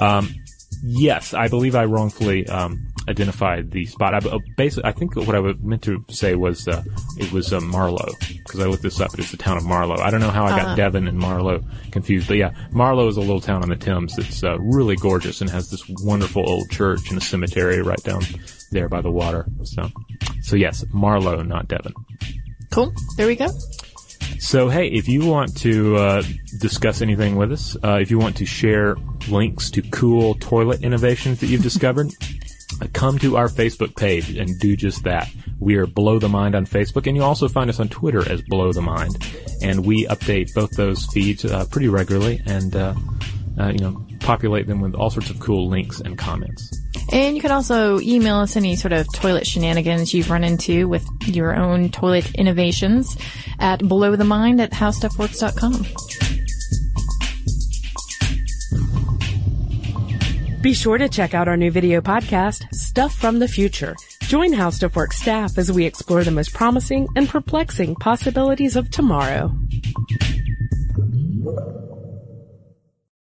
Um, 0.00 0.34
yes, 0.82 1.34
I 1.34 1.48
believe 1.48 1.74
I 1.74 1.84
wrongfully 1.84 2.46
um, 2.48 2.86
identified 3.08 3.70
the 3.70 3.84
spot. 3.86 4.14
I, 4.14 4.18
uh, 4.28 4.38
basically, 4.56 4.88
I 4.88 4.92
think 4.92 5.16
what 5.16 5.34
I 5.34 5.40
was 5.40 5.56
meant 5.60 5.82
to 5.82 6.04
say 6.08 6.34
was 6.34 6.66
uh, 6.68 6.82
it 7.18 7.32
was 7.32 7.52
uh, 7.52 7.60
Marlow 7.60 8.08
because 8.20 8.60
I 8.60 8.64
looked 8.66 8.82
this 8.82 9.00
up. 9.00 9.12
It 9.14 9.20
is 9.20 9.30
the 9.30 9.36
town 9.36 9.56
of 9.56 9.64
Marlow. 9.64 9.96
I 9.96 10.10
don't 10.10 10.20
know 10.20 10.30
how 10.30 10.44
I 10.44 10.50
got 10.50 10.60
Uh-huh. 10.64 10.74
Devon 10.76 11.06
and 11.08 11.18
Marlow 11.18 11.62
confused, 11.90 12.28
but 12.28 12.36
yeah, 12.38 12.52
Marlow 12.72 13.08
is 13.08 13.16
a 13.16 13.20
little 13.20 13.40
town 13.40 13.62
on 13.62 13.68
the 13.68 13.76
Thames 13.76 14.16
that's 14.16 14.42
uh, 14.42 14.58
really 14.58 14.96
gorgeous 14.96 15.40
and 15.40 15.50
has 15.50 15.70
this 15.70 15.82
wonderful 16.02 16.48
old 16.48 16.70
church 16.70 17.08
and 17.10 17.18
a 17.18 17.20
cemetery 17.24 17.82
right 17.82 18.02
down 18.02 18.22
there 18.72 18.88
by 18.88 19.00
the 19.00 19.10
water. 19.10 19.46
So, 19.62 19.88
so 20.42 20.56
yes, 20.56 20.84
Marlow, 20.92 21.42
not 21.42 21.68
Devon. 21.68 21.94
Cool. 22.70 22.92
There 23.16 23.26
we 23.28 23.36
go. 23.36 23.48
So 24.38 24.68
hey, 24.68 24.88
if 24.88 25.08
you 25.08 25.26
want 25.26 25.56
to 25.58 25.96
uh, 25.96 26.22
discuss 26.60 27.02
anything 27.02 27.36
with 27.36 27.52
us, 27.52 27.76
uh, 27.82 27.98
if 28.00 28.10
you 28.10 28.18
want 28.18 28.36
to 28.36 28.46
share 28.46 28.96
links 29.28 29.70
to 29.72 29.82
cool 29.82 30.34
toilet 30.34 30.82
innovations 30.82 31.40
that 31.40 31.46
you've 31.46 31.62
discovered, 31.62 32.12
uh, 32.80 32.86
come 32.92 33.18
to 33.20 33.36
our 33.36 33.48
Facebook 33.48 33.96
page 33.96 34.36
and 34.36 34.58
do 34.58 34.76
just 34.76 35.04
that. 35.04 35.30
We 35.60 35.76
are 35.76 35.86
Blow 35.86 36.18
the 36.18 36.28
Mind 36.28 36.54
on 36.54 36.66
Facebook, 36.66 37.06
and 37.06 37.16
you'll 37.16 37.26
also 37.26 37.48
find 37.48 37.70
us 37.70 37.80
on 37.80 37.88
Twitter 37.88 38.28
as 38.30 38.42
Blow 38.42 38.72
the 38.72 38.82
Mind, 38.82 39.16
and 39.62 39.86
we 39.86 40.06
update 40.06 40.52
both 40.54 40.72
those 40.72 41.06
feeds 41.06 41.44
uh, 41.44 41.64
pretty 41.70 41.88
regularly, 41.88 42.40
and 42.46 42.74
uh, 42.74 42.94
uh, 43.58 43.68
you 43.68 43.78
know 43.78 44.04
populate 44.20 44.66
them 44.66 44.80
with 44.80 44.94
all 44.94 45.10
sorts 45.10 45.30
of 45.30 45.38
cool 45.40 45.68
links 45.68 46.00
and 46.00 46.18
comments. 46.18 46.83
And 47.12 47.36
you 47.36 47.42
can 47.42 47.52
also 47.52 48.00
email 48.00 48.36
us 48.36 48.56
any 48.56 48.76
sort 48.76 48.92
of 48.92 49.06
toilet 49.12 49.46
shenanigans 49.46 50.14
you've 50.14 50.30
run 50.30 50.44
into 50.44 50.88
with 50.88 51.06
your 51.26 51.54
own 51.54 51.90
toilet 51.90 52.34
innovations 52.34 53.16
at 53.58 53.80
blow 53.80 54.16
the 54.16 54.24
mind 54.24 54.60
at 54.60 54.72
howstuffworks.com. 54.72 55.86
Be 60.64 60.72
sure 60.72 60.96
to 60.96 61.10
check 61.10 61.34
out 61.34 61.46
our 61.46 61.58
new 61.58 61.70
video 61.70 62.00
podcast, 62.00 62.74
Stuff 62.74 63.14
from 63.14 63.38
the 63.38 63.46
Future. 63.46 63.94
Join 64.22 64.54
How 64.54 64.70
Stuff 64.70 64.96
Works 64.96 65.20
staff 65.20 65.58
as 65.58 65.70
we 65.70 65.84
explore 65.84 66.24
the 66.24 66.30
most 66.30 66.54
promising 66.54 67.06
and 67.16 67.28
perplexing 67.28 67.96
possibilities 67.96 68.74
of 68.74 68.90
tomorrow. 68.90 69.54